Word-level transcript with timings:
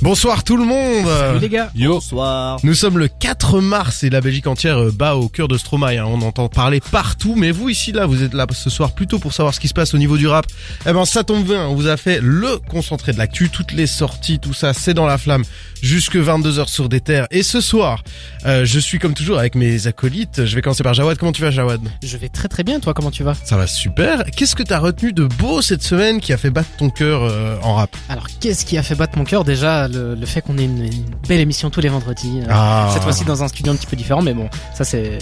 Bonsoir 0.00 0.44
tout 0.44 0.56
le 0.56 0.64
monde 0.64 1.06
Salut 1.06 1.40
les 1.40 1.48
gars 1.48 1.70
Yo. 1.74 1.94
Bonsoir 1.94 2.60
Nous 2.62 2.74
sommes 2.74 2.98
le 2.98 3.08
4 3.08 3.60
mars 3.60 4.04
et 4.04 4.10
la 4.10 4.20
Belgique 4.20 4.46
entière 4.46 4.78
euh, 4.78 4.92
bat 4.92 5.16
au 5.16 5.28
cœur 5.28 5.48
de 5.48 5.58
Stromae. 5.58 5.98
hein. 5.98 6.04
On 6.06 6.22
entend 6.22 6.48
parler 6.48 6.80
partout, 6.80 7.34
mais 7.36 7.50
vous 7.50 7.68
ici 7.68 7.90
là, 7.90 8.06
vous 8.06 8.22
êtes 8.22 8.32
là 8.32 8.46
ce 8.52 8.70
soir 8.70 8.92
plutôt 8.92 9.18
pour 9.18 9.32
savoir 9.32 9.54
ce 9.54 9.60
qui 9.60 9.66
se 9.66 9.74
passe 9.74 9.94
au 9.94 9.98
niveau 9.98 10.16
du 10.16 10.28
rap. 10.28 10.46
Eh 10.86 10.92
ben 10.92 11.04
ça 11.04 11.24
tombe 11.24 11.44
bien, 11.44 11.66
on 11.66 11.74
vous 11.74 11.88
a 11.88 11.96
fait 11.96 12.20
le 12.22 12.58
concentré 12.58 13.12
de 13.12 13.18
l'actu, 13.18 13.50
toutes 13.50 13.72
les 13.72 13.88
sorties, 13.88 14.38
tout 14.38 14.54
ça, 14.54 14.72
c'est 14.72 14.94
dans 14.94 15.06
la 15.06 15.18
flamme 15.18 15.42
jusque 15.82 16.16
22h 16.16 16.68
sur 16.68 16.88
des 16.88 17.00
terres. 17.00 17.26
Et 17.32 17.42
ce 17.42 17.60
soir, 17.60 18.04
euh, 18.46 18.64
je 18.64 18.78
suis 18.78 19.00
comme 19.00 19.14
toujours 19.14 19.38
avec 19.38 19.56
mes 19.56 19.88
acolytes. 19.88 20.44
Je 20.44 20.54
vais 20.54 20.62
commencer 20.62 20.82
par 20.84 20.94
Jawad. 20.94 21.18
Comment 21.18 21.32
tu 21.32 21.42
vas 21.42 21.50
Jawad? 21.50 21.80
Je 22.04 22.16
vais 22.16 22.28
très 22.28 22.46
très 22.48 22.62
bien, 22.62 22.78
toi 22.78 22.94
comment 22.94 23.10
tu 23.10 23.24
vas? 23.24 23.34
Ça 23.44 23.56
va 23.56 23.66
super. 23.66 24.24
Qu'est-ce 24.36 24.54
que 24.54 24.62
t'as 24.62 24.78
retenu 24.78 25.12
de 25.12 25.24
beau 25.24 25.60
cette 25.60 25.82
semaine 25.82 26.20
qui 26.20 26.32
a 26.32 26.36
fait 26.36 26.50
battre 26.50 26.70
ton 26.78 26.88
cœur 26.90 27.22
euh, 27.24 27.56
en 27.62 27.74
rap? 27.74 27.96
Alors 28.08 28.26
qu'est-ce 28.40 28.64
qui 28.64 28.78
a 28.78 28.82
fait 28.84 28.94
battre 28.94 29.18
mon 29.18 29.24
cœur? 29.24 29.42
Déjà 29.44 29.87
le, 29.88 30.14
le 30.14 30.26
fait 30.26 30.40
qu'on 30.42 30.56
ait 30.58 30.64
une, 30.64 30.84
une 30.84 31.04
belle 31.28 31.40
émission 31.40 31.70
tous 31.70 31.80
les 31.80 31.88
vendredis. 31.88 32.40
euh, 32.42 32.46
Ah. 32.50 32.90
Cette 32.92 33.02
fois-ci 33.02 33.24
dans 33.24 33.42
un 33.42 33.48
studio 33.48 33.72
un 33.72 33.76
petit 33.76 33.86
peu 33.86 33.96
différent, 33.96 34.22
mais 34.22 34.34
bon, 34.34 34.48
ça 34.74 34.84
c'est... 34.84 35.18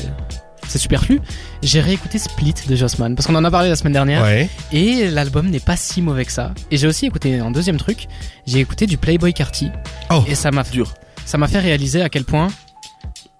C'est 0.69 0.79
superflu. 0.79 1.21
J'ai 1.63 1.81
réécouté 1.81 2.19
Split 2.19 2.55
de 2.69 2.75
Jossman 2.75 3.15
parce 3.15 3.29
qu'on 3.29 3.37
en 3.37 3.45
a 3.45 3.51
parlé 3.53 3.69
la 3.69 3.77
semaine 3.77 3.93
dernière 3.93 4.25
Ouais. 4.25 4.49
et 4.73 5.09
l'album 5.11 5.49
n'est 5.49 5.61
pas 5.61 5.77
si 5.77 6.03
mauvais 6.03 6.25
que 6.25 6.33
ça. 6.33 6.55
Et 6.73 6.77
j'ai 6.77 6.89
aussi 6.89 7.07
écouté 7.07 7.39
un 7.39 7.53
deuxième 7.53 7.77
truc. 7.77 8.09
J'ai 8.49 8.59
écouté 8.59 8.87
du 8.87 8.97
Playboy 8.99 9.33
Carty 9.33 9.71
Oh. 10.11 10.25
et 10.27 10.35
ça 10.35 10.51
m'a 10.51 10.65
Dur. 10.65 10.93
ça 11.25 11.39
m'a 11.39 11.47
fait 11.47 11.61
réaliser 11.61 12.03
à 12.03 12.09
quel 12.09 12.25
point 12.25 12.49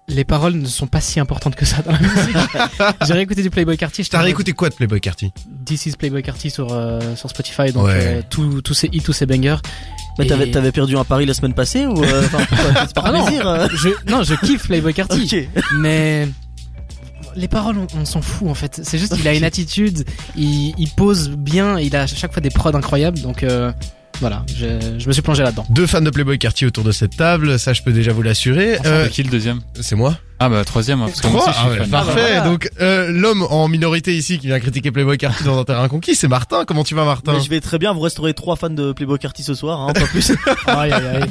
les 0.07 0.23
paroles 0.23 0.53
ne 0.53 0.67
sont 0.67 0.87
pas 0.87 1.01
si 1.01 1.19
importantes 1.19 1.55
que 1.57 1.65
ça 1.65 1.81
dans 1.81 1.91
la 1.91 1.99
musique. 1.99 2.37
j'ai 3.05 3.13
réécouté 3.13 3.41
du 3.41 3.49
Playboy 3.49 3.75
Carty. 3.75 4.05
T'as 4.07 4.21
réécouté 4.21 4.53
quoi 4.53 4.69
de 4.69 4.75
Playboy 4.75 5.01
Carty 5.01 5.33
This 5.65 5.85
is 5.85 5.97
Playboy 5.97 6.23
Carty 6.23 6.49
sur 6.49 6.71
euh, 6.71 7.13
sur 7.17 7.29
Spotify 7.29 7.73
donc 7.73 7.87
Ouais. 7.87 7.93
euh, 7.93 8.21
tous 8.29 8.61
tous 8.61 8.73
ces 8.73 8.87
hits 8.93 9.01
tous 9.01 9.11
ces 9.11 9.25
bangers 9.25 9.57
Mais 10.19 10.25
t'avais, 10.25 10.49
t'avais 10.51 10.71
perdu 10.71 10.97
un 10.97 11.03
pari 11.03 11.25
la 11.25 11.33
semaine 11.33 11.53
passée 11.53 11.85
ou 11.85 12.03
euh, 12.03 12.23
enfin, 12.25 12.39
C'est 12.87 12.93
par 12.93 13.05
Ah 13.05 13.11
non. 13.11 13.23
plaisir 13.25 13.47
euh 13.47 13.67
je 13.75 13.89
non 14.11 14.23
je 14.23 14.33
kiffe 14.35 14.67
Playboy 14.67 14.93
Carty 14.93 15.47
mais 15.79 16.27
les 17.35 17.47
paroles 17.47 17.77
on, 17.77 17.87
on 17.99 18.05
s'en 18.05 18.21
fout 18.21 18.47
en 18.49 18.55
fait 18.55 18.81
c'est 18.83 18.97
juste 18.97 19.15
qu'il 19.15 19.27
a 19.27 19.33
une 19.35 19.43
attitude 19.43 20.05
il, 20.35 20.73
il 20.77 20.89
pose 20.89 21.29
bien 21.29 21.77
il 21.79 21.95
a 21.95 22.03
à 22.03 22.07
chaque 22.07 22.33
fois 22.33 22.41
des 22.41 22.49
prods 22.49 22.73
incroyables 22.75 23.19
donc 23.19 23.43
euh, 23.43 23.71
voilà 24.19 24.43
je, 24.55 24.65
je 24.97 25.07
me 25.07 25.13
suis 25.13 25.21
plongé 25.21 25.43
là-dedans 25.43 25.65
Deux 25.69 25.85
fans 25.85 26.01
de 26.01 26.09
Playboy 26.09 26.39
Carty 26.39 26.65
autour 26.65 26.83
de 26.83 26.91
cette 26.91 27.15
table, 27.15 27.59
ça 27.59 27.73
je 27.73 27.83
peux 27.83 27.91
déjà 27.93 28.11
vous 28.11 28.23
l'assurer. 28.23 28.79
Euh, 28.85 29.03
C'est 29.05 29.11
qui 29.11 29.21
le 29.23 29.29
deuxième? 29.29 29.59
c'est 29.79 29.95
moi. 29.95 30.17
Ah 30.39 30.49
bah 30.49 30.63
troisième, 30.63 31.01
hein, 31.01 31.05
parce 31.07 31.21
que 31.21 31.27
moi 31.27 31.41
Trois 31.41 31.51
aussi 31.51 31.59
je 31.59 31.65
suis 31.69 31.79
Ah 31.79 31.83
ouais. 31.83 31.89
Parfait. 31.89 32.11
Ah 32.11 32.15
bah 32.15 32.41
voilà. 32.43 32.49
Donc 32.49 32.69
euh, 32.79 33.09
l'homme 33.11 33.41
en 33.49 33.67
minorité 33.67 34.15
ici 34.15 34.37
qui 34.37 34.47
vient 34.47 34.59
critiquer 34.59 34.91
Playboy 34.91 35.17
Carty 35.17 35.43
dans 35.43 35.59
un 35.59 35.63
terrain 35.63 35.87
conquis, 35.87 36.13
c'est 36.15 36.27
Martin. 36.27 36.63
Comment 36.65 36.83
tu 36.83 36.93
vas 36.95 37.05
Martin 37.05 37.33
Mais 37.33 37.41
je 37.41 37.49
vais 37.49 37.59
très 37.59 37.79
bien, 37.79 37.91
vous 37.93 37.99
resterez 38.01 38.33
trois 38.35 38.55
fans 38.55 38.69
de 38.69 38.91
Playboy 38.91 39.17
Carty 39.17 39.41
ce 39.43 39.53
soir, 39.55 39.81
hein, 39.81 39.93
pas 39.93 40.01
plus. 40.05 40.31
aïe, 40.67 40.91
aïe, 40.91 41.05
aïe. 41.21 41.23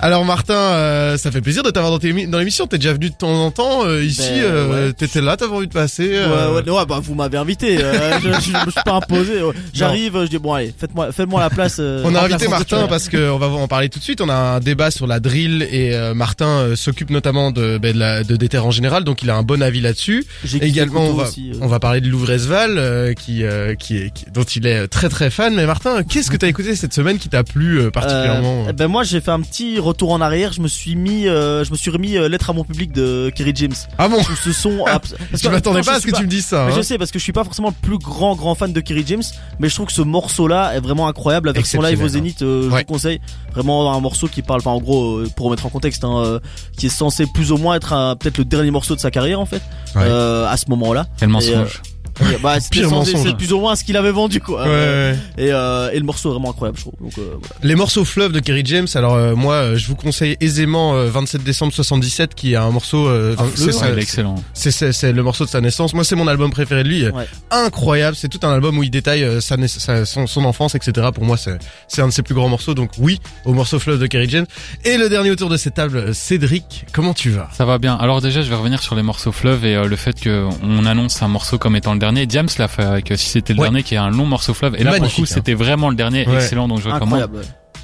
Alors 0.00 0.24
Martin, 0.24 0.54
euh, 0.54 1.16
ça 1.16 1.30
fait 1.32 1.40
plaisir 1.40 1.62
de 1.64 1.70
t'avoir 1.70 1.92
dans, 1.92 1.98
tes 1.98 2.12
émi- 2.12 2.30
dans 2.30 2.38
l'émission. 2.38 2.66
T'es 2.66 2.78
déjà 2.78 2.92
venu 2.92 3.10
de 3.10 3.14
temps 3.14 3.44
en 3.44 3.50
temps 3.50 3.84
euh, 3.86 4.04
ici. 4.04 4.22
Ben, 4.30 4.42
euh, 4.44 4.86
ouais. 4.88 4.92
T'étais 4.92 5.20
là, 5.20 5.36
t'avais 5.36 5.54
envie 5.54 5.66
de 5.66 5.72
passer. 5.72 6.10
euh, 6.12 6.54
Ouais, 6.54 6.62
ouais, 6.62 6.70
ouais, 6.70 6.86
bah 6.86 7.00
vous 7.02 7.14
m'avez 7.14 7.38
invité, 7.38 7.78
euh, 7.82 8.18
je, 8.22 8.28
je, 8.28 8.40
je 8.52 8.66
me 8.66 8.70
suis 8.70 8.82
pas 8.84 8.94
imposé. 8.94 9.42
ouais. 9.42 9.54
J'arrive, 9.72 10.16
je 10.22 10.28
dis 10.28 10.38
bon 10.38 10.52
allez, 10.54 10.72
faites-moi, 10.78 11.10
faites-moi 11.12 11.40
la 11.40 11.50
place. 11.50 11.76
euh, 11.80 12.02
On 12.04 12.14
a 12.14 12.22
invité 12.22 12.46
Martin 12.48 12.86
parce 12.88 13.08
que 13.08 13.30
on 13.30 13.38
va 13.38 13.48
en 13.48 13.66
parler 13.68 13.88
tout 13.88 13.98
de 13.98 14.04
suite. 14.04 14.20
On 14.20 14.28
a 14.28 14.34
un 14.34 14.60
débat 14.60 14.90
sur 14.92 15.06
la 15.06 15.18
drill 15.18 15.66
et 15.70 15.92
euh, 15.94 16.14
Martin 16.14 16.46
euh, 16.46 16.76
s'occupe 16.76 17.10
notamment 17.10 17.50
de, 17.50 17.78
ben, 17.78 17.92
de, 17.94 17.98
la, 17.98 18.22
de 18.22 18.36
des 18.44 18.48
terres 18.50 18.66
en 18.66 18.70
général, 18.70 19.04
donc 19.04 19.22
il 19.22 19.30
a 19.30 19.36
un 19.36 19.42
bon 19.42 19.62
avis 19.62 19.80
là-dessus. 19.80 20.24
Également, 20.60 21.00
on 21.06 21.14
va, 21.14 21.24
aussi, 21.24 21.50
euh. 21.52 21.58
on 21.62 21.66
va 21.66 21.80
parler 21.80 22.00
de 22.00 22.08
Louvresval, 22.08 22.76
euh, 22.78 23.14
qui, 23.14 23.42
euh, 23.44 23.74
qui 23.74 23.96
est, 23.96 24.10
qui- 24.12 24.26
dont 24.32 24.42
il 24.42 24.66
est 24.66 24.86
très 24.88 25.08
très 25.08 25.30
fan. 25.30 25.54
Mais 25.54 25.66
Martin, 25.66 26.02
qu'est-ce 26.02 26.30
que 26.30 26.36
t'as 26.36 26.48
écouté 26.48 26.76
cette 26.76 26.92
semaine 26.92 27.18
qui 27.18 27.28
t'a 27.28 27.42
plu 27.42 27.90
particulièrement 27.90 28.66
ben 28.72 28.88
moi 28.88 29.02
j'ai 29.04 29.20
fait 29.20 29.30
un 29.30 29.40
petit 29.40 29.78
retour 29.78 30.12
en 30.12 30.20
arrière, 30.20 30.52
je 30.52 30.60
me 30.60 30.68
suis 30.68 30.94
mis, 30.96 31.24
je 31.24 31.70
me 31.70 31.76
suis 31.76 31.90
remis 31.90 32.12
lettre 32.28 32.50
à 32.50 32.52
mon 32.52 32.64
public 32.64 32.92
de 32.92 33.30
Kerry 33.34 33.52
James. 33.54 33.74
Ah 33.98 34.08
bon 34.08 34.18
ce 34.22 34.52
son, 34.52 34.84
abs- 34.86 35.14
parce 35.30 35.42
Je 35.42 35.48
m'attendais 35.48 35.80
pas 35.82 35.94
à 35.94 36.00
ce 36.00 36.06
que 36.06 36.14
tu 36.16 36.22
me 36.22 36.28
dises 36.28 36.46
ça. 36.46 36.66
Hein. 36.66 36.72
je 36.76 36.82
sais 36.82 36.98
parce 36.98 37.10
que 37.10 37.18
je 37.18 37.24
suis 37.24 37.32
pas 37.32 37.44
forcément 37.44 37.68
le 37.68 37.88
plus 37.88 37.98
grand 37.98 38.34
grand 38.36 38.54
fan 38.54 38.72
de 38.72 38.80
Kerry 38.80 39.04
James, 39.06 39.22
mais 39.58 39.68
je 39.68 39.74
trouve 39.74 39.86
que 39.86 39.92
ce 39.92 40.02
morceau 40.02 40.46
là 40.48 40.72
est 40.76 40.80
vraiment 40.80 41.08
incroyable. 41.08 41.46
La 41.48 41.52
version 41.52 41.80
live 41.80 42.02
au 42.02 42.08
Zénith, 42.08 42.38
je 42.40 42.68
Ouais. 42.68 42.80
vous 42.80 42.84
conseille. 42.92 43.20
Vraiment 43.52 43.94
un 43.94 44.00
morceau 44.00 44.26
qui 44.28 44.42
parle, 44.42 44.60
enfin 44.60 44.72
en 44.72 44.80
gros 44.80 45.22
pour 45.36 45.46
remettre 45.46 45.64
en 45.66 45.70
contexte, 45.70 46.04
hein, 46.04 46.40
qui 46.76 46.86
est 46.86 46.90
censé 46.90 47.24
plus 47.32 47.52
ou 47.52 47.56
moins 47.56 47.76
être 47.76 47.92
un- 47.92 48.16
peut-être 48.34 48.38
le 48.38 48.44
dernier 48.56 48.70
morceau 48.70 48.94
de 48.94 49.00
sa 49.00 49.10
carrière 49.10 49.40
en 49.40 49.46
fait, 49.46 49.62
Ouais. 49.94 50.02
euh, 50.04 50.46
à 50.48 50.56
ce 50.56 50.64
moment-là. 50.68 51.06
Quel 51.18 51.28
mensonge. 51.28 51.80
Et, 52.20 52.38
bah, 52.42 52.56
Pire 52.70 52.90
mensonge. 52.90 53.22
c'est 53.22 53.36
plus 53.36 53.52
ou 53.52 53.58
moins 53.60 53.74
ce 53.76 53.84
qu'il 53.84 53.96
avait 53.96 54.10
vendu 54.12 54.40
quoi. 54.40 54.62
Ouais, 54.62 54.68
ouais. 54.68 55.18
Et, 55.38 55.52
euh, 55.52 55.90
et 55.92 55.98
le 55.98 56.04
morceau 56.04 56.28
est 56.30 56.32
vraiment 56.32 56.50
incroyable, 56.50 56.78
je 56.78 56.82
trouve. 56.82 56.94
Donc, 57.00 57.12
euh, 57.18 57.22
voilà. 57.30 57.54
Les 57.62 57.74
morceaux 57.74 58.04
fleuve 58.04 58.32
de 58.32 58.40
Kerry 58.40 58.62
James. 58.64 58.86
Alors 58.94 59.14
euh, 59.14 59.34
moi, 59.34 59.54
euh, 59.54 59.76
je 59.76 59.86
vous 59.88 59.96
conseille 59.96 60.36
aisément 60.40 60.94
euh, 60.94 61.08
27 61.10 61.42
décembre 61.42 61.72
77, 61.72 62.34
qui 62.34 62.52
est 62.52 62.56
un 62.56 62.70
morceau. 62.70 63.06
euh, 63.08 63.34
Un 63.38 63.46
c'est 63.54 63.74
Ouais, 63.74 64.00
excellent. 64.00 64.36
C'est 64.54 65.12
le 65.12 65.22
morceau 65.22 65.44
de 65.44 65.50
sa 65.50 65.60
naissance. 65.60 65.94
Moi, 65.94 66.04
c'est 66.04 66.16
mon 66.16 66.28
album 66.28 66.50
préféré 66.50 66.84
de 66.84 66.88
lui. 66.88 67.06
Ouais. 67.08 67.26
Incroyable. 67.50 68.16
C'est 68.16 68.28
tout 68.28 68.40
un 68.46 68.52
album 68.52 68.78
où 68.78 68.82
il 68.82 68.90
détaille 68.90 69.24
euh, 69.24 69.40
sa, 69.40 69.56
sa- 69.68 70.04
son, 70.04 70.26
son 70.26 70.44
enfance, 70.44 70.74
etc. 70.74 71.08
Pour 71.14 71.24
moi, 71.24 71.36
c'est 71.36 71.58
c'est 71.88 72.02
un 72.02 72.08
de 72.08 72.12
ses 72.12 72.22
plus 72.22 72.34
grands 72.34 72.48
morceaux. 72.48 72.74
Donc 72.74 72.90
oui, 72.98 73.20
au 73.44 73.52
morceau 73.54 73.78
fleuve 73.78 73.98
de 74.00 74.06
Kerry 74.06 74.28
James. 74.28 74.46
Et 74.84 74.96
le 74.96 75.08
dernier 75.08 75.30
autour 75.30 75.48
de 75.48 75.56
cette 75.56 75.74
table, 75.74 75.96
euh, 75.96 76.12
Cédric. 76.12 76.86
Comment 76.92 77.14
tu 77.14 77.30
vas? 77.30 77.48
Ça 77.52 77.64
va 77.64 77.78
bien. 77.78 77.94
Alors 77.96 78.20
déjà, 78.20 78.42
je 78.42 78.48
vais 78.48 78.56
revenir 78.56 78.82
sur 78.82 78.94
les 78.94 79.02
morceaux 79.02 79.32
fleuve 79.32 79.64
et 79.64 79.74
euh, 79.76 79.86
le 79.86 79.96
fait 79.96 80.18
que 80.20 80.46
on 80.62 80.86
annonce 80.86 81.22
un 81.22 81.28
morceau 81.28 81.58
comme 81.58 81.76
étant 81.76 81.92
le 81.92 81.98
dernier. 82.04 82.26
Diams 82.26 82.48
l'a 82.58 82.68
fait 82.68 82.82
avec 82.84 83.10
euh, 83.10 83.16
si 83.16 83.28
c'était 83.28 83.52
le 83.54 83.60
Ouais. 83.60 83.66
dernier, 83.66 83.82
qui 83.82 83.94
est 83.94 83.98
un 83.98 84.10
long 84.10 84.26
morceau 84.26 84.54
fleuve. 84.54 84.74
Et 84.76 84.84
là, 84.84 84.92
Magnifique, 84.92 85.14
pour 85.16 85.22
le 85.22 85.26
coup, 85.26 85.30
hein. 85.32 85.34
c'était 85.34 85.54
vraiment 85.54 85.88
le 85.90 85.96
dernier, 85.96 86.26
Ouais. 86.28 86.34
excellent. 86.36 86.68
Donc 86.68 86.80
je 86.80 86.88
recommande. 86.88 87.28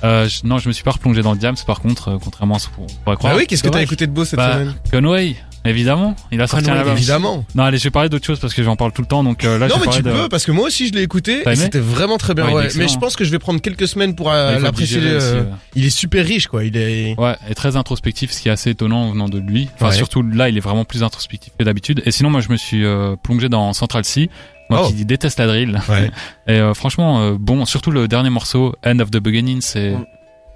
Euh, 0.02 0.26
je- 0.28 0.46
non, 0.46 0.58
je 0.58 0.66
me 0.68 0.72
suis 0.72 0.82
pas 0.82 0.92
replongé 0.92 1.20
dans 1.20 1.34
Diams, 1.34 1.56
par 1.66 1.80
contre, 1.80 2.08
euh, 2.08 2.16
contrairement 2.22 2.54
à 2.54 2.58
ce 2.58 2.68
qu'on 2.68 2.86
pourrait 3.04 3.16
croire. 3.16 3.34
Bah 3.34 3.38
oui, 3.38 3.46
qu'est-ce 3.46 3.62
que 3.62 3.68
t'as 3.68 3.82
écouté 3.82 4.06
de 4.06 4.12
beau 4.12 4.24
cette 4.24 4.38
Bah, 4.38 4.54
semaine? 4.54 4.74
Conway, 4.90 5.36
évidemment. 5.64 6.14
Il 6.32 6.40
a 6.40 6.46
sorti 6.46 6.64
un 6.66 6.68
Conway, 6.68 6.78
album. 6.80 6.96
Évidemment. 6.96 7.44
Non, 7.54 7.64
allez, 7.64 7.78
je 7.78 7.84
vais 7.84 7.90
parler 7.90 8.08
d'autre 8.08 8.24
chose 8.26 8.38
parce 8.40 8.54
que 8.54 8.62
j'en 8.62 8.76
parle 8.76 8.92
tout 8.92 9.02
le 9.02 9.08
temps. 9.08 9.22
Donc 9.24 9.44
euh, 9.44 9.58
là, 9.58 9.68
non 9.68 9.74
je 9.76 9.80
vais 9.80 9.86
mais 9.86 9.92
tu 9.92 10.02
de. 10.02 10.10
peux 10.10 10.28
parce 10.28 10.44
que 10.44 10.52
moi 10.52 10.66
aussi 10.66 10.88
je 10.88 10.92
l'ai 10.92 11.02
écouté 11.02 11.42
et 11.48 11.56
c'était 11.56 11.78
vraiment 11.78 12.18
très 12.18 12.34
bien. 12.34 12.50
Ouais. 12.52 12.68
Mais 12.76 12.88
je 12.88 12.98
pense 12.98 13.16
que 13.16 13.24
je 13.24 13.30
vais 13.30 13.38
prendre 13.38 13.60
quelques 13.60 13.88
semaines 13.88 14.14
pour 14.14 14.30
euh, 14.30 14.58
l'apprécier. 14.58 15.00
euh, 15.02 15.42
ouais. 15.42 15.48
Il 15.74 15.84
est 15.84 15.90
super 15.90 16.24
riche 16.24 16.46
quoi. 16.48 16.64
Il 16.64 16.76
est. 16.76 17.18
Ouais, 17.18 17.36
et 17.48 17.54
très 17.54 17.76
introspectif, 17.76 18.30
ce 18.32 18.40
qui 18.40 18.48
est 18.48 18.52
assez 18.52 18.70
étonnant 18.70 19.10
venant 19.10 19.28
de 19.28 19.38
lui. 19.38 19.68
Enfin, 19.74 19.88
Ouais. 19.88 19.94
surtout 19.94 20.22
là, 20.22 20.48
il 20.48 20.56
est 20.56 20.60
vraiment 20.60 20.84
plus 20.84 21.02
introspectif 21.02 21.52
que 21.58 21.64
d'habitude. 21.64 22.02
Et 22.06 22.10
sinon, 22.10 22.30
moi, 22.30 22.40
je 22.40 22.48
me 22.50 22.56
suis 22.56 22.84
euh, 22.84 23.16
plongé 23.22 23.48
dans 23.48 23.72
Central 23.72 24.04
C, 24.04 24.30
moi 24.70 24.82
Oh. 24.84 24.88
qui 24.88 25.04
déteste 25.04 25.38
la 25.38 25.46
drill. 25.46 25.80
Ouais. 25.88 26.10
Et 26.46 26.58
euh, 26.58 26.74
franchement, 26.74 27.20
euh, 27.22 27.36
bon, 27.38 27.64
surtout 27.66 27.90
le 27.90 28.08
dernier 28.08 28.30
morceau, 28.30 28.74
End 28.86 28.98
of 29.00 29.10
the 29.10 29.18
Beginning, 29.18 29.60
c'est 29.60 29.90
Mm. 29.90 30.04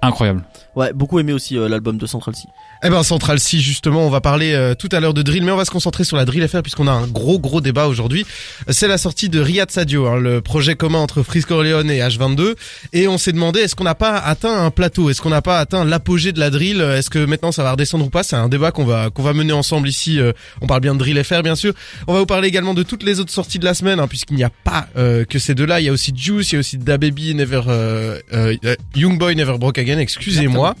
incroyable. 0.01 0.43
Ouais, 0.75 0.93
beaucoup 0.93 1.19
aimé 1.19 1.33
aussi 1.33 1.57
euh, 1.57 1.67
l'album 1.67 1.97
de 1.97 2.05
Central 2.05 2.35
C. 2.35 2.43
Eh 2.83 2.89
ben 2.89 3.03
Central 3.03 3.39
C 3.39 3.57
justement, 3.59 4.05
on 4.05 4.09
va 4.09 4.21
parler 4.21 4.53
euh, 4.53 4.75
tout 4.75 4.89
à 4.91 4.99
l'heure 4.99 5.13
de 5.13 5.21
drill, 5.21 5.43
mais 5.43 5.51
on 5.51 5.55
va 5.57 5.65
se 5.65 5.71
concentrer 5.71 6.03
sur 6.03 6.17
la 6.17 6.25
drill 6.25 6.47
FR 6.47 6.61
puisqu'on 6.61 6.87
a 6.87 6.91
un 6.91 7.07
gros 7.07 7.39
gros 7.39 7.61
débat 7.61 7.87
aujourd'hui. 7.87 8.25
C'est 8.69 8.87
la 8.87 8.97
sortie 8.97 9.29
de 9.29 9.39
Riyad 9.39 9.71
Sadio, 9.71 10.05
hein, 10.07 10.19
le 10.19 10.41
projet 10.41 10.75
commun 10.75 10.99
entre 10.99 11.23
Frisk 11.23 11.49
Orleans 11.51 11.87
et 11.87 11.99
H22, 11.99 12.55
et 12.93 13.07
on 13.07 13.17
s'est 13.17 13.31
demandé 13.31 13.61
est-ce 13.61 13.75
qu'on 13.75 13.85
n'a 13.85 13.95
pas 13.95 14.17
atteint 14.17 14.65
un 14.65 14.71
plateau, 14.71 15.09
est-ce 15.09 15.21
qu'on 15.21 15.29
n'a 15.29 15.41
pas 15.41 15.59
atteint 15.59 15.83
l'apogée 15.85 16.31
de 16.31 16.39
la 16.39 16.49
drill, 16.49 16.81
est-ce 16.81 17.09
que 17.09 17.25
maintenant 17.25 17.51
ça 17.51 17.63
va 17.63 17.71
redescendre 17.71 18.05
ou 18.05 18.09
pas? 18.09 18.23
C'est 18.23 18.35
un 18.35 18.49
débat 18.49 18.71
qu'on 18.71 18.85
va 18.85 19.09
qu'on 19.09 19.23
va 19.23 19.33
mener 19.33 19.53
ensemble 19.53 19.87
ici. 19.87 20.19
euh, 20.19 20.33
on 20.61 20.67
parle 20.67 20.81
bien 20.81 20.93
de 20.93 20.99
drill 20.99 21.23
FR 21.23 21.41
bien 21.41 21.55
sûr. 21.55 21.73
On 22.07 22.13
va 22.13 22.19
vous 22.19 22.25
parler 22.25 22.47
également 22.47 22.73
de 22.73 22.83
toutes 22.83 23.03
les 23.03 23.19
autres 23.19 23.31
sorties 23.33 23.57
de 23.59 23.65
la 23.65 23.73
semaine, 23.73 23.99
hein, 23.99 24.07
puisqu'il 24.07 24.35
n'y 24.35 24.43
a 24.43 24.51
pas 24.63 24.87
euh, 24.97 25.25
que 25.25 25.39
ces 25.39 25.55
deux-là. 25.55 25.79
Il 25.79 25.85
y 25.85 25.89
a 25.89 25.91
aussi 25.91 26.13
Juice, 26.15 26.51
il 26.51 26.55
y 26.55 26.57
a 26.57 26.59
aussi 26.59 26.77
Da 26.77 26.97
Baby, 26.97 27.33
Never, 27.35 27.61
euh, 27.67 28.19
euh, 28.33 28.55
Young 28.95 29.17
Boy 29.17 29.35
Never 29.35 29.57
Broke 29.57 29.79
Again. 29.79 29.97
Excusez-moi. 29.97 30.75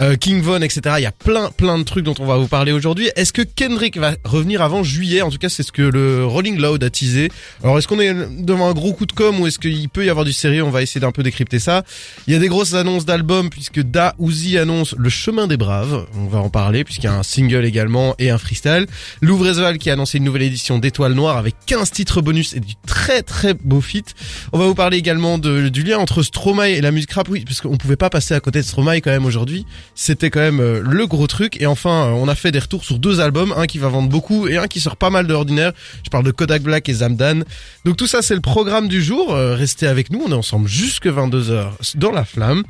Euh, 0.00 0.16
King 0.16 0.40
Von, 0.42 0.60
etc. 0.60 0.96
Il 0.98 1.02
y 1.02 1.06
a 1.06 1.12
plein, 1.26 1.50
plein 1.50 1.76
de 1.76 1.82
trucs 1.82 2.04
dont 2.04 2.14
on 2.20 2.24
va 2.24 2.36
vous 2.36 2.46
parler 2.46 2.70
aujourd'hui. 2.70 3.10
Est-ce 3.16 3.32
que 3.32 3.42
Kendrick 3.42 3.98
va 3.98 4.12
revenir 4.22 4.62
avant 4.62 4.84
juillet? 4.84 5.22
En 5.22 5.30
tout 5.30 5.38
cas, 5.38 5.48
c'est 5.48 5.64
ce 5.64 5.72
que 5.72 5.82
le 5.82 6.24
Rolling 6.24 6.56
Loud 6.56 6.84
a 6.84 6.88
teasé. 6.88 7.32
Alors, 7.64 7.76
est-ce 7.78 7.88
qu'on 7.88 7.98
est 7.98 8.14
devant 8.44 8.68
un 8.68 8.72
gros 8.72 8.92
coup 8.92 9.06
de 9.06 9.12
com 9.12 9.40
ou 9.40 9.48
est-ce 9.48 9.58
qu'il 9.58 9.88
peut 9.88 10.06
y 10.06 10.08
avoir 10.08 10.24
du 10.24 10.32
sérieux? 10.32 10.62
On 10.62 10.70
va 10.70 10.82
essayer 10.82 11.00
d'un 11.00 11.10
peu 11.10 11.24
décrypter 11.24 11.58
ça. 11.58 11.82
Il 12.28 12.32
y 12.32 12.36
a 12.36 12.38
des 12.38 12.46
grosses 12.46 12.74
annonces 12.74 13.06
d'albums 13.06 13.50
puisque 13.50 13.80
Da 13.80 14.14
Uzi 14.20 14.56
annonce 14.56 14.94
Le 14.96 15.08
Chemin 15.08 15.48
des 15.48 15.56
Braves. 15.56 16.06
On 16.14 16.28
va 16.28 16.38
en 16.38 16.48
parler 16.48 16.84
puisqu'il 16.84 17.06
y 17.06 17.08
a 17.08 17.18
un 17.18 17.24
single 17.24 17.64
également 17.64 18.14
et 18.20 18.30
un 18.30 18.38
freestyle. 18.38 18.86
Louvresval 19.20 19.78
qui 19.78 19.90
a 19.90 19.94
annoncé 19.94 20.18
une 20.18 20.24
nouvelle 20.24 20.42
édition 20.42 20.78
d'Étoile 20.78 21.14
Noire 21.14 21.38
avec 21.38 21.56
15 21.66 21.90
titres 21.90 22.22
bonus 22.22 22.54
et 22.54 22.60
du 22.60 22.74
très 22.86 23.22
très 23.22 23.54
beau 23.54 23.80
feat. 23.80 24.14
On 24.52 24.60
va 24.60 24.66
vous 24.66 24.76
parler 24.76 24.98
également 24.98 25.38
du 25.38 25.82
lien 25.82 25.98
entre 25.98 26.22
Stromae 26.22 26.68
et 26.68 26.80
la 26.80 26.92
musique 26.92 27.14
rap, 27.14 27.28
oui, 27.28 27.42
parce 27.44 27.60
qu'on 27.60 27.76
pouvait 27.76 27.96
pas 27.96 28.10
passer 28.10 28.34
à 28.34 28.38
côté 28.38 28.60
de 28.60 28.64
Stromae 28.64 29.00
quand 29.00 29.10
même 29.10 29.26
aujourd'hui. 29.26 29.66
C'était 29.96 30.30
quand 30.30 30.38
même 30.38 30.60
euh, 30.60 30.80
le 30.84 31.04
gros 31.08 31.15
truc. 31.26 31.58
Et 31.60 31.66
enfin, 31.66 32.08
euh, 32.08 32.10
on 32.10 32.28
a 32.28 32.34
fait 32.34 32.52
des 32.52 32.58
retours 32.58 32.84
sur 32.84 32.98
deux 32.98 33.20
albums, 33.20 33.54
un 33.56 33.66
qui 33.66 33.78
va 33.78 33.88
vendre 33.88 34.10
beaucoup 34.10 34.46
et 34.46 34.58
un 34.58 34.66
qui 34.66 34.80
sort 34.80 34.96
pas 34.96 35.08
mal 35.08 35.26
de 35.26 35.32
ordinaire. 35.32 35.72
Je 36.04 36.10
parle 36.10 36.24
de 36.24 36.30
Kodak 36.30 36.62
Black 36.62 36.88
et 36.90 36.92
Zamdan. 36.92 37.44
Donc 37.86 37.96
tout 37.96 38.06
ça, 38.06 38.20
c'est 38.20 38.34
le 38.34 38.42
programme 38.42 38.88
du 38.88 39.02
jour. 39.02 39.34
Euh, 39.34 39.54
restez 39.54 39.86
avec 39.86 40.10
nous, 40.10 40.22
on 40.26 40.30
est 40.30 40.34
ensemble 40.34 40.68
jusque 40.68 41.06
22h 41.06 41.70
dans 41.94 42.12
la 42.12 42.26
flamme. 42.26 42.62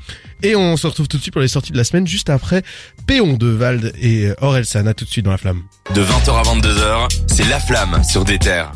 Et 0.44 0.54
on 0.54 0.76
se 0.76 0.86
retrouve 0.86 1.08
tout 1.08 1.16
de 1.16 1.22
suite 1.22 1.34
pour 1.34 1.42
les 1.42 1.48
sorties 1.48 1.72
de 1.72 1.76
la 1.76 1.84
semaine, 1.84 2.06
juste 2.06 2.30
après 2.30 2.62
Péon 3.06 3.32
de 3.32 3.48
Vald 3.48 3.92
et 4.00 4.30
Orelsan. 4.40 4.86
À 4.86 4.94
tout 4.94 5.04
de 5.04 5.10
suite 5.10 5.24
dans 5.24 5.32
la 5.32 5.38
flamme. 5.38 5.62
De 5.94 6.02
20h 6.02 6.30
à 6.30 6.42
22h, 6.42 7.08
c'est 7.26 7.48
La 7.48 7.58
Flamme 7.58 8.04
sur 8.04 8.24
des 8.24 8.38
terres. 8.38 8.70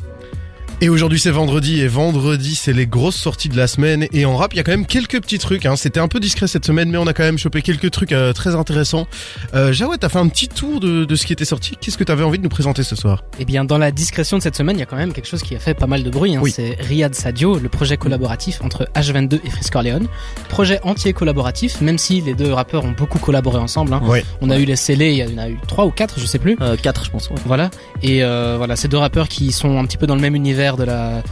Et 0.83 0.89
aujourd'hui 0.89 1.21
c'est 1.21 1.31
vendredi 1.31 1.81
et 1.81 1.89
vendredi 1.89 2.55
c'est 2.55 2.73
les 2.73 2.87
grosses 2.87 3.17
sorties 3.17 3.51
de 3.51 3.57
la 3.57 3.67
semaine 3.67 4.07
et 4.15 4.25
en 4.25 4.37
rap 4.37 4.55
il 4.55 4.57
y 4.57 4.61
a 4.61 4.63
quand 4.63 4.73
même 4.73 4.87
quelques 4.87 5.21
petits 5.21 5.39
trucs. 5.39 5.67
Hein. 5.67 5.77
C'était 5.77 6.01
un 6.01 6.09
peu 6.09 6.21
discret 6.21 6.47
cette 6.47 6.65
semaine 6.65 6.91
mais 6.91 6.97
on 6.97 7.07
a 7.07 7.13
quand 7.13 7.23
même 7.23 7.37
chopé 7.37 7.61
quelques 7.61 7.91
trucs 7.91 8.13
euh, 8.13 8.33
très 8.33 8.55
intéressants. 8.55 9.07
Euh, 9.55 9.75
t'as 10.01 10.09
fait 10.09 10.19
un 10.19 10.29
petit 10.29 10.49
tour 10.49 10.81
de, 10.81 11.05
de 11.05 11.17
ce 11.17 11.27
qui 11.27 11.35
était 11.35 11.45
sorti. 11.45 11.77
Qu'est-ce 11.81 11.99
que 11.99 12.05
t'avais 12.05 12.25
envie 12.25 12.39
de 12.39 12.43
nous 12.43 12.49
présenter 12.49 12.83
ce 12.83 12.97
soir? 12.97 13.25
Eh 13.39 13.45
bien, 13.45 13.65
dans 13.65 13.77
la 13.77 13.91
discrétion 13.91 14.39
de 14.39 14.43
cette 14.43 14.57
semaine, 14.57 14.77
il 14.77 14.81
y 14.81 14.83
a 14.83 14.87
quand 14.87 14.97
même 14.97 15.13
quelque 15.13 15.27
chose 15.29 15.43
qui 15.43 15.55
a 15.55 15.59
fait 15.59 15.75
pas 15.75 15.87
mal 15.87 16.03
de 16.03 16.11
bruit. 16.11 16.37
Hein. 16.37 16.41
Oui. 16.43 16.51
C'est 16.51 16.77
Riyad 16.81 17.15
Sadio, 17.15 17.59
le 17.59 17.69
projet 17.69 17.97
collaboratif 17.97 18.63
entre 18.63 18.89
H22 18.95 19.41
et 19.45 19.51
Frisk 19.51 19.77
Orleans. 19.77 20.07
Projet 20.49 20.81
entier 20.83 21.13
collaboratif, 21.13 21.81
même 21.81 21.99
si 21.99 22.21
les 22.21 22.35
deux 22.35 22.53
rappeurs 22.53 22.85
ont 22.85 22.93
beaucoup 22.93 23.19
collaboré 23.19 23.59
ensemble. 23.59 23.93
Hein. 23.93 24.01
Ouais. 24.05 24.25
On 24.41 24.49
a 24.49 24.59
eu 24.59 24.65
les 24.65 24.77
scellés, 24.77 25.11
il 25.11 25.17
y 25.17 25.35
en 25.35 25.39
a 25.39 25.49
eu 25.49 25.59
trois 25.67 25.85
ou 25.85 25.91
quatre, 25.91 26.19
je 26.19 26.27
sais 26.27 26.39
plus. 26.39 26.57
Euh, 26.61 26.77
4 26.77 27.05
je 27.05 27.11
pense. 27.11 27.29
Ouais. 27.29 27.37
Voilà. 27.45 27.71
Et 28.03 28.23
euh, 28.23 28.55
voilà, 28.57 28.77
ces 28.77 28.89
deux 28.89 28.97
rappeurs 28.97 29.29
qui 29.29 29.53
sont 29.53 29.79
un 29.79 29.85
petit 29.85 29.99
peu 29.99 30.07
dans 30.07 30.15
le 30.15 30.23
même 30.23 30.35
univers 30.35 30.70
de 30.77 30.87
la 30.87 31.23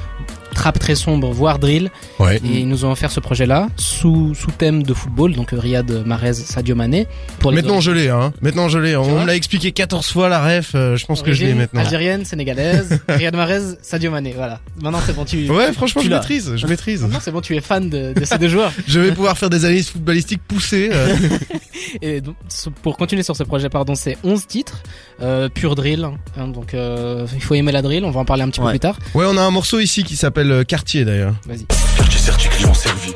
trap 0.58 0.78
très 0.78 0.96
sombre, 0.96 1.30
voire 1.30 1.58
drill. 1.60 1.90
Ouais. 2.18 2.36
Et 2.44 2.58
ils 2.60 2.68
nous 2.68 2.84
ont 2.84 2.90
offert 2.90 3.12
ce 3.12 3.20
projet-là 3.20 3.68
sous 3.76 4.34
sous 4.34 4.50
thème 4.50 4.82
de 4.82 4.92
football, 4.92 5.32
donc 5.34 5.50
Riyad 5.52 5.88
Mahrez, 6.04 6.34
Sadio 6.34 6.74
Mané. 6.74 7.06
Pour 7.38 7.52
les 7.52 7.58
Maintenant 7.62 7.80
je 7.80 7.92
l'ai, 7.92 8.08
hein. 8.08 8.32
Maintenant 8.42 8.68
je 8.68 8.78
l'ai. 8.78 8.96
On 8.96 9.20
me 9.20 9.26
l'a 9.26 9.36
expliqué 9.36 9.70
14 9.70 10.06
fois 10.08 10.28
la 10.28 10.40
ref. 10.44 10.72
euh, 10.74 10.96
je 10.96 11.06
pense 11.06 11.22
que 11.22 11.32
je 11.32 11.44
l'ai 11.46 11.54
maintenant. 11.54 11.80
Algérienne, 11.80 12.24
sénégalaise, 12.24 13.00
Riyad 13.08 13.36
Mahrez, 13.36 13.60
Sadio 13.82 14.10
Mané. 14.10 14.32
Voilà. 14.36 14.58
Maintenant 14.82 15.00
c'est 15.06 15.14
bon, 15.14 15.24
tu. 15.24 15.48
Ouais, 15.48 15.72
franchement 15.72 16.02
Tu 16.02 16.08
je 16.08 16.12
maîtrise. 16.14 16.52
Je 16.56 16.66
maîtrise. 16.66 17.02
Maintenant 17.02 17.20
c'est 17.22 17.30
bon, 17.30 17.40
tu 17.40 17.54
es 17.56 17.60
fan 17.60 17.88
de, 17.88 18.12
de 18.12 18.24
ces 18.24 18.38
deux 18.38 18.48
joueurs. 18.48 18.72
Je 18.88 18.98
vais 19.00 19.12
pouvoir 19.12 19.38
faire 19.38 19.50
des 19.50 19.64
analyses 19.64 19.90
footballistiques 19.90 20.42
poussées. 20.48 20.90
euh. 20.92 21.14
Et 22.02 22.20
donc, 22.20 22.34
pour 22.82 22.96
continuer 22.96 23.22
sur 23.22 23.36
ce 23.36 23.44
projet, 23.44 23.68
pardon, 23.68 23.94
c'est 23.94 24.18
11 24.24 24.46
titres, 24.46 24.82
euh, 25.22 25.48
pur 25.48 25.74
drill. 25.76 26.04
hein, 26.36 26.48
donc 26.48 26.74
euh, 26.74 27.26
il 27.34 27.42
faut 27.42 27.54
aimer 27.54 27.72
la 27.72 27.82
drill. 27.82 28.04
On 28.04 28.10
va 28.10 28.20
en 28.20 28.24
parler 28.24 28.42
un 28.42 28.48
petit 28.48 28.60
peu 28.60 28.68
plus 28.68 28.80
tard. 28.80 28.98
Ouais, 29.14 29.24
on 29.28 29.36
a 29.36 29.42
un 29.42 29.50
morceau 29.50 29.78
ici 29.78 30.02
qui 30.04 30.16
s'appelle 30.16 30.47
euh, 30.52 30.64
Quartier 30.64 31.04
d'ailleurs. 31.04 31.34
Vas-y. 31.46 31.66
Quartier 31.96 32.20
certi, 32.20 32.48
client 32.48 32.74
servi. 32.74 33.12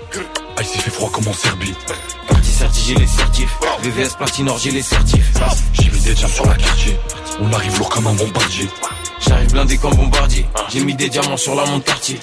Ah, 0.57 0.61
il 0.61 0.67
s'est 0.67 0.79
fait 0.79 0.91
froid 0.91 1.11
comme 1.13 1.29
en 1.29 1.33
Serbie. 1.33 1.75
Parti 2.29 2.51
certi, 2.51 2.83
j'ai 2.89 2.95
les 2.95 3.07
certifs. 3.07 3.59
VVS 3.83 4.17
Platinor, 4.17 4.59
j'ai 4.59 4.71
les 4.71 4.83
certifs. 4.83 5.33
J'ai 5.75 5.91
mis 5.91 6.01
des 6.01 6.15
diams 6.15 6.31
sur 6.31 6.47
la 6.47 6.55
quartier. 6.55 6.97
On 7.41 7.53
arrive 7.53 7.79
lourd 7.79 7.89
comme 7.89 8.07
un 8.07 8.15
bombardier. 8.15 8.69
J'arrive 9.21 9.53
blindé 9.53 9.77
comme 9.77 9.95
bombardier. 9.95 10.47
J'ai 10.71 10.85
mis 10.85 10.95
des 10.95 11.09
diamants 11.09 11.37
sur 11.37 11.55
la 11.55 11.65
montre 11.67 11.85
quartier. 11.85 12.19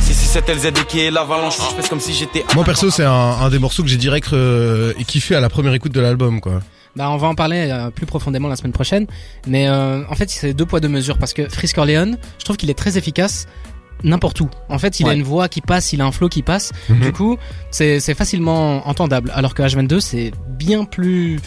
Cette 0.00 0.50
LZD 0.50 0.84
qui 0.86 1.00
est 1.00 1.10
l'avalanche, 1.10 1.56
je 1.56 1.82
fais 1.82 1.88
comme 1.88 2.00
si 2.00 2.12
j'étais. 2.12 2.44
Moi 2.54 2.62
perso 2.62 2.90
c'est 2.90 3.04
un, 3.04 3.10
un 3.10 3.48
des 3.48 3.58
morceaux 3.58 3.82
que 3.82 3.88
j'ai 3.88 3.96
direct 3.96 4.34
euh, 4.34 4.92
kiffé 5.06 5.34
à 5.34 5.40
la 5.40 5.48
première 5.48 5.72
écoute 5.72 5.92
de 5.92 6.00
l'album 6.00 6.42
quoi. 6.42 6.60
Bah, 6.96 7.10
on 7.10 7.18
va 7.18 7.28
en 7.28 7.34
parler 7.34 7.68
euh, 7.70 7.90
plus 7.90 8.06
profondément 8.06 8.48
la 8.48 8.56
semaine 8.56 8.72
prochaine. 8.72 9.06
Mais 9.46 9.68
euh, 9.68 10.02
en 10.08 10.14
fait, 10.14 10.30
c'est 10.30 10.54
deux 10.54 10.64
poids 10.64 10.80
deux 10.80 10.88
mesures 10.88 11.18
parce 11.18 11.34
que 11.34 11.48
Frisk 11.48 11.76
Orleans, 11.76 12.12
je 12.38 12.44
trouve 12.44 12.56
qu'il 12.56 12.70
est 12.70 12.78
très 12.78 12.96
efficace 12.96 13.46
n'importe 14.04 14.40
où. 14.40 14.48
En 14.68 14.78
fait, 14.78 15.00
il 15.00 15.08
a 15.08 15.14
une 15.14 15.22
voix 15.22 15.48
qui 15.48 15.60
passe, 15.60 15.92
il 15.92 16.00
a 16.00 16.06
un 16.06 16.12
flow 16.12 16.28
qui 16.28 16.42
passe. 16.42 16.72
Mhm. 16.88 17.00
Du 17.00 17.12
coup, 17.12 17.36
c'est 17.70 18.00
c'est 18.00 18.14
facilement 18.14 18.86
entendable. 18.88 19.30
Alors 19.34 19.54
que 19.54 19.62
H22, 19.62 20.00
c'est 20.00 20.32
bien 20.48 20.84
plus 20.84 21.38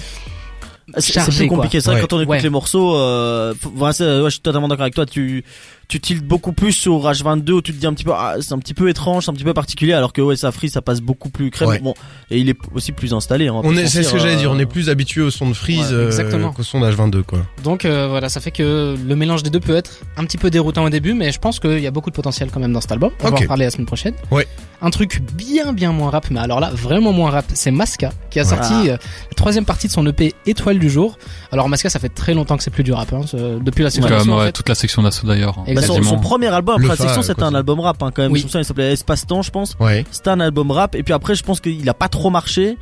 C'est 0.96 1.02
c'est 1.02 1.14
chargé, 1.14 1.48
plus 1.48 1.48
compliqué. 1.56 1.80
C'est 1.82 1.90
vrai 1.90 1.96
Ouais. 1.96 2.02
que 2.06 2.08
quand 2.08 2.18
on 2.18 2.22
écoute 2.22 2.32
Ouais. 2.32 2.42
les 2.42 2.50
morceaux, 2.50 2.96
euh, 2.96 3.54
ouais, 3.76 3.92
je 3.94 4.30
suis 4.30 4.40
totalement 4.42 4.68
d'accord 4.68 4.84
avec 4.84 4.96
toi. 4.96 5.06
Tu 5.06 5.44
tu 5.88 6.00
tiltes 6.00 6.24
beaucoup 6.24 6.52
plus 6.54 6.72
sur 6.72 7.00
H22 7.10 7.52
où 7.52 7.62
tu 7.64 7.74
te 7.74 7.80
dis 7.80 7.88
un 7.88 7.94
petit 7.96 8.04
peu, 8.04 8.12
ah, 8.14 8.36
c'est 8.42 8.54
un 8.54 8.60
petit 8.60 8.76
peu 8.76 8.90
étrange, 8.90 9.26
c'est 9.26 9.32
un 9.32 9.34
petit 9.34 9.44
peu 9.44 9.56
particulier, 9.56 9.94
alors 9.94 10.14
que 10.14 10.22
ouais, 10.22 10.36
ça 10.36 10.52
free, 10.52 10.70
ça 10.70 10.84
passe 10.84 11.02
beaucoup 11.02 11.30
plus 11.32 11.50
crème. 11.50 11.70
Ouais. 11.70 11.80
Bon, 11.80 11.96
et 12.30 12.38
il 12.38 12.48
est 12.48 12.56
aussi 12.76 12.92
plus 12.92 13.12
installé. 13.12 13.48
hein, 13.48 13.60
On 13.64 13.76
est, 13.76 13.88
c'est 13.88 14.04
ce 14.04 14.14
que 14.14 14.20
j'allais 14.20 14.36
euh, 14.36 14.38
dire, 14.38 14.52
on 14.52 14.60
est 14.60 14.68
plus 14.68 14.88
habitué 14.90 15.22
au 15.24 15.32
son 15.32 15.50
de 15.50 15.56
Freeze 15.56 15.92
Ouais, 15.92 16.20
euh, 16.20 16.50
qu'au 16.52 16.62
son 16.62 16.80
d'H22 16.82 17.24
quoi. 17.24 17.40
Donc 17.64 17.86
euh, 17.86 18.08
voilà, 18.08 18.30
ça 18.30 18.40
fait 18.40 18.52
que 18.52 18.96
le 19.04 19.16
mélange 19.16 19.42
des 19.42 19.50
deux 19.50 19.60
peut 19.60 19.76
être 19.76 20.02
un 20.16 20.26
petit 20.26 20.38
peu 20.38 20.52
déroutant 20.52 20.84
au 20.84 20.90
début, 20.92 21.16
mais 21.16 21.32
je 21.32 21.40
pense 21.40 21.60
qu'il 21.60 21.80
y 21.80 21.88
a 21.88 21.92
beaucoup 21.92 22.12
de 22.12 22.16
potentiel 22.16 22.50
quand 22.54 22.60
même 22.60 22.72
dans 22.72 22.82
cet 22.82 22.92
album. 22.92 23.10
On 23.24 23.30
va 23.32 23.36
en 23.38 23.48
parler 23.48 23.66
la 23.66 23.72
semaine 23.72 23.88
prochaine. 23.88 24.14
Ouais. 24.30 24.46
Un 24.84 24.92
truc 24.92 25.22
bien 25.34 25.74
bien 25.74 25.92
moins 25.92 26.12
rap, 26.12 26.28
mais 26.30 26.40
alors 26.40 26.60
là 26.60 26.70
vraiment 26.72 27.12
moins 27.14 27.32
rap, 27.32 27.46
c'est 27.56 27.72
Masca 27.72 28.12
qui 28.30 28.40
a 28.40 28.46
sorti 28.46 28.90
euh, 28.90 28.92
la 28.98 29.36
troisième 29.36 29.66
partie 29.66 29.88
de 29.88 29.92
son 29.92 30.06
EP 30.06 30.34
Étoile 30.46 30.78
du 30.80 30.90
jour. 30.90 31.18
Alors 31.52 31.70
Masca, 31.70 31.90
ça 31.90 32.00
fait 32.00 32.10
très 32.10 32.34
longtemps 32.34 32.58
que 32.58 32.64
c'est 32.64 32.72
plus 32.72 32.84
du 32.84 32.94
rap, 32.94 33.12
hein, 33.14 33.22
depuis 33.62 33.84
la 33.84 33.90
section 33.90 34.10
Comme 34.10 34.28
d'assaut, 34.28 34.34
en 34.34 34.46
fait. 34.46 34.52
toute 34.52 34.70
la 34.70 34.76
section 34.76 35.04
d'assaut 35.04 35.28
d'ailleurs. 35.28 35.64
Bah, 35.74 35.82
son, 35.82 36.20
premier 36.20 36.48
album 36.48 36.80
Le 36.80 36.86
après 36.86 36.90
la 36.90 36.96
Fa, 36.96 37.04
section, 37.04 37.22
quoi, 37.22 37.28
c'était 37.28 37.44
un 37.44 37.56
album 37.56 37.80
rap 37.80 38.02
hein, 38.02 38.12
quand 38.14 38.24
même. 38.24 38.32
Oui. 38.32 38.40
Je 38.40 38.46
me 38.46 38.50
souviens, 38.50 38.62
il 38.62 38.66
s'appelait 38.66 38.94
Espace 38.94 39.28
Temps, 39.28 39.42
je 39.42 39.52
pense. 39.52 39.76
Ouais. 39.80 40.06
C'était 40.12 40.30
un 40.30 40.40
album 40.40 40.72
rap. 40.72 40.96
Et 40.96 41.04
puis 41.04 41.14
après, 41.14 41.36
je 41.36 41.44
pense 41.44 41.60
qu'il 41.60 41.88
a 41.88 41.94
pas 41.94 42.08
trop 42.08 42.30
marché. 42.30 42.78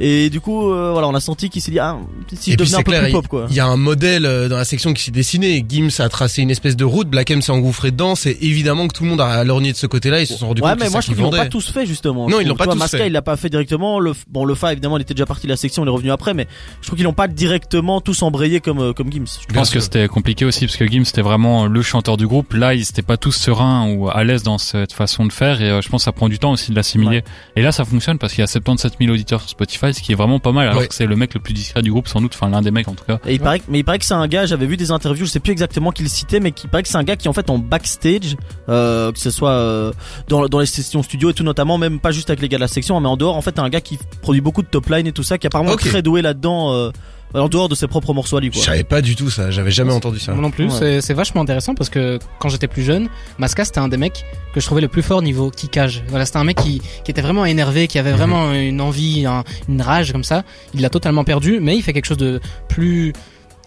Et 0.00 0.30
du 0.30 0.40
coup, 0.40 0.70
euh, 0.70 0.90
voilà, 0.92 1.08
on 1.08 1.14
a 1.14 1.20
senti 1.20 1.50
qu'il 1.50 1.60
s'est 1.60 1.70
dit, 1.72 1.78
ah, 1.80 1.96
si 2.32 2.50
Et 2.50 2.52
je 2.52 2.56
puis 2.56 2.66
devenais 2.66 2.76
un 2.76 2.82
peu 2.82 2.90
clair, 2.92 3.00
plus 3.02 3.08
il 3.10 3.12
pop, 3.12 3.26
quoi. 3.28 3.46
il 3.50 3.56
y 3.56 3.60
a 3.60 3.66
un 3.66 3.76
modèle 3.76 4.26
euh, 4.26 4.48
dans 4.48 4.56
la 4.56 4.64
section 4.64 4.92
qui 4.92 5.02
s'est 5.02 5.10
dessiné. 5.10 5.64
Gims 5.68 5.90
a 6.00 6.08
tracé 6.08 6.42
une 6.42 6.50
espèce 6.50 6.76
de 6.76 6.84
route, 6.84 7.08
Black 7.08 7.30
M 7.32 7.42
s'est 7.42 7.50
engouffré 7.50 7.90
dedans. 7.90 8.14
C'est 8.14 8.38
évidemment 8.40 8.86
que 8.86 8.92
tout 8.94 9.02
le 9.02 9.10
monde 9.10 9.20
a 9.20 9.42
lorgné 9.42 9.72
de 9.72 9.76
ce 9.76 9.86
côté-là. 9.88 10.20
Ils 10.20 10.26
se 10.26 10.36
sont 10.36 10.46
rendus 10.48 10.62
Ouais, 10.62 10.70
compte 10.70 10.80
mais 10.80 10.86
que 10.86 10.92
moi 10.92 11.00
je 11.00 11.06
trouve 11.06 11.16
qu'ils 11.16 11.24
qui 11.24 11.30
l'ont 11.30 11.36
pas 11.36 11.48
tous 11.48 11.70
fait 11.72 11.84
justement. 11.86 12.28
Non, 12.28 12.36
Je 12.38 12.42
ils 12.42 12.48
l'ont 12.48 12.54
pas 12.54 12.64
tu 12.64 12.68
vois, 12.68 12.74
tous 12.74 12.78
Masca, 12.80 12.98
fait. 12.98 13.06
il 13.08 13.12
l'a 13.12 13.22
pas 13.22 13.36
fait 13.36 13.50
directement. 13.50 13.98
Le, 13.98 14.12
bon, 14.30 14.44
le 14.44 14.54
Fa 14.54 14.70
évidemment, 14.72 14.98
il 14.98 15.02
était 15.02 15.14
déjà 15.14 15.26
parti 15.26 15.46
de 15.46 15.52
la 15.52 15.56
section, 15.56 15.84
il 15.84 15.88
est 15.88 15.90
revenu 15.90 16.10
après, 16.12 16.32
mais 16.34 16.46
je 16.80 16.86
trouve 16.86 16.96
qu'ils 16.96 17.04
l'ont 17.04 17.12
pas 17.12 17.26
directement 17.28 18.00
tous 18.00 18.22
embrayé 18.22 18.60
comme 18.60 18.78
euh, 18.80 18.92
comme 18.92 19.12
Gims. 19.12 19.24
Je 19.48 19.52
pense 19.54 19.70
que 19.70 19.80
c'était 19.80 20.06
compliqué 20.06 20.44
aussi 20.44 20.66
parce 20.66 20.76
que 20.76 20.86
Gims 20.86 21.04
c'était 21.06 21.22
vraiment 21.22 21.66
le 21.66 21.82
chanteur 21.82 22.16
du 22.16 22.26
groupe. 22.26 22.52
Là, 22.54 22.74
ils 22.74 22.82
étaient 22.82 23.02
pas 23.02 23.16
tous 23.16 23.32
sereins 23.32 23.90
ou 23.90 24.08
à 24.08 24.22
l'aise 24.22 24.42
dans 24.44 24.58
cette 24.58 24.92
façon 24.92 25.26
de 25.26 25.32
faire 25.32 25.60
et 25.60 25.70
euh, 25.70 25.80
je 25.82 25.88
pense 25.88 26.02
que 26.02 26.04
ça 26.04 26.12
prend 26.12 26.28
du 26.28 26.38
temps 26.38 26.52
aussi 26.52 26.70
de 26.70 26.76
l'assimiler. 26.76 27.18
Ouais. 27.18 27.24
Et 27.56 27.62
là, 27.62 27.72
ça 27.72 27.84
fonctionne 27.84 28.18
parce 28.18 28.32
qu'il 28.34 28.42
y 28.42 28.44
a 28.44 28.46
77 28.46 28.94
000 29.00 29.12
auditeurs 29.12 29.40
sur 29.40 29.50
Spotify, 29.50 29.77
ce 29.92 30.02
qui 30.02 30.12
est 30.12 30.14
vraiment 30.14 30.38
pas 30.40 30.52
mal 30.52 30.68
alors 30.68 30.80
Ouais. 30.80 30.88
que 30.88 30.94
c'est 30.94 31.06
le 31.06 31.16
mec 31.16 31.34
le 31.34 31.40
plus 31.40 31.54
discret 31.54 31.82
du 31.82 31.90
groupe 31.90 32.08
sans 32.08 32.20
doute, 32.20 32.32
enfin 32.34 32.48
l'un 32.50 32.62
des 32.62 32.70
mecs 32.70 32.88
en 32.88 32.94
tout 32.94 33.04
cas. 33.04 33.18
Et 33.26 33.34
il 33.34 33.40
paraît, 33.40 33.60
que- 33.60 33.64
mais 33.68 33.78
il 33.80 33.84
paraît 33.84 33.98
que 33.98 34.04
c'est 34.04 34.14
un 34.14 34.26
gars. 34.28 34.46
J'avais 34.46 34.66
vu 34.66 34.76
des 34.76 34.90
interviews, 34.90 35.24
je 35.26 35.30
sais 35.30 35.40
plus 35.40 35.52
exactement 35.52 35.90
qui 35.92 36.02
le 36.02 36.08
citait, 36.08 36.40
mais 36.40 36.52
qui 36.52 36.66
paraît 36.68 36.82
que 36.82 36.88
c'est 36.88 36.96
un 36.98 37.04
gars 37.04 37.16
qui 37.16 37.28
en 37.28 37.32
fait 37.32 37.48
en 37.50 37.58
backstage, 37.58 38.36
euh, 38.68 39.12
que 39.12 39.18
ce 39.18 39.30
soit 39.30 39.50
euh, 39.50 39.92
dans 40.28 40.46
dans 40.48 40.58
les 40.60 40.66
sessions 40.66 41.02
studio 41.02 41.30
et 41.30 41.34
tout 41.34 41.44
notamment, 41.44 41.78
même 41.78 42.00
pas 42.00 42.10
juste 42.10 42.30
avec 42.30 42.40
les 42.42 42.48
gars 42.48 42.58
de 42.58 42.62
la 42.62 42.68
section, 42.68 43.00
mais 43.00 43.08
en 43.08 43.16
dehors, 43.16 43.36
en 43.36 43.42
fait, 43.42 43.58
un 43.58 43.68
gars 43.68 43.80
qui 43.80 43.98
produit 44.22 44.40
beaucoup 44.40 44.62
de 44.62 44.68
top 44.68 44.88
line 44.88 45.06
et 45.06 45.12
tout 45.12 45.22
ça, 45.22 45.38
qui 45.38 45.46
est 45.46 45.48
apparemment 45.48 45.76
très 45.76 46.02
doué 46.02 46.22
là-dedans. 46.22 46.90
En 47.34 47.48
dehors 47.48 47.68
de 47.68 47.74
ses 47.74 47.86
propres 47.86 48.14
morceaux 48.14 48.38
à 48.38 48.40
lui, 48.40 48.48
Je 48.50 48.52
quoi. 48.58 48.64
savais 48.64 48.84
pas 48.84 49.02
du 49.02 49.14
tout 49.14 49.28
ça. 49.30 49.50
J'avais 49.50 49.70
jamais 49.70 49.92
entendu 49.92 50.18
ça. 50.18 50.32
Moi 50.32 50.40
non 50.42 50.50
plus, 50.50 50.66
Ouais. 50.72 51.00
c'est- 51.02 51.12
vachement 51.14 51.42
intéressant 51.42 51.74
parce 51.74 51.90
que 51.90 52.18
quand 52.38 52.48
j'étais 52.48 52.68
plus 52.68 52.82
jeune, 52.82 53.08
Masca 53.38 53.64
c'était 53.64 53.80
un 53.80 53.88
des 53.88 53.96
mecs 53.98 54.24
que 54.54 54.60
je 54.60 54.66
trouvais 54.66 54.80
le 54.80 54.88
plus 54.88 55.02
fort 55.02 55.20
niveau 55.20 55.50
kickage. 55.50 56.02
Voilà, 56.08 56.24
c'était 56.24 56.38
un 56.38 56.44
mec 56.44 56.56
qui, 56.56 56.80
qui 57.04 57.10
était 57.10 57.20
vraiment 57.20 57.44
énervé, 57.44 57.86
qui 57.86 57.98
avait 57.98 58.12
Mhm. 58.12 58.16
vraiment 58.16 58.52
une 58.54 58.80
envie, 58.80 59.26
un- 59.26 59.44
une 59.68 59.82
rage 59.82 60.12
comme 60.12 60.24
ça. 60.24 60.42
Il 60.74 60.80
l'a 60.80 60.88
totalement 60.90 61.24
perdu, 61.24 61.58
mais 61.60 61.76
il 61.76 61.82
fait 61.82 61.92
quelque 61.92 62.06
chose 62.06 62.16
de 62.16 62.40
plus 62.68 63.12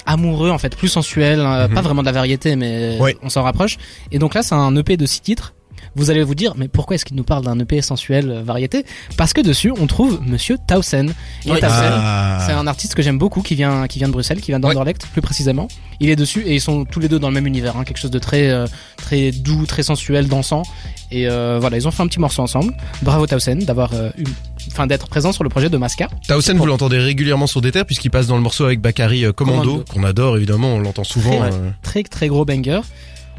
amoureux 0.08 0.50
en 0.50 0.58
fait, 0.58 0.76
plus 0.76 0.88
sensuel, 0.88 1.40
euh, 1.40 1.68
Mhm. 1.68 1.74
pas 1.76 1.82
vraiment 1.82 2.02
de 2.02 2.08
la 2.08 2.12
variété, 2.12 2.56
mais 2.56 2.98
Ouais. 3.00 3.16
on 3.22 3.30
s'en 3.30 3.44
rapproche. 3.44 3.78
Et 4.12 4.18
donc 4.18 4.34
là, 4.34 4.42
c'est 4.42 4.56
un 4.56 4.76
EP 4.76 4.98
de 4.98 5.06
six 5.06 5.22
titres. 5.22 5.54
Vous 5.96 6.10
allez 6.10 6.24
vous 6.24 6.36
dire, 6.36 6.54
mais 6.56 6.68
pourquoi 6.68 6.96
est-ce 6.96 7.04
qu'il 7.06 7.18
nous 7.18 7.24
parle 7.24 7.44
d'un 7.44 7.60
EP 7.60 7.82
sensuel 7.82 8.30
euh, 8.32 8.44
variété? 8.44 8.86
Parce 9.18 9.34
que 9.34 9.42
dessus, 9.42 9.74
on 9.80 9.88
trouve 9.88 10.22
Monsieur 10.26 10.58
Towson. 10.68 11.08
Et 11.46 11.52
Oui. 11.52 11.60
Towson, 11.60 11.74
Ah. 11.74 12.44
c'est 12.46 12.54
un 12.54 12.66
artiste 12.68 12.96
que 12.96 13.02
j'aime 13.02 13.18
beaucoup 13.18 13.42
qui 13.42 13.56
vient 13.56 13.88
qui 13.88 14.00
vient 14.00 14.08
de 14.08 14.14
Bruxelles, 14.14 14.40
qui 14.42 14.52
vient 14.52 14.60
d'Anderlecht 14.60 15.06
plus 15.08 15.22
précisément. 15.22 15.68
Il 16.00 16.10
est 16.10 16.16
dessus 16.16 16.42
et 16.46 16.56
ils 16.56 16.62
sont 16.62 16.86
tous 16.86 17.00
les 17.00 17.08
deux 17.10 17.20
dans 17.20 17.28
le 17.28 17.34
même 17.34 17.46
univers, 17.48 17.78
hein, 17.78 17.84
quelque 17.84 18.00
chose 18.00 18.10
de 18.12 18.20
très 18.20 18.50
euh, 18.50 18.66
très 18.98 19.32
doux, 19.32 19.66
très 19.66 19.84
sensuel, 19.84 20.28
dansant. 20.28 20.64
Et 21.12 21.28
euh, 21.28 21.58
voilà, 21.60 21.76
ils 21.78 21.88
ont 21.88 21.92
fait 21.92 22.02
un 22.04 22.08
petit 22.08 22.20
morceau 22.22 22.42
ensemble. 22.42 22.74
Bravo 23.02 23.28
Towson 23.28 23.60
d'avoir 23.62 23.92
euh, 23.94 24.10
eu, 24.18 24.24
enfin 24.72 24.88
d'être 24.88 25.08
présent 25.10 25.32
sur 25.34 25.44
le 25.44 25.50
projet 25.50 25.70
de 25.70 25.78
Masca. 25.78 26.08
Towson, 26.28 26.56
vous 26.56 26.66
l'entendez 26.66 26.98
régulièrement 27.00 27.48
sur 27.48 27.60
des 27.62 27.72
terres 27.74 27.86
puisqu'il 27.86 28.10
passe 28.12 28.28
dans 28.28 28.38
le 28.38 28.42
morceau 28.42 28.64
avec 28.66 28.80
Bakary 28.80 29.26
euh, 29.26 29.34
Commando, 29.34 29.64
Commando. 29.64 29.84
qu'on 29.94 30.04
adore 30.06 30.38
évidemment, 30.38 30.70
on 30.70 30.80
l'entend 30.80 31.04
souvent. 31.04 31.44
Euh. 31.44 31.70
Très 31.84 32.04
très 32.04 32.30
gros 32.30 32.46
banger. 32.46 32.80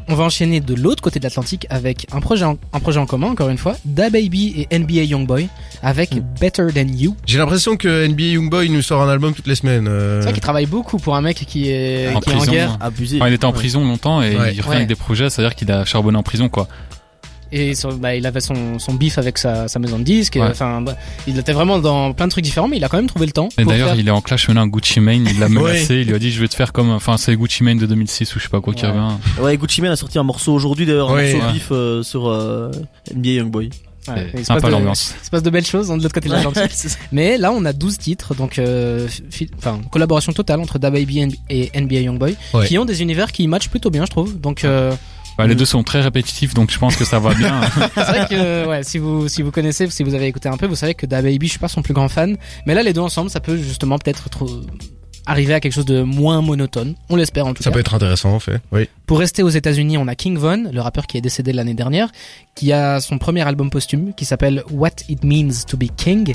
On 0.09 0.15
va 0.15 0.25
enchaîner 0.25 0.59
de 0.59 0.73
l'autre 0.75 1.01
côté 1.01 1.19
de 1.19 1.23
l'Atlantique 1.23 1.65
avec 1.69 2.07
un 2.11 2.19
projet 2.19 2.43
en, 2.45 2.57
un 2.73 2.79
projet 2.79 2.99
en 2.99 3.05
commun 3.05 3.27
encore 3.27 3.49
une 3.49 3.57
fois, 3.57 3.75
Da 3.85 4.09
Baby 4.09 4.67
et 4.69 4.77
NBA 4.79 5.03
Youngboy 5.03 5.47
avec 5.81 6.11
Better 6.39 6.67
Than 6.73 6.87
You. 6.93 7.15
J'ai 7.25 7.37
l'impression 7.37 7.77
que 7.77 8.07
NBA 8.07 8.23
Youngboy 8.33 8.69
nous 8.69 8.81
sort 8.81 9.01
un 9.01 9.09
album 9.09 9.33
toutes 9.33 9.47
les 9.47 9.55
semaines. 9.55 9.87
euh. 9.87 10.19
C'est 10.19 10.25
vrai 10.25 10.33
qu'il 10.33 10.41
travaille 10.41 10.65
beaucoup 10.65 10.97
pour 10.97 11.15
un 11.15 11.21
mec 11.21 11.37
qui 11.47 11.69
est 11.69 12.09
En 12.13 12.19
qui 12.19 12.29
est 12.29 12.33
en 12.33 12.37
prison, 12.37 12.51
guerre. 12.51 12.71
hein. 12.71 12.77
Abusé. 12.81 13.17
Enfin, 13.17 13.29
il 13.29 13.33
était 13.33 13.45
en 13.45 13.49
Ouais. 13.49 13.55
prison 13.55 13.83
longtemps 13.83 14.21
et 14.21 14.35
Ouais. 14.37 14.53
il 14.53 14.59
revient 14.61 14.69
Ouais. 14.69 14.75
avec 14.75 14.87
des 14.87 14.95
projets, 14.95 15.29
c'est-à-dire 15.29 15.55
qu'il 15.55 15.71
a 15.71 15.85
charbonné 15.85 16.17
en 16.17 16.23
prison 16.23 16.49
quoi. 16.49 16.67
Et 17.55 17.73
bah, 17.99 18.15
il 18.15 18.25
avait 18.25 18.39
son, 18.39 18.79
son 18.79 18.95
bif 18.95 19.19
avec 19.19 19.37
sa, 19.37 19.67
sa 19.67 19.77
maison 19.77 19.99
de 19.99 20.03
disques. 20.03 20.35
Ouais. 20.35 20.47
Enfin, 20.49 20.81
bah, 20.81 20.97
il 21.27 21.37
était 21.37 21.53
vraiment 21.53 21.77
dans 21.77 22.11
plein 22.13 22.25
de 22.25 22.31
trucs 22.31 22.43
différents, 22.43 22.67
mais 22.67 22.77
il 22.77 22.83
a 22.83 22.89
quand 22.89 22.97
même 22.97 23.05
trouvé 23.07 23.27
le 23.27 23.31
temps. 23.31 23.49
Et 23.59 23.63
d'ailleurs, 23.63 23.89
faire- 23.89 23.99
il 23.99 24.07
est 24.07 24.11
en 24.11 24.21
clash 24.21 24.47
maintenant 24.47 24.63
un 24.63 24.67
Gucci 24.67 24.99
Mane, 24.99 25.27
il 25.29 25.39
l'a 25.39 25.49
menacé, 25.49 25.97
il 26.01 26.07
lui 26.07 26.15
a 26.15 26.19
dit 26.19 26.31
je 26.31 26.41
vais 26.41 26.47
te 26.47 26.55
faire 26.55 26.73
comme, 26.73 26.89
enfin 26.89 27.17
c'est 27.17 27.35
Gucci 27.35 27.63
Mane 27.63 27.77
de 27.77 27.85
2006 27.85 28.35
ou 28.35 28.39
je 28.39 28.43
sais 28.45 28.49
pas 28.49 28.59
quoi 28.59 28.73
qui 28.73 28.85
Ouais. 28.85 28.91
revient. 28.91 29.13
Ouais, 29.39 29.55
Gucci 29.57 29.81
Mane 29.81 29.91
a 29.91 29.95
sorti 29.95 30.17
un 30.17 30.23
morceau 30.23 30.51
aujourd'hui 30.53 30.85
d'ailleurs, 30.87 31.11
un 31.11 31.21
morceau 31.21 31.37
Ouais. 31.45 31.53
bif 31.53 31.67
euh, 31.71 32.01
sur 32.01 32.27
euh, 32.27 32.71
NBA 33.15 33.29
Youngboy. 33.29 33.69
Ouais, 34.09 34.31
il 34.33 34.39
se 34.39 34.45
Sympa 34.45 34.59
passe 34.59 34.69
de- 34.69 34.75
l'ambiance. 34.75 35.15
Il 35.21 35.25
se 35.25 35.29
passe 35.29 35.43
de 35.43 35.49
belles 35.49 35.65
choses 35.65 35.89
hein, 35.89 35.95
de 35.97 36.03
l'autre 36.03 36.13
côté 36.15 36.27
de 36.27 36.33
l'Atlantique. 36.33 36.71
Mais 37.13 37.37
là, 37.37 37.53
on 37.53 37.63
a 37.63 37.71
12 37.71 37.97
titres, 37.99 38.35
donc 38.35 38.59
euh, 38.59 39.07
enfin 39.57 39.79
collaboration 39.91 40.33
totale 40.33 40.59
entre 40.59 40.77
DaBaby 40.79 41.37
et 41.49 41.71
NBA 41.79 42.01
Youngboy, 42.01 42.35
Ouais. 42.53 42.67
qui 42.67 42.77
ont 42.77 42.83
des 42.85 43.01
univers 43.01 43.31
qui 43.31 43.47
matchent 43.47 43.69
plutôt 43.69 43.89
bien, 43.91 44.03
je 44.05 44.11
trouve. 44.11 44.37
Donc 44.37 44.65
euh, 44.65 44.91
Bah, 45.37 45.47
les 45.47 45.55
deux 45.55 45.65
sont 45.65 45.83
très 45.83 46.01
répétitifs 46.01 46.53
donc 46.53 46.71
je 46.71 46.77
pense 46.77 46.95
que 46.95 47.05
ça 47.05 47.19
va 47.19 47.33
bien. 47.33 47.61
c'est 47.95 48.03
vrai 48.03 48.27
que 48.29 48.67
ouais, 48.67 48.83
si 48.83 48.97
vous 48.97 49.27
si 49.27 49.41
vous 49.41 49.51
connaissez, 49.51 49.89
si 49.89 50.03
vous 50.03 50.13
avez 50.13 50.27
écouté 50.27 50.49
un 50.49 50.57
peu, 50.57 50.67
vous 50.67 50.75
savez 50.75 50.93
que 50.93 51.05
DaBaby, 51.05 51.47
je 51.47 51.51
suis 51.51 51.59
pas 51.59 51.67
son 51.67 51.81
plus 51.81 51.93
grand 51.93 52.09
fan, 52.09 52.37
mais 52.65 52.73
là 52.73 52.83
les 52.83 52.93
deux 52.93 53.01
ensemble, 53.01 53.29
ça 53.29 53.39
peut 53.39 53.57
justement 53.57 53.97
peut-être 53.97 54.29
trop 54.29 54.47
arriver 55.25 55.53
à 55.53 55.59
quelque 55.59 55.73
chose 55.73 55.85
de 55.85 56.01
moins 56.01 56.41
monotone. 56.41 56.95
On 57.09 57.15
l'espère 57.15 57.45
en 57.47 57.53
tout 57.53 57.63
Ça 57.63 57.69
cas. 57.69 57.73
peut 57.75 57.79
être 57.79 57.93
intéressant 57.93 58.33
en 58.33 58.39
fait. 58.39 58.59
Oui. 58.71 58.89
Pour 59.05 59.19
rester 59.19 59.43
aux 59.43 59.49
États-Unis, 59.49 59.97
on 59.97 60.07
a 60.07 60.15
King 60.15 60.37
Von, 60.37 60.65
le 60.71 60.81
rappeur 60.81 61.07
qui 61.07 61.17
est 61.17 61.21
décédé 61.21 61.53
l'année 61.53 61.73
dernière, 61.73 62.09
qui 62.55 62.71
a 62.73 62.99
son 62.99 63.17
premier 63.17 63.41
album 63.41 63.69
posthume 63.69 64.13
qui 64.13 64.25
s'appelle 64.25 64.63
What 64.71 64.89
It 65.09 65.23
Means 65.23 65.63
to 65.67 65.77
Be 65.77 65.85
King, 65.95 66.33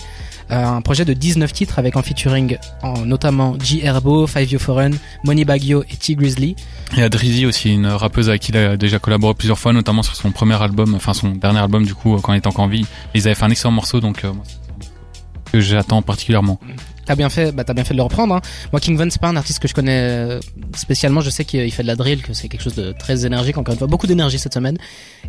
Euh, 0.50 0.64
un 0.64 0.80
projet 0.80 1.04
de 1.04 1.12
19 1.12 1.52
titres 1.52 1.78
avec 1.78 1.94
en 1.96 2.02
featuring 2.02 2.56
en, 2.82 3.04
notamment 3.04 3.58
G 3.62 3.84
Herbo, 3.84 4.26
Five 4.26 4.50
Yo 4.50 4.58
Foreign, 4.58 4.96
Money 5.22 5.44
Baggio 5.44 5.82
et 5.82 5.96
T 5.96 6.14
Grizzly. 6.14 6.56
Y 6.96 7.02
a 7.02 7.08
Drizzy 7.10 7.44
aussi, 7.44 7.74
une 7.74 7.86
rappeuse 7.86 8.30
avec 8.30 8.40
qui 8.40 8.52
il 8.52 8.56
a 8.56 8.78
déjà 8.78 8.98
collaboré 8.98 9.34
plusieurs 9.34 9.58
fois, 9.58 9.74
notamment 9.74 10.02
sur 10.02 10.16
son 10.16 10.30
premier 10.32 10.54
album, 10.62 10.94
enfin 10.94 11.12
son 11.12 11.32
dernier 11.32 11.58
album 11.58 11.84
du 11.84 11.94
coup, 11.94 12.16
quand 12.22 12.32
il 12.32 12.38
était 12.38 12.46
encore 12.46 12.64
en 12.64 12.68
vie. 12.68 12.86
Ils 13.14 13.26
avaient 13.26 13.34
fait 13.34 13.44
un 13.44 13.50
excellent 13.50 13.72
morceau, 13.72 14.00
donc 14.00 14.24
euh, 14.24 14.32
moi, 14.32 14.42
c'est 14.46 14.54
un 14.54 15.50
que 15.52 15.60
j'attends 15.60 16.00
particulièrement. 16.00 16.58
T'as 17.08 17.16
bien 17.16 17.30
fait, 17.30 17.52
bah 17.52 17.64
t'as 17.64 17.72
bien 17.72 17.84
fait 17.84 17.94
de 17.94 17.96
le 17.96 18.02
reprendre. 18.02 18.34
Hein. 18.34 18.42
Moi, 18.70 18.80
King 18.80 18.94
Von, 18.98 19.08
c'est 19.08 19.18
pas 19.18 19.28
un 19.28 19.36
artiste 19.36 19.60
que 19.60 19.66
je 19.66 19.72
connais 19.72 19.98
euh, 19.98 20.40
spécialement. 20.76 21.22
Je 21.22 21.30
sais 21.30 21.46
qu'il 21.46 21.72
fait 21.72 21.82
de 21.82 21.86
la 21.88 21.96
drill, 21.96 22.20
que 22.20 22.34
c'est 22.34 22.48
quelque 22.48 22.60
chose 22.60 22.74
de 22.74 22.92
très 22.92 23.24
énergique. 23.24 23.56
Encore 23.56 23.72
une 23.72 23.78
fois, 23.78 23.86
beaucoup 23.86 24.06
d'énergie 24.06 24.38
cette 24.38 24.52
semaine. 24.52 24.76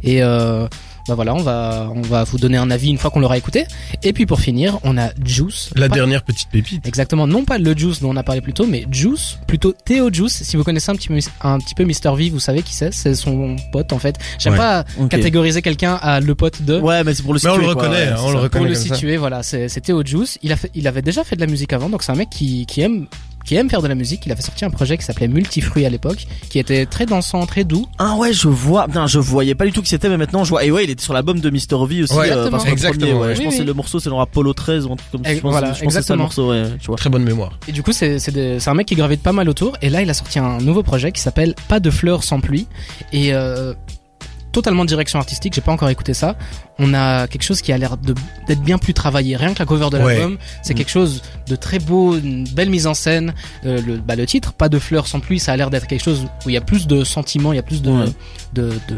Euh, 0.06 0.68
bah 1.08 1.16
voilà, 1.16 1.34
on 1.36 1.42
va, 1.42 1.92
on 1.96 2.02
va 2.02 2.24
vous 2.24 2.38
donner 2.38 2.58
un 2.58 2.70
avis 2.72 2.90
une 2.90 2.98
fois 2.98 3.10
qu'on 3.12 3.20
l'aura 3.20 3.38
écouté. 3.38 3.66
Et 4.04 4.14
puis 4.14 4.26
pour 4.26 4.40
finir, 4.42 4.80
on 4.84 4.98
a 4.98 5.10
Juice. 5.24 5.70
La 5.76 5.90
Pas- 5.90 5.96
dernière 5.96 6.24
petite 6.24 6.50
pépite. 6.50 6.86
Exactement, 6.88 7.28
non 7.28 7.46
pas 7.46 7.58
le 7.58 7.74
Juice 7.76 8.02
dont 8.02 8.10
on 8.12 8.18
a 8.18 8.24
parlé 8.24 8.42
plus 8.42 8.54
tôt, 8.54 8.66
mais 8.68 8.86
Juice, 8.92 9.38
plutôt 9.48 9.74
Théo 9.74 10.12
Juice. 10.12 10.44
Si 10.44 10.58
vous 10.58 10.64
connaissez 10.64 10.92
un 10.92 10.96
petit 10.96 11.08
peu, 11.08 11.18
un 11.42 11.60
petit 11.60 11.76
peu 11.76 11.84
Mr 11.86 12.16
V, 12.16 12.30
vous 12.30 12.40
savez 12.40 12.62
qui 12.62 12.74
c'est. 12.76 12.94
C'est 12.94 13.16
son 13.16 13.56
pote 13.72 13.94
en 13.94 14.00
fait. 14.00 14.16
J'aime 14.38 14.54
Ouais. 14.54 14.60
pas 14.60 14.86
catégoriser 15.10 15.62
quelqu'un 15.62 15.94
à 16.02 16.20
le 16.20 16.36
pote 16.36 16.62
de. 16.62 16.80
Ouais, 16.80 17.04
mais 17.04 17.14
c'est 17.14 17.24
pour 17.24 17.34
le 17.34 17.40
Mais 17.44 17.50
on 17.50 17.54
situer, 17.54 17.68
le 17.68 17.74
quoi, 17.74 17.84
reconnaît, 17.84 18.06
ouais, 18.08 18.12
hein, 18.14 18.16
on 18.24 18.32
le 18.32 18.38
reconnaît. 18.40 18.66
Pour 18.66 18.70
le 18.70 18.76
ça. 18.76 18.96
situer, 18.96 19.18
voilà, 19.18 19.44
c'est 19.44 19.70
c'est 19.70 19.82
Théo 19.82 20.04
Juice. 20.04 20.38
Il 20.44 20.52
a 20.52 20.56
fait, 20.56 20.72
il 20.76 20.88
avait 20.88 21.02
déjà 21.02 21.24
fait 21.24 21.36
de 21.36 21.42
la 21.42 21.48
musique 21.48 21.74
avant, 21.74 21.90
donc 21.90 22.04
c'est 22.04 22.12
un 22.12 22.16
mec 22.16 22.30
qui, 22.30 22.66
qui 22.66 22.82
aime, 22.82 23.08
qui 23.50 23.56
aime 23.56 23.68
faire 23.68 23.82
de 23.82 23.88
la 23.88 23.96
musique. 23.96 24.22
Il 24.28 24.32
avait 24.32 24.44
sorti 24.44 24.64
un 24.64 24.70
projet 24.70 24.96
qui 24.96 25.04
s'appelait 25.04 25.28
Multifruit 25.28 25.84
à 25.84 25.90
l'époque, 25.90 26.28
qui 26.52 26.60
était 26.60 26.86
très 26.86 27.08
dansant, 27.08 27.48
très 27.48 27.64
doux. 27.64 27.88
Ah 27.98 28.16
ouais, 28.16 28.32
je 28.32 28.48
vois. 28.48 28.86
Putain, 28.86 29.08
je 29.08 29.18
voyais 29.18 29.56
pas 29.56 29.66
du 29.66 29.72
tout 29.72 29.82
qui 29.82 29.90
c'était, 29.90 30.08
mais 30.08 30.18
maintenant 30.18 30.44
je 30.44 30.52
vois. 30.52 30.64
Et 30.64 30.70
ouais, 30.70 30.84
il 30.84 30.90
était 30.92 31.02
sur 31.02 31.14
l'album 31.16 31.40
de 31.40 31.50
Mr. 31.50 31.84
V 31.88 32.04
aussi. 32.04 32.14
Ouais, 32.14 32.30
euh, 32.32 32.52
parce 32.52 32.62
que 32.64 32.68
le 32.68 32.74
exactement, 32.74 33.08
premier, 33.08 33.20
ouais. 33.20 33.34
Je 33.34 33.40
Oui, 33.40 33.46
pense 33.46 33.54
que 33.56 33.60
c'est 33.60 33.66
le 33.66 33.74
morceau, 33.74 34.00
c'est 34.00 34.12
dans 34.12 34.20
Apollo 34.20 34.54
13 34.54 34.86
ou 34.86 34.92
un 34.94 34.96
truc 34.98 35.12
comme 35.12 35.24
ça. 35.26 35.34
Je 35.34 35.40
pense, 35.40 35.52
voilà, 35.52 35.74
je 35.74 35.84
pense 35.84 35.94
que 35.96 36.00
c'est 36.02 36.06
ça 36.08 36.14
le 36.14 36.22
morceau, 36.22 36.52
ouais. 36.52 36.64
Tu 36.80 36.86
vois. 36.86 36.98
Très 36.98 37.10
bonne 37.10 37.24
mémoire. 37.24 37.58
Et 37.68 37.72
du 37.72 37.82
coup, 37.82 37.92
c'est 37.92 38.20
c'est 38.20 38.32
des- 38.32 38.60
c'est 38.60 38.70
un 38.70 38.76
mec 38.76 38.86
qui 38.86 38.94
gravite 38.94 39.24
pas 39.24 39.32
mal 39.34 39.50
autour. 39.50 39.76
Et 39.82 39.90
là, 39.90 40.04
il 40.04 40.10
a 40.12 40.14
sorti 40.14 40.38
un 40.38 40.60
nouveau 40.60 40.84
projet 40.84 41.12
qui 41.12 41.20
s'appelle 41.22 41.56
Pas 41.68 41.80
de 41.80 41.90
fleurs 41.90 42.24
sans 42.24 42.40
pluie. 42.42 42.68
Et 43.14 43.34
euh, 43.34 43.74
totalement 44.52 44.86
direction 44.86 45.20
artistique. 45.20 45.54
J'ai 45.54 45.62
pas 45.62 45.72
encore 45.72 45.90
écouté 45.90 46.14
ça. 46.14 46.36
On 46.80 46.94
a 46.94 47.28
quelque 47.28 47.44
chose 47.44 47.62
qui 47.62 47.72
a 47.72 47.78
l'air 47.78 47.98
d'être 47.98 48.62
bien 48.62 48.78
plus 48.78 48.94
travaillé. 48.94 49.36
Rien 49.36 49.54
que 49.54 49.60
la 49.60 49.66
cover 49.66 49.90
de 49.92 49.98
Ouais. 49.98 50.18
l'album, 50.20 50.38
c'est 50.64 50.74
Mm. 50.74 50.78
quelque 50.78 50.90
chose 50.92 51.22
de 51.48 51.56
très 51.56 51.80
beau, 51.80 52.16
une 52.18 52.46
belle 52.50 52.70
mise 52.70 52.88
en 52.88 52.94
scène. 52.94 53.34
Euh, 53.66 53.82
le, 53.86 53.98
bah, 53.98 54.16
le 54.16 54.26
titre, 54.26 54.54
Pas 54.54 54.70
de 54.70 54.80
fleurs 54.80 55.08
sans 55.08 55.20
pluie, 55.20 55.40
ça 55.40 55.54
a 55.54 55.58
l'air 55.58 55.70
d'être 55.70 55.88
quelque 55.88 56.04
chose 56.04 56.26
où 56.46 56.50
il 56.50 56.54
y 56.54 56.58
a 56.58 56.62
plus 56.62 56.88
de 56.88 57.04
sentiments, 57.04 57.54
il 57.54 57.58
y 57.58 57.60
a 57.60 57.64
plus 57.64 57.82
de 57.82 57.92
Ouais. 57.92 58.06
de, 58.54 58.70
de 58.88 58.98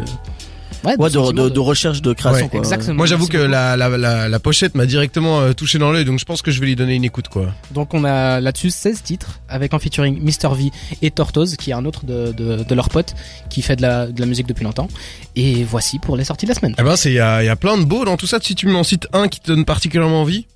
ouais, 0.83 0.95
Ouais, 0.97 1.09
de, 1.09 1.13
sentiments, 1.13 1.43
de, 1.43 1.49
de 1.49 1.59
recherche 1.59 2.01
de 2.01 2.13
création, 2.13 2.45
Ouais. 2.45 2.49
quoi. 2.49 2.59
Exactement. 2.59 2.95
Moi 2.95 3.05
j'avoue 3.05 3.27
que 3.27 3.37
la, 3.37 3.77
la, 3.77 3.89
la, 3.97 4.27
la 4.29 4.39
pochette 4.39 4.75
m'a 4.75 4.85
directement 4.85 5.39
euh, 5.41 5.53
touché 5.53 5.77
dans 5.79 5.91
l'œil, 5.91 6.05
donc 6.05 6.19
je 6.19 6.25
pense 6.25 6.41
que 6.41 6.51
je 6.51 6.59
vais 6.59 6.65
lui 6.67 6.75
donner 6.75 6.95
une 6.95 7.03
écoute 7.03 7.27
quoi. 7.29 7.53
Donc 7.71 7.93
on 7.93 8.03
a 8.03 8.39
là-dessus 8.39 8.69
16 8.69 9.03
titres 9.03 9.39
avec 9.49 9.73
en 9.73 9.79
featuring 9.79 10.19
Mr 10.21 10.53
V 10.55 10.71
et 11.01 11.11
Tortoise 11.11 11.55
qui 11.55 11.71
est 11.71 11.73
un 11.73 11.85
autre 11.85 12.05
de, 12.05 12.31
de, 12.31 12.63
de 12.63 12.75
leurs 12.75 12.89
potes 12.89 13.13
qui 13.49 13.61
fait 13.61 13.75
de 13.75 13.81
la, 13.81 14.07
de 14.07 14.19
la 14.19 14.25
musique 14.25 14.47
depuis 14.47 14.63
longtemps. 14.63 14.87
Et 15.35 15.63
voici 15.63 15.99
pour 15.99 16.17
les 16.17 16.23
sorties 16.23 16.45
de 16.45 16.51
la 16.51 16.55
semaine. 16.55 16.75
Eh 16.79 16.83
ben 16.83 16.95
c'est 16.95 17.11
il 17.11 17.15
y 17.15 17.19
a, 17.19 17.41
il 17.43 17.45
y 17.45 17.49
a 17.49 17.55
plein 17.55 17.77
de 17.77 17.83
beaux 17.83 18.05
dans 18.05 18.17
tout 18.17 18.27
ça. 18.27 18.37
Si 18.41 18.55
tu 18.55 18.67
m'en 18.67 18.83
cites 18.83 19.07
un 19.13 19.27
qui 19.27 19.39
te 19.39 19.47
donne 19.47 19.65
particulièrement 19.65 20.21
envie. 20.21 20.47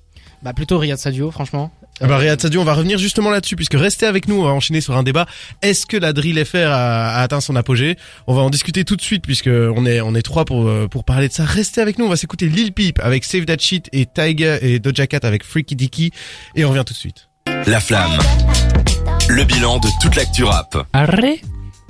Bah 0.42 0.52
plutôt 0.52 0.78
Riyad 0.78 0.98
Sadio 0.98 1.30
franchement. 1.30 1.70
Eh 2.02 2.06
ben, 2.06 2.16
Riyad 2.18 2.38
Sadio, 2.40 2.60
on 2.60 2.64
va 2.64 2.74
revenir 2.74 2.98
justement 2.98 3.30
là-dessus, 3.30 3.56
puisque 3.56 3.72
restez 3.74 4.04
avec 4.04 4.28
nous, 4.28 4.40
on 4.40 4.44
va 4.44 4.50
enchaîner 4.50 4.82
sur 4.82 4.96
un 4.96 5.02
débat. 5.02 5.24
Est-ce 5.62 5.86
que 5.86 5.96
la 5.96 6.12
drill 6.12 6.44
FR 6.44 6.56
a, 6.68 7.08
a 7.16 7.22
atteint 7.22 7.40
son 7.40 7.56
apogée? 7.56 7.96
On 8.26 8.34
va 8.34 8.42
en 8.42 8.50
discuter 8.50 8.84
tout 8.84 8.96
de 8.96 9.00
suite, 9.02 9.24
puisque 9.24 9.48
on 9.48 9.86
est 9.86 10.02
on 10.02 10.14
est 10.14 10.20
trois 10.22 10.44
pour 10.44 10.68
euh, 10.68 10.88
pour 10.88 11.04
parler 11.04 11.28
de 11.28 11.32
ça. 11.32 11.44
Restez 11.46 11.80
avec 11.80 11.98
nous, 11.98 12.04
on 12.04 12.10
va 12.10 12.16
s'écouter 12.16 12.48
Lil 12.48 12.72
Peep 12.74 12.98
avec 13.02 13.24
Save 13.24 13.46
That 13.46 13.58
Shit 13.60 13.88
et 13.92 14.04
Tiger 14.06 14.58
et 14.60 14.78
Doja 14.78 15.06
Cat 15.06 15.20
avec 15.22 15.42
Freaky 15.42 15.74
Dicky, 15.74 16.10
et 16.54 16.64
on 16.66 16.68
revient 16.70 16.84
tout 16.86 16.92
de 16.92 16.98
suite. 16.98 17.28
La 17.66 17.80
flamme. 17.80 18.18
Le 19.28 19.44
bilan 19.44 19.78
de 19.78 19.88
toute 20.02 20.16
l'actu 20.16 20.44
rap. 20.44 20.76
Arrête 20.92 21.40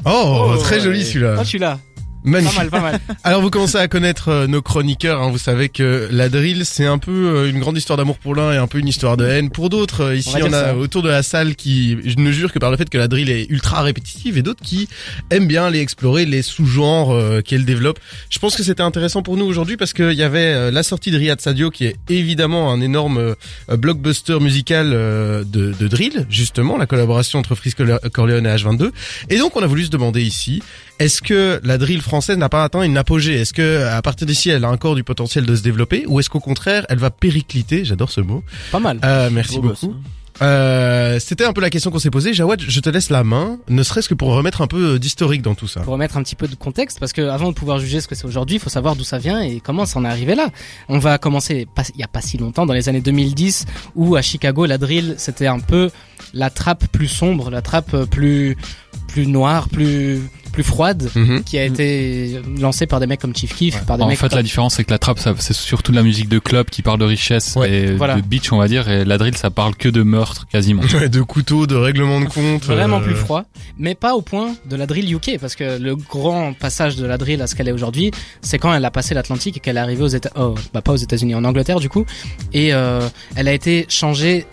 Oh, 0.04 0.52
Oh, 0.54 0.56
très 0.58 0.78
joli 0.80 1.00
ouais. 1.00 1.04
celui-là. 1.04 1.34
Oh 1.38 1.42
je 1.42 1.48
suis 1.48 1.58
là. 1.58 1.80
Magnifique. 2.26 2.56
Pas 2.56 2.62
mal, 2.62 2.70
pas 2.70 2.80
mal. 2.80 3.00
Alors 3.22 3.40
vous 3.40 3.50
commencez 3.50 3.78
à 3.78 3.86
connaître 3.86 4.30
euh, 4.30 4.46
nos 4.48 4.60
chroniqueurs, 4.60 5.22
hein. 5.22 5.30
vous 5.30 5.38
savez 5.38 5.68
que 5.68 6.08
la 6.10 6.28
drill 6.28 6.66
c'est 6.66 6.84
un 6.84 6.98
peu 6.98 7.12
euh, 7.12 7.48
une 7.48 7.60
grande 7.60 7.78
histoire 7.78 7.96
d'amour 7.96 8.18
pour 8.18 8.34
l'un 8.34 8.52
et 8.52 8.56
un 8.56 8.66
peu 8.66 8.78
une 8.78 8.88
histoire 8.88 9.16
de 9.16 9.24
haine 9.24 9.48
pour 9.48 9.70
d'autres. 9.70 10.00
Euh, 10.02 10.16
Ici 10.16 10.34
On 10.42 10.52
a 10.52 10.64
ça. 10.64 10.76
autour 10.76 11.02
de 11.02 11.08
la 11.08 11.22
salle 11.22 11.54
qui 11.54 11.96
je 12.04 12.16
ne 12.16 12.32
jure 12.32 12.52
que 12.52 12.58
par 12.58 12.72
le 12.72 12.76
fait 12.76 12.90
que 12.90 12.98
la 12.98 13.06
drill 13.06 13.30
est 13.30 13.46
ultra 13.48 13.80
répétitive 13.82 14.36
et 14.38 14.42
d'autres 14.42 14.62
qui 14.62 14.88
aiment 15.30 15.46
bien 15.46 15.70
les 15.70 15.78
explorer, 15.78 16.26
les 16.26 16.42
sous-genres 16.42 17.16
qu'elle 17.44 17.64
développe. 17.64 18.00
Je 18.28 18.40
pense 18.40 18.56
que 18.56 18.64
c'était 18.64 18.82
intéressant 18.82 19.22
pour 19.22 19.36
nous 19.36 19.44
aujourd'hui 19.44 19.76
parce 19.76 19.92
qu'il 19.92 20.12
y 20.12 20.22
avait 20.24 20.72
la 20.72 20.82
sortie 20.82 21.12
de 21.12 21.18
Riyad 21.18 21.40
Sadio 21.40 21.70
qui 21.70 21.86
est 21.86 21.96
évidemment 22.08 22.72
un 22.72 22.80
énorme 22.80 23.36
blockbuster 23.68 24.40
musical 24.40 24.90
de, 24.90 25.44
de 25.44 25.88
drill, 25.88 26.26
justement 26.28 26.76
la 26.76 26.86
collaboration 26.86 27.38
entre 27.38 27.54
Frisk 27.54 27.78
Corleone 28.12 28.46
et 28.46 28.50
H22. 28.56 28.90
Et 29.30 29.38
donc 29.38 29.56
on 29.56 29.62
a 29.62 29.66
voulu 29.66 29.84
se 29.84 29.90
demander 29.90 30.22
ici 30.22 30.62
est-ce 30.98 31.20
que 31.22 31.60
la 31.62 31.78
drill 31.78 32.00
française 32.00 32.15
n'a 32.36 32.48
pas 32.48 32.64
atteint 32.64 32.82
une 32.82 32.96
apogée 32.98 33.34
Est-ce 33.40 33.52
que 33.52 33.84
à 33.86 34.00
partir 34.02 34.26
d'ici, 34.26 34.50
elle 34.50 34.64
a 34.64 34.70
encore 34.70 34.94
du 34.94 35.04
potentiel 35.04 35.44
de 35.46 35.54
se 35.56 35.62
développer, 35.62 36.04
ou 36.06 36.20
est-ce 36.20 36.30
qu'au 36.30 36.40
contraire, 36.40 36.86
elle 36.88 36.98
va 36.98 37.10
péricliter 37.10 37.84
J'adore 37.84 38.10
ce 38.10 38.20
mot. 38.20 38.42
Pas 38.72 38.80
mal. 38.80 38.98
Euh, 39.04 39.28
merci 39.32 39.56
Beau 39.56 39.68
beaucoup. 39.68 39.94
hein. 39.96 40.00
Euh, 40.42 41.18
C'était 41.18 41.44
un 41.46 41.54
peu 41.54 41.62
la 41.62 41.70
question 41.70 41.90
qu'on 41.90 41.98
s'est 41.98 42.10
posée. 42.10 42.34
Jawad, 42.34 42.60
je 42.60 42.80
te 42.80 42.90
laisse 42.90 43.08
la 43.08 43.24
main, 43.24 43.58
ne 43.68 43.82
serait-ce 43.82 44.06
que 44.08 44.14
pour 44.14 44.28
remettre 44.34 44.60
un 44.60 44.66
peu 44.66 44.98
d'historique 44.98 45.40
dans 45.40 45.54
tout 45.54 45.66
ça. 45.66 45.80
Pour 45.80 45.94
remettre 45.94 46.18
un 46.18 46.22
petit 46.22 46.34
peu 46.34 46.46
de 46.46 46.54
contexte, 46.54 47.00
parce 47.00 47.14
que 47.14 47.22
avant 47.22 47.48
de 47.48 47.54
pouvoir 47.54 47.78
juger 47.78 48.02
ce 48.02 48.08
que 48.08 48.14
c'est 48.14 48.26
aujourd'hui, 48.26 48.56
il 48.56 48.58
faut 48.58 48.68
savoir 48.68 48.96
d'où 48.96 49.04
ça 49.04 49.16
vient 49.18 49.40
et 49.40 49.60
comment 49.60 49.86
ça 49.86 49.98
en 49.98 50.04
est 50.04 50.08
arrivé 50.08 50.34
là. 50.34 50.50
On 50.90 50.98
va 50.98 51.16
commencer 51.16 51.66
pas- 51.74 51.84
il 51.94 52.00
y 52.00 52.04
a 52.04 52.08
pas 52.08 52.20
si 52.20 52.36
longtemps, 52.36 52.66
dans 52.66 52.74
les 52.74 52.88
années 52.90 53.00
2010, 53.00 53.64
où 53.94 54.14
à 54.16 54.20
Chicago, 54.22 54.66
la 54.66 54.76
drill, 54.76 55.14
c'était 55.16 55.46
un 55.46 55.58
peu 55.58 55.90
la 56.34 56.50
trappe 56.50 56.86
plus 56.88 57.08
sombre, 57.08 57.50
la 57.50 57.62
trappe 57.62 57.94
euh, 57.94 58.04
plus 58.04 58.58
plus 59.06 59.26
noire, 59.26 59.68
plus 59.68 60.20
plus 60.52 60.62
froide, 60.64 61.10
Mhm. 61.14 61.44
qui 61.44 61.58
a 61.58 61.64
été 61.66 62.40
lancée 62.58 62.86
par 62.86 62.98
des 62.98 63.06
mecs 63.06 63.20
comme 63.20 63.36
Chief 63.36 63.54
Keef, 63.54 63.84
par 63.84 63.98
des 63.98 64.04
En 64.04 64.08
mecs 64.08 64.16
fait, 64.18 64.28
comme- 64.30 64.38
la 64.38 64.42
différence, 64.42 64.76
c'est 64.76 64.84
que 64.84 64.90
la 64.90 64.98
trappe, 64.98 65.18
ça- 65.18 65.34
c'est 65.38 65.52
surtout 65.52 65.92
de 65.92 65.96
la 65.98 66.02
musique 66.02 66.30
de 66.30 66.38
club 66.38 66.70
qui 66.70 66.80
parle 66.80 66.98
de 66.98 67.04
richesse 67.04 67.56
Ouais, 67.56 67.70
et 67.70 67.92
voilà. 67.92 68.14
de 68.16 68.22
beach, 68.22 68.50
on 68.54 68.56
va 68.56 68.66
dire, 68.66 68.88
et 68.88 69.04
la 69.04 69.18
drill, 69.18 69.36
ça 69.36 69.50
parle 69.50 69.74
que 69.76 69.90
de 69.90 70.02
meurtre, 70.02 70.46
quasiment. 70.50 70.80
Ouais, 71.04 71.10
de 71.10 71.20
couteaux, 71.20 71.66
de 71.66 71.74
règlements 71.76 72.22
de 72.22 72.24
compte. 72.24 72.64
vraiment 72.64 73.00
euh, 73.00 73.04
plus 73.04 73.14
froid, 73.16 73.44
mais 73.78 73.94
pas 73.94 74.14
au 74.14 74.22
point 74.22 74.54
de 74.64 74.76
la 74.76 74.86
drill 74.86 75.12
UK, 75.12 75.36
parce 75.38 75.56
que 75.56 75.78
le 75.78 75.94
grand 75.94 76.54
passage 76.54 76.96
de 76.96 77.04
la 77.04 77.18
drill 77.18 77.42
à 77.42 77.46
ce 77.48 77.54
qu'elle 77.54 77.68
est 77.68 77.72
aujourd'hui, 77.72 78.10
c'est 78.40 78.56
quand 78.58 78.72
elle 78.72 78.84
a 78.86 78.90
passé 78.90 79.12
l'Atlantique 79.12 79.58
et 79.58 79.60
qu'elle 79.60 79.76
est 79.76 79.80
arrivée 79.80 80.04
aux 80.04 80.08
États, 80.08 80.30
oh, 80.36 80.54
bah 80.72 80.80
pas 80.80 80.92
aux 80.92 80.96
États-Unis, 80.96 81.34
en 81.34 81.44
Angleterre 81.44 81.80
du 81.80 81.90
coup, 81.90 82.06
et 82.54 82.72
euh, 82.72 83.06
elle 83.34 83.48
a 83.48 83.52
été 83.52 83.84
changée 83.90 84.46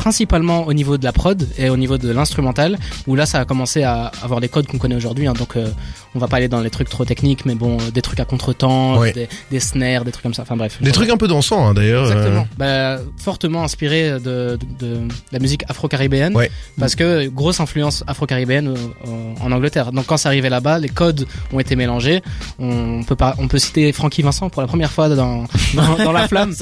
principalement 0.00 0.66
au 0.66 0.72
niveau 0.72 0.96
de 0.96 1.04
la 1.04 1.12
prod 1.12 1.46
et 1.58 1.68
au 1.68 1.76
niveau 1.76 1.98
de 1.98 2.10
l'instrumental 2.10 2.78
où 3.06 3.14
là 3.16 3.26
ça 3.26 3.38
a 3.38 3.44
commencé 3.44 3.82
à 3.82 4.10
avoir 4.22 4.40
des 4.40 4.48
codes 4.48 4.66
qu'on 4.66 4.78
connaît 4.78 4.94
aujourd'hui 4.94 5.26
hein, 5.26 5.34
donc 5.34 5.56
euh, 5.56 5.68
on 6.14 6.18
va 6.18 6.26
pas 6.28 6.38
aller 6.38 6.48
dans 6.48 6.60
les 6.60 6.70
trucs 6.70 6.88
trop 6.88 7.04
techniques 7.04 7.44
mais 7.44 7.54
bon 7.54 7.76
des 7.94 8.02
trucs 8.02 8.20
à 8.20 8.24
contretemps 8.24 8.98
Ouais. 8.98 9.12
des, 9.12 9.28
des 9.50 9.60
snares 9.60 10.04
des 10.04 10.10
trucs 10.12 10.22
comme 10.22 10.34
ça 10.34 10.42
enfin 10.42 10.56
bref 10.56 10.78
Des 10.82 10.92
trucs 10.92 11.08
un 11.10 11.16
peu 11.16 11.28
dansants, 11.28 11.66
hein, 11.68 11.74
d'ailleurs. 11.74 12.04
euh, 12.06 12.10
Exactement. 12.12 12.48
Bah, 12.58 12.98
fortement 13.16 13.62
inspiré 13.64 14.10
de, 14.12 14.18
de, 14.20 14.58
de 14.78 14.98
la 15.32 15.38
musique 15.38 15.62
afro-caribéenne. 15.68 16.34
Ouais. 16.36 16.50
Parce 16.78 16.94
que 16.94 17.28
grosse 17.28 17.60
influence 17.60 18.02
afro-caribéenne 18.06 18.74
euh, 19.06 19.34
en 19.40 19.52
Angleterre. 19.52 19.92
Donc 19.92 20.06
quand 20.06 20.16
c'est 20.16 20.28
arrivé 20.28 20.48
là-bas, 20.48 20.78
les 20.78 20.88
codes 20.88 21.26
ont 21.52 21.60
été 21.60 21.76
mélangés. 21.76 22.22
On 22.58 23.02
peut 23.04 23.16
pas, 23.16 23.34
on 23.38 23.48
peut 23.48 23.58
citer 23.58 23.92
Frankie 23.92 24.22
Vincent 24.22 24.50
pour 24.50 24.62
la 24.62 24.68
première 24.68 24.90
fois 24.90 25.08
dans, 25.08 25.44
dans, 25.74 25.96
dans 26.04 26.12
la 26.12 26.26
flamme. 26.28 26.54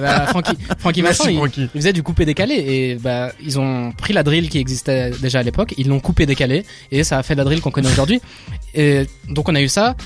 Bah, 0.00 0.26
Frankie, 0.26 0.56
Frankie 0.78 1.02
Merci, 1.02 1.34
Vincent, 1.36 1.46
il, 1.56 1.68
faisait 1.68 1.92
du 1.92 2.02
coupé 2.02 2.24
décalé 2.24 2.54
et 2.54 2.94
bah 2.96 3.30
ils 3.44 3.58
ont 3.58 3.92
pris 3.92 4.12
la 4.12 4.22
drill 4.22 4.48
qui 4.48 4.58
existait 4.58 5.10
déjà 5.22 5.40
à 5.40 5.42
l'époque, 5.42 5.74
ils 5.78 5.88
l'ont 5.88 6.00
coupé 6.00 6.26
décalé 6.26 6.64
et 6.90 7.04
ça 7.04 7.18
a 7.18 7.22
fait 7.22 7.34
la 7.34 7.44
drill 7.44 7.60
qu'on 7.60 7.70
connaît 7.70 7.88
aujourd'hui. 7.90 8.20
Et 8.74 8.95
donc 9.28 9.48
on 9.48 9.54
a 9.54 9.60
eu 9.60 9.68
ça, 9.68 9.96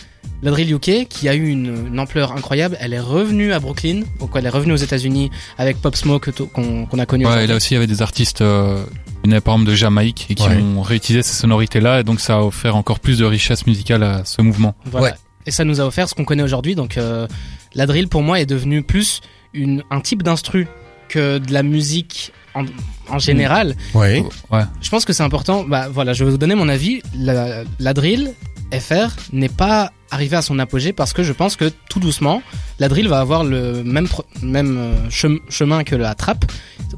la 0.42 0.50
drill 0.50 0.73
UK 0.75 1.06
qui 1.09 1.28
a 1.28 1.35
eu 1.35 1.49
une, 1.49 1.88
une 1.88 1.99
ampleur 2.00 2.32
incroyable. 2.32 2.76
Elle 2.80 2.92
est 2.94 3.00
revenue 3.00 3.52
à 3.52 3.61
Brooklyn, 3.61 4.02
donc 4.18 4.30
elle 4.35 4.47
est 4.47 4.50
revenue 4.50 4.73
aux 4.73 4.76
États-Unis 4.76 5.30
avec 5.59 5.76
Pop 5.80 5.94
Smoke 5.97 6.32
to- 6.32 6.47
qu'on 6.47 6.87
qu'on 6.87 6.99
a 6.99 7.06
connu. 7.06 7.26
Ouais, 7.26 7.44
et 7.44 7.47
là 7.47 7.56
aussi, 7.56 7.73
il 7.73 7.75
y 7.75 7.76
avait 7.76 7.87
des 7.87 8.02
artistes, 8.02 8.40
euh, 8.40 8.85
une 9.25 9.38
par 9.40 9.54
exemple 9.54 9.70
de 9.70 9.75
Jamaïque, 9.76 10.26
et 10.30 10.35
qui 10.35 10.49
Ouais. 10.49 10.56
ont 10.56 10.82
réutilisé 10.82 11.23
ces 11.23 11.35
sonorités-là, 11.35 12.00
et 12.00 12.04
donc 12.04 12.20
ça 12.20 12.37
a 12.37 12.40
offert 12.40 12.75
encore 12.76 13.00
plus 13.00 13.18
de 13.18 13.25
richesse 13.25 13.66
musicale 13.66 14.02
à 14.02 14.25
ce 14.25 14.40
mouvement. 14.42 14.75
Voilà. 14.87 15.06
Ouais. 15.09 15.12
Et 15.47 15.50
ça 15.50 15.64
nous 15.64 15.80
a 15.80 15.85
offert 15.87 16.09
ce 16.09 16.14
qu'on 16.14 16.25
connaît 16.25 16.42
aujourd'hui. 16.42 16.75
Donc 16.75 16.97
euh, 16.99 17.26
la 17.75 17.87
drill 17.87 18.09
pour 18.09 18.23
moi 18.23 18.40
est 18.40 18.47
devenue 18.47 18.82
plus 18.82 19.20
une, 19.54 19.82
un 19.90 20.00
type 20.00 20.23
d'instru 20.23 20.66
que 21.09 21.38
de 21.38 21.52
la 21.52 21.62
musique 21.62 22.32
en, 22.54 22.64
en 23.11 23.19
général. 23.19 23.75
Ouais. 23.95 24.25
Ouais. 24.50 24.62
Je 24.81 24.88
pense 24.90 25.05
que 25.05 25.12
c'est 25.12 25.23
important. 25.23 25.64
Bah 25.64 25.88
voilà, 25.93 26.12
je 26.12 26.25
vais 26.25 26.31
vous 26.31 26.38
donner 26.38 26.55
mon 26.55 26.69
avis. 26.69 27.02
La, 27.17 27.62
la 27.79 27.95
drill 27.95 28.33
FR 28.73 29.09
n'est 29.33 29.49
pas 29.49 29.90
arriver 30.12 30.37
à 30.37 30.43
son 30.43 30.59
apogée 30.59 30.93
parce 30.93 31.12
que 31.12 31.23
je 31.23 31.33
pense 31.33 31.55
que 31.55 31.71
tout 31.88 32.00
doucement, 32.00 32.43
la 32.81 32.88
drill 32.88 33.07
va 33.09 33.21
avoir 33.21 33.45
le 33.45 33.85
même 33.85 34.09
même 34.43 34.76
euh, 34.79 35.09
chem- 35.09 35.38
chemin 35.49 35.85
que 35.85 35.95
la 35.95 36.14
trap. 36.17 36.45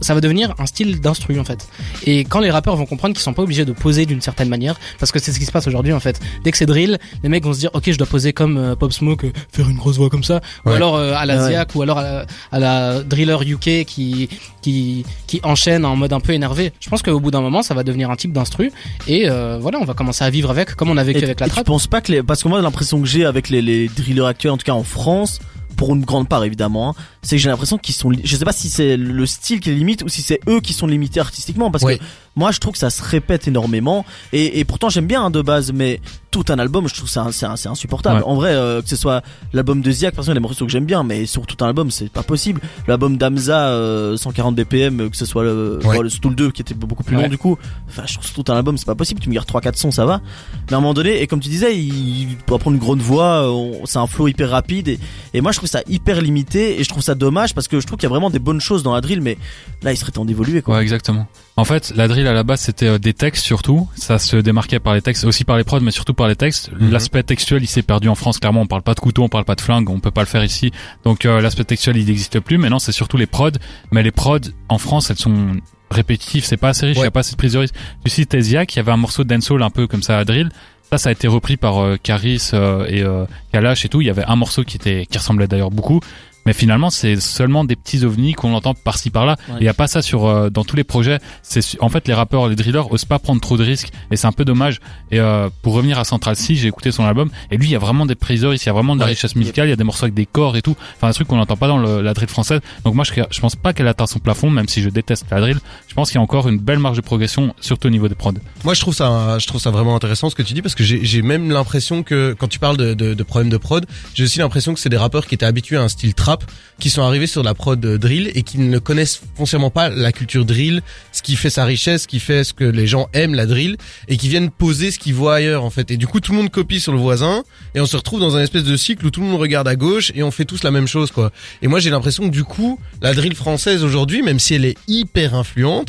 Ça 0.00 0.14
va 0.14 0.22
devenir 0.22 0.54
un 0.58 0.64
style 0.64 0.98
d'instru 1.00 1.38
en 1.38 1.44
fait. 1.44 1.68
Et 2.06 2.24
quand 2.24 2.40
les 2.40 2.50
rappeurs 2.50 2.74
vont 2.76 2.86
comprendre 2.86 3.14
qu'ils 3.14 3.22
sont 3.22 3.34
pas 3.34 3.42
obligés 3.42 3.66
de 3.66 3.72
poser 3.72 4.06
d'une 4.06 4.22
certaine 4.22 4.48
manière, 4.48 4.80
parce 4.98 5.12
que 5.12 5.18
c'est 5.18 5.30
ce 5.32 5.38
qui 5.38 5.44
se 5.44 5.52
passe 5.52 5.66
aujourd'hui 5.66 5.92
en 5.92 6.00
fait. 6.00 6.18
Dès 6.42 6.50
que 6.50 6.56
c'est 6.56 6.64
drill, 6.66 6.98
les 7.22 7.28
mecs 7.28 7.44
vont 7.44 7.52
se 7.52 7.58
dire 7.58 7.70
ok 7.74 7.90
je 7.92 7.98
dois 7.98 8.06
poser 8.06 8.32
comme 8.32 8.56
euh, 8.56 8.74
Pop 8.76 8.90
Smoke, 8.92 9.26
euh, 9.26 9.32
faire 9.52 9.68
une 9.68 9.76
grosse 9.76 9.98
voix 9.98 10.08
comme 10.08 10.24
ça, 10.24 10.40
ou 10.64 10.70
alors 10.70 10.96
euh, 10.96 11.12
à 11.14 11.26
la 11.26 11.36
Ouais. 11.42 11.48
Ziak, 11.50 11.74
ou 11.74 11.82
alors 11.82 11.98
à 11.98 12.02
la, 12.02 12.26
à 12.50 12.58
la 12.58 13.02
driller 13.02 13.36
UK 13.42 13.84
qui 13.84 14.30
qui 14.62 15.04
qui 15.26 15.40
enchaîne 15.42 15.84
en 15.84 15.96
mode 16.02 16.12
un 16.12 16.20
peu 16.20 16.32
énervé. 16.32 16.72
Je 16.80 16.88
pense 16.90 17.02
qu'au 17.02 17.18
bout 17.20 17.30
d'un 17.30 17.40
moment 17.40 17.62
ça 17.62 17.74
va 17.74 17.82
devenir 17.82 18.10
un 18.10 18.16
type 18.16 18.32
d'instru 18.32 18.70
et 19.08 19.28
euh, 19.30 19.58
voilà 19.60 19.78
on 19.80 19.84
va 19.84 19.94
commencer 19.94 20.24
à 20.24 20.30
vivre 20.30 20.50
avec 20.50 20.74
comme 20.74 20.90
on 20.90 20.96
a 20.96 21.04
vécu 21.04 21.20
Et, 21.20 21.24
avec 21.24 21.40
la 21.40 21.46
et 21.46 21.48
tu 21.48 21.54
trap. 21.54 21.66
penses 21.66 21.86
pas 21.86 22.00
que 22.00 22.12
les, 22.12 22.22
parce 22.22 22.42
que 22.42 22.48
moi 22.48 22.60
l'impression 22.60 23.00
que 23.00 23.06
j'ai 23.06 23.24
avec 23.24 23.48
les, 23.48 23.62
les 23.62 23.88
drillers 23.88 24.26
actuels, 24.26 24.52
en 24.52 24.56
tout 24.58 24.64
cas 24.66 24.72
en 24.72 24.84
France, 24.84 25.38
pour 25.76 25.94
une 25.94 26.04
grande 26.04 26.28
part 26.28 26.44
évidemment, 26.44 26.90
hein, 26.90 26.94
c'est 27.22 27.36
que 27.36 27.42
j'ai 27.42 27.48
l'impression 27.48 27.78
qu'ils 27.78 27.94
sont, 27.94 28.10
je 28.22 28.36
sais 28.36 28.44
pas 28.44 28.52
si 28.52 28.68
c'est 28.68 28.96
le 28.96 29.26
style 29.26 29.60
qui 29.60 29.70
est 29.70 29.74
limite 29.74 30.02
ou 30.04 30.08
si 30.08 30.22
c'est 30.22 30.40
eux 30.48 30.60
qui 30.60 30.72
sont 30.72 30.86
limités 30.86 31.20
artistiquement, 31.20 31.70
parce 31.70 31.84
que 31.84 31.98
moi 32.36 32.50
je 32.50 32.58
trouve 32.60 32.72
que 32.72 32.78
ça 32.78 32.90
se 32.90 33.02
répète 33.02 33.46
énormément 33.46 34.04
et, 34.32 34.58
et 34.60 34.64
pourtant 34.64 34.88
j'aime 34.88 35.06
bien 35.06 35.22
hein, 35.24 35.30
de 35.30 35.42
base, 35.42 35.72
mais 35.72 36.00
tout 36.30 36.44
un 36.48 36.58
album 36.58 36.88
je 36.88 36.94
trouve 36.94 37.08
ça 37.08 37.28
c'est 37.32 37.68
insupportable. 37.68 38.18
Ouais. 38.20 38.24
En 38.26 38.34
vrai, 38.34 38.52
euh, 38.54 38.80
que 38.82 38.88
ce 38.88 38.96
soit 38.96 39.22
l'album 39.52 39.82
de 39.82 39.90
Ziak, 39.90 40.14
exemple, 40.16 40.34
les 40.34 40.40
morceaux 40.40 40.64
que 40.64 40.72
j'aime 40.72 40.86
bien, 40.86 41.02
mais 41.02 41.26
sur 41.26 41.46
tout 41.46 41.62
un 41.64 41.68
album 41.68 41.90
c'est 41.90 42.10
pas 42.10 42.22
possible. 42.22 42.60
L'album 42.88 43.16
d'Amza, 43.18 43.68
euh, 43.68 44.16
140 44.16 44.54
BPM, 44.56 45.10
que 45.10 45.16
ce 45.16 45.26
soit 45.26 45.42
le, 45.44 45.78
Ouais. 45.84 45.96
bon, 45.96 46.02
le 46.02 46.08
Stool 46.08 46.34
2 46.34 46.50
qui 46.50 46.62
était 46.62 46.74
beaucoup 46.74 47.02
plus 47.04 47.16
long 47.16 47.28
du 47.28 47.38
coup. 47.38 47.58
Enfin, 47.88 48.02
je 48.06 48.14
trouve 48.14 48.28
que 48.30 48.34
tout 48.34 48.52
un 48.52 48.56
album 48.56 48.78
c'est 48.78 48.86
pas 48.86 48.94
possible. 48.94 49.20
Tu 49.20 49.28
me 49.28 49.34
gardes 49.34 49.48
3-4 49.48 49.76
sons, 49.76 49.90
ça 49.90 50.06
va. 50.06 50.20
Mais 50.68 50.74
à 50.74 50.76
un 50.78 50.80
moment 50.80 50.94
donné, 50.94 51.20
et 51.22 51.26
comme 51.26 51.40
tu 51.40 51.48
disais, 51.48 51.76
il 51.78 52.36
peut 52.46 52.56
prendre 52.58 52.74
une 52.76 52.82
grande 52.82 53.00
voix, 53.00 53.46
c'est 53.84 53.98
un 53.98 54.06
flow 54.06 54.28
hyper 54.28 54.50
rapide. 54.50 54.88
Et, 54.88 54.98
et 55.34 55.40
moi, 55.40 55.52
je 55.52 55.58
trouve 55.62 55.70
ça 55.70 55.82
hyper 55.88 56.20
limité. 56.20 56.80
Et 56.80 56.84
je 56.84 56.88
trouve 56.88 57.02
ça 57.02 57.14
dommage 57.14 57.54
parce 57.54 57.68
que 57.68 57.80
je 57.80 57.86
trouve 57.86 57.98
qu'il 57.98 58.06
y 58.06 58.06
a 58.06 58.10
vraiment 58.10 58.30
des 58.30 58.38
bonnes 58.38 58.60
choses 58.60 58.82
dans 58.82 58.94
la 58.94 59.00
drill, 59.00 59.20
mais 59.20 59.38
là, 59.82 59.92
il 59.92 59.96
serait 59.96 60.12
temps 60.12 60.24
d'évoluer, 60.24 60.60
quoi. 60.62 60.76
Ouais, 60.76 60.82
exactement. 60.82 61.26
En 61.56 61.64
fait, 61.64 61.92
la 61.94 62.08
drill 62.08 62.26
à 62.26 62.32
la 62.32 62.42
base 62.44 62.60
c'était 62.62 62.86
euh, 62.86 62.98
des 62.98 63.12
textes 63.12 63.44
surtout. 63.44 63.88
Ça 63.94 64.18
se 64.18 64.36
démarquait 64.36 64.80
par 64.80 64.94
les 64.94 65.02
textes, 65.02 65.24
aussi 65.24 65.44
par 65.44 65.56
les 65.58 65.64
prods, 65.64 65.80
mais 65.80 65.90
surtout 65.90 66.14
par 66.14 66.26
les 66.28 66.36
textes. 66.36 66.70
Mhm. 66.72 66.90
L'aspect 66.90 67.22
textuel, 67.22 67.62
il 67.62 67.66
s'est 67.66 67.82
perdu 67.82 68.08
en 68.08 68.14
France. 68.14 68.38
Clairement, 68.38 68.62
on 68.62 68.66
parle 68.66 68.82
pas 68.82 68.94
de 68.94 69.00
couteau, 69.00 69.22
on 69.22 69.28
parle 69.28 69.44
pas 69.44 69.54
de 69.54 69.60
flingue, 69.60 69.88
on 69.90 70.00
peut 70.00 70.10
pas 70.10 70.22
le 70.22 70.26
faire 70.26 70.42
ici. 70.44 70.72
Donc 71.04 71.24
euh, 71.26 71.40
l'aspect 71.40 71.64
textuel, 71.64 71.96
il 71.98 72.06
n'existe 72.06 72.40
plus. 72.40 72.58
Maintenant, 72.58 72.78
c'est 72.78 72.92
surtout 72.92 73.16
les 73.16 73.26
prods. 73.26 73.50
Mais 73.90 74.02
les 74.02 74.10
prods 74.12 74.38
en 74.68 74.78
France, 74.78 75.10
elles 75.10 75.18
sont 75.18 75.56
répétitives. 75.90 76.44
C'est 76.44 76.56
pas 76.56 76.70
assez 76.70 76.86
riche. 76.86 76.96
Il 76.96 77.00
Ouais. 77.00 77.06
y 77.06 77.08
a 77.08 77.10
pas 77.10 77.20
assez 77.20 77.32
de 77.32 77.36
prise 77.36 77.52
de 77.52 77.58
risque. 77.58 77.74
Tu 78.04 78.10
cites 78.10 78.40
Ziak, 78.40 78.74
il 78.74 78.78
y 78.78 78.80
avait 78.80 78.92
un 78.92 78.96
morceau 78.96 79.22
de 79.24 79.28
dancehall 79.28 79.62
un 79.62 79.70
peu 79.70 79.86
comme 79.86 80.02
ça 80.02 80.18
à 80.18 80.24
drill. 80.24 80.50
Ça, 80.92 80.98
ça 80.98 81.08
a 81.08 81.12
été 81.12 81.26
repris 81.26 81.56
par 81.56 81.78
euh, 81.82 81.96
Caris 81.96 82.50
euh, 82.52 82.84
et 82.86 83.02
euh, 83.02 83.24
Kalash 83.50 83.86
et 83.86 83.88
tout. 83.88 84.02
Il 84.02 84.06
y 84.06 84.10
avait 84.10 84.24
un 84.26 84.36
morceau 84.36 84.62
qui 84.62 84.76
était 84.76 85.06
qui 85.10 85.16
ressemblait 85.16 85.46
d'ailleurs 85.48 85.70
beaucoup. 85.70 86.00
Mais 86.44 86.52
finalement, 86.52 86.90
c'est 86.90 87.20
seulement 87.20 87.64
des 87.64 87.76
petits 87.76 88.04
ovnis 88.04 88.32
qu'on 88.32 88.52
entend 88.54 88.74
par-ci 88.74 89.10
par-là. 89.10 89.36
Ouais. 89.48 89.54
Il 89.60 89.64
y 89.64 89.68
a 89.68 89.74
pas 89.74 89.86
ça 89.86 90.02
sur 90.02 90.26
euh, 90.26 90.50
dans 90.50 90.64
tous 90.64 90.74
les 90.74 90.82
projets. 90.82 91.18
C'est 91.42 91.60
en 91.80 91.88
fait 91.88 92.08
les 92.08 92.14
rappeurs, 92.14 92.48
les 92.48 92.56
drillers 92.56 92.82
osent 92.90 93.04
pas 93.04 93.20
prendre 93.20 93.40
trop 93.40 93.56
de 93.56 93.62
risques 93.62 93.90
et 94.10 94.16
c'est 94.16 94.26
un 94.26 94.32
peu 94.32 94.44
dommage. 94.44 94.80
Et 95.12 95.20
euh, 95.20 95.48
pour 95.62 95.72
revenir 95.74 96.00
à 96.00 96.04
Central 96.04 96.34
C, 96.34 96.56
j'ai 96.56 96.66
écouté 96.66 96.90
son 96.90 97.04
album 97.04 97.30
et 97.52 97.56
lui, 97.56 97.68
il 97.68 97.70
y 97.70 97.76
a 97.76 97.78
vraiment 97.78 98.06
des 98.06 98.16
priseurs, 98.16 98.52
il 98.52 98.60
y 98.66 98.68
a 98.68 98.72
vraiment 98.72 98.96
de 98.96 99.00
la 99.00 99.06
Ouais. 99.06 99.12
richesse 99.12 99.36
musicale, 99.36 99.68
il 99.68 99.70
y 99.70 99.72
a 99.72 99.76
des 99.76 99.84
morceaux 99.84 100.04
avec 100.06 100.14
des 100.14 100.26
corps 100.26 100.56
et 100.56 100.62
tout. 100.62 100.74
Enfin, 100.96 101.06
un 101.08 101.12
truc 101.12 101.28
qu'on 101.28 101.36
n'entend 101.36 101.56
pas 101.56 101.68
dans 101.68 101.78
le- 101.78 102.02
la 102.02 102.12
drill 102.12 102.28
française. 102.28 102.60
Donc 102.84 102.96
moi, 102.96 103.04
je, 103.04 103.12
je 103.30 103.40
pense 103.40 103.54
pas 103.54 103.72
qu'elle 103.72 103.86
atteint 103.88 104.06
son 104.06 104.18
plafond, 104.18 104.50
même 104.50 104.66
si 104.68 104.82
je 104.82 104.88
déteste 104.90 105.26
la 105.30 105.40
drill. 105.40 105.60
Je 105.92 105.94
pense 105.94 106.08
qu'il 106.08 106.16
y 106.16 106.20
a 106.20 106.22
encore 106.22 106.48
une 106.48 106.56
belle 106.56 106.78
marge 106.78 106.96
de 106.96 107.02
progression, 107.02 107.54
surtout 107.60 107.88
au 107.88 107.90
niveau 107.90 108.08
des 108.08 108.14
prods. 108.14 108.32
Moi, 108.64 108.72
je 108.72 108.80
trouve 108.80 108.94
ça, 108.94 109.38
je 109.38 109.46
trouve 109.46 109.60
ça 109.60 109.70
vraiment 109.70 109.94
intéressant 109.94 110.30
ce 110.30 110.34
que 110.34 110.40
tu 110.40 110.54
dis 110.54 110.62
parce 110.62 110.74
que 110.74 110.82
j'ai 110.82 111.20
même 111.20 111.50
l'impression 111.50 112.02
que 112.02 112.34
quand 112.38 112.48
tu 112.48 112.58
parles 112.58 112.78
de, 112.78 112.94
de, 112.94 113.12
de 113.12 113.22
problèmes 113.22 113.50
de 113.50 113.58
prod, 113.58 113.84
j'ai 114.14 114.24
aussi 114.24 114.38
l'impression 114.38 114.72
que 114.72 114.80
c'est 114.80 114.88
des 114.88 114.96
rappeurs 114.96 115.26
qui 115.26 115.34
étaient 115.34 115.44
habitués 115.44 115.76
à 115.76 115.82
un 115.82 115.88
style 115.88 116.14
trap, 116.14 116.50
qui 116.80 116.88
sont 116.88 117.02
arrivés 117.02 117.26
sur 117.26 117.42
la 117.42 117.52
prod 117.52 117.84
euh, 117.84 117.98
drill 117.98 118.30
et 118.34 118.42
qui 118.42 118.56
ne 118.56 118.78
connaissent 118.78 119.20
foncièrement 119.34 119.68
pas 119.68 119.90
la 119.90 120.12
culture 120.12 120.46
drill, 120.46 120.80
ce 121.12 121.20
qui 121.20 121.36
fait 121.36 121.50
sa 121.50 121.66
richesse, 121.66 122.04
ce 122.04 122.08
qui 122.08 122.20
fait 122.20 122.42
ce 122.42 122.54
que 122.54 122.64
les 122.64 122.86
gens 122.86 123.10
aiment 123.12 123.34
la 123.34 123.44
drill 123.44 123.76
et 124.08 124.16
qui 124.16 124.30
viennent 124.30 124.48
poser 124.50 124.92
ce 124.92 124.98
qu'ils 124.98 125.14
voient 125.14 125.34
ailleurs 125.34 125.62
en 125.62 125.68
fait. 125.68 125.90
Et 125.90 125.98
du 125.98 126.06
coup, 126.06 126.20
tout 126.20 126.32
le 126.32 126.38
monde 126.38 126.50
copie 126.50 126.80
sur 126.80 126.92
le 126.92 126.98
voisin 126.98 127.44
et 127.74 127.82
on 127.82 127.86
se 127.86 127.98
retrouve 127.98 128.20
dans 128.20 128.34
un 128.34 128.40
espèce 128.40 128.64
de 128.64 128.78
cycle 128.78 129.04
où 129.04 129.10
tout 129.10 129.20
le 129.20 129.26
monde 129.26 129.38
regarde 129.38 129.68
à 129.68 129.76
gauche 129.76 130.10
et 130.14 130.22
on 130.22 130.30
fait 130.30 130.46
tous 130.46 130.62
la 130.62 130.70
même 130.70 130.88
chose 130.88 131.10
quoi. 131.10 131.32
Et 131.60 131.68
moi, 131.68 131.80
j'ai 131.80 131.90
l'impression 131.90 132.24
que 132.24 132.32
du 132.32 132.44
coup, 132.44 132.80
la 133.02 133.12
drill 133.12 133.34
française 133.34 133.84
aujourd'hui, 133.84 134.22
même 134.22 134.38
si 134.38 134.54
elle 134.54 134.64
est 134.64 134.78
hyper 134.88 135.34
influente, 135.34 135.81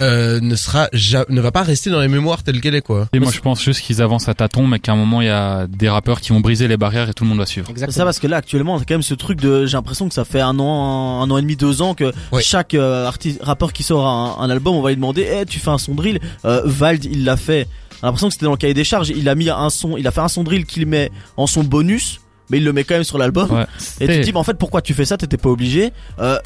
euh, 0.00 0.38
ne 0.40 0.54
sera 0.54 0.88
ja- 0.92 1.24
ne 1.28 1.40
va 1.40 1.50
pas 1.50 1.62
rester 1.62 1.90
dans 1.90 2.00
les 2.00 2.08
mémoires 2.08 2.42
telle 2.42 2.60
qu'elle 2.60 2.74
est 2.76 2.82
quoi. 2.82 3.08
Et 3.12 3.18
moi, 3.18 3.32
je 3.32 3.40
pense 3.40 3.62
juste 3.62 3.80
qu'ils 3.80 4.00
avancent 4.00 4.28
à 4.28 4.34
tâtons, 4.34 4.66
mais 4.66 4.78
qu'à 4.78 4.92
un 4.92 4.96
moment, 4.96 5.20
il 5.20 5.26
y 5.26 5.30
a 5.30 5.66
des 5.66 5.88
rappeurs 5.88 6.20
qui 6.20 6.30
vont 6.32 6.40
briser 6.40 6.68
les 6.68 6.76
barrières 6.76 7.08
et 7.08 7.14
tout 7.14 7.24
le 7.24 7.30
monde 7.30 7.38
va 7.38 7.46
suivre. 7.46 7.66
C'est 7.66 7.72
Exactement. 7.72 7.96
ça 7.96 8.04
parce 8.04 8.18
que 8.20 8.26
là 8.28 8.36
actuellement 8.36 8.78
t'as 8.78 8.84
quand 8.84 8.94
même 8.94 9.02
ce 9.02 9.14
truc 9.14 9.40
de 9.40 9.66
j'ai 9.66 9.76
l'impression 9.76 10.08
que 10.08 10.14
ça 10.14 10.24
fait 10.24 10.40
un 10.40 10.58
an 10.60 11.22
un 11.22 11.30
an 11.30 11.36
et 11.38 11.42
demi 11.42 11.56
deux 11.56 11.82
ans 11.82 11.94
que 11.94 12.12
Ouais. 12.32 12.42
chaque 12.42 12.74
euh, 12.74 13.06
artiste 13.06 13.40
rappeur 13.42 13.72
qui 13.72 13.82
sort 13.82 14.06
un, 14.06 14.36
un 14.40 14.50
album 14.50 14.74
on 14.76 14.82
va 14.82 14.90
lui 14.90 14.96
demander 14.96 15.26
eh 15.40 15.44
tu 15.46 15.58
fais 15.58 15.70
un 15.70 15.78
son 15.78 15.94
drill 15.94 16.20
euh, 16.44 16.62
Vald 16.64 17.04
il 17.04 17.24
l'a 17.24 17.36
fait 17.36 17.66
j'ai 17.90 17.98
l'impression 18.06 18.28
que 18.28 18.34
c'était 18.34 18.44
dans 18.46 18.52
le 18.52 18.56
cahier 18.58 18.74
des 18.74 18.84
charges 18.84 19.08
il 19.08 19.28
a 19.28 19.34
mis 19.34 19.50
un 19.50 19.70
son 19.70 19.96
il 19.96 20.06
a 20.06 20.10
fait 20.12 20.20
un 20.20 20.28
son 20.28 20.44
drill 20.44 20.64
qu'il 20.66 20.86
met 20.86 21.10
en 21.36 21.46
son 21.48 21.64
bonus 21.64 22.20
mais 22.50 22.58
il 22.58 22.64
le 22.64 22.72
met 22.72 22.84
quand 22.84 22.94
même 22.94 23.04
sur 23.04 23.18
l'album 23.18 23.50
Ouais. 23.50 23.66
et 24.00 24.06
tu 24.06 24.12
te 24.20 24.22
dis 24.24 24.32
mais 24.32 24.38
en 24.38 24.44
fait 24.44 24.54
pourquoi 24.58 24.80
tu 24.82 24.94
fais 24.94 25.04
ça? 25.04 25.16
T'étais 25.16 25.36
pas 25.38 25.48
obligé 25.50 25.92
euh, 26.20 26.38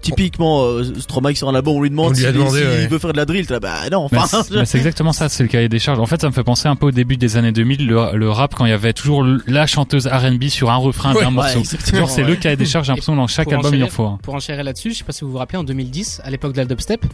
typiquement 0.00 0.62
euh, 0.64 0.84
Stromae 0.98 1.34
sur 1.34 1.48
un 1.48 1.54
album 1.54 1.74
on 1.76 1.82
lui 1.82 1.90
demande 1.90 2.16
s'il 2.16 2.26
s'il 2.26 2.38
ouais. 2.38 2.86
veut 2.86 2.98
faire 2.98 3.12
de 3.12 3.16
la 3.16 3.24
drill 3.24 3.46
là, 3.50 3.60
bah 3.60 3.74
non 3.90 4.08
enfin 4.10 4.42
c'est 4.64 4.78
exactement 4.78 5.12
ça, 5.12 5.28
c'est 5.28 5.42
le 5.42 5.48
cahier 5.48 5.68
des 5.68 5.78
charges. 5.78 5.98
En 5.98 6.06
fait, 6.06 6.20
ça 6.20 6.26
me 6.28 6.32
fait 6.32 6.44
penser 6.44 6.68
un 6.68 6.76
peu 6.76 6.86
au 6.86 6.90
début 6.90 7.16
des 7.16 7.36
années 7.36 7.52
2000, 7.52 7.86
le, 7.86 8.16
le 8.16 8.30
rap, 8.30 8.54
quand 8.54 8.64
il 8.64 8.70
y 8.70 8.72
avait 8.74 8.92
toujours 8.92 9.24
la 9.46 9.66
chanteuse 9.66 10.06
R&B 10.06 10.44
sur 10.44 10.70
un 10.70 10.76
refrain 10.76 11.14
Ouais, 11.14 11.20
d'un 11.22 11.28
ouais, 11.28 11.32
morceau. 11.32 11.62
c'est 11.64 12.22
ouais. 12.22 12.22
le 12.28 12.36
cahier 12.36 12.56
des 12.56 12.64
charges, 12.66 12.86
j'ai 12.86 12.92
l'impression, 12.92 13.16
dans 13.16 13.26
chaque 13.26 13.52
album, 13.52 13.74
il 13.74 13.84
en 13.84 13.88
faut. 13.88 14.18
Pour 14.22 14.34
enchérir 14.34 14.62
là-dessus, 14.64 14.92
je 14.92 14.98
sais 14.98 15.04
pas 15.04 15.12
si 15.12 15.24
vous 15.24 15.30
vous 15.30 15.38
rappelez, 15.38 15.58
en 15.58 15.64
2010, 15.64 16.20
à 16.24 16.30
l'époque 16.30 16.52
de 16.52 16.58
la 16.58 16.64
dubstep, 16.64 17.04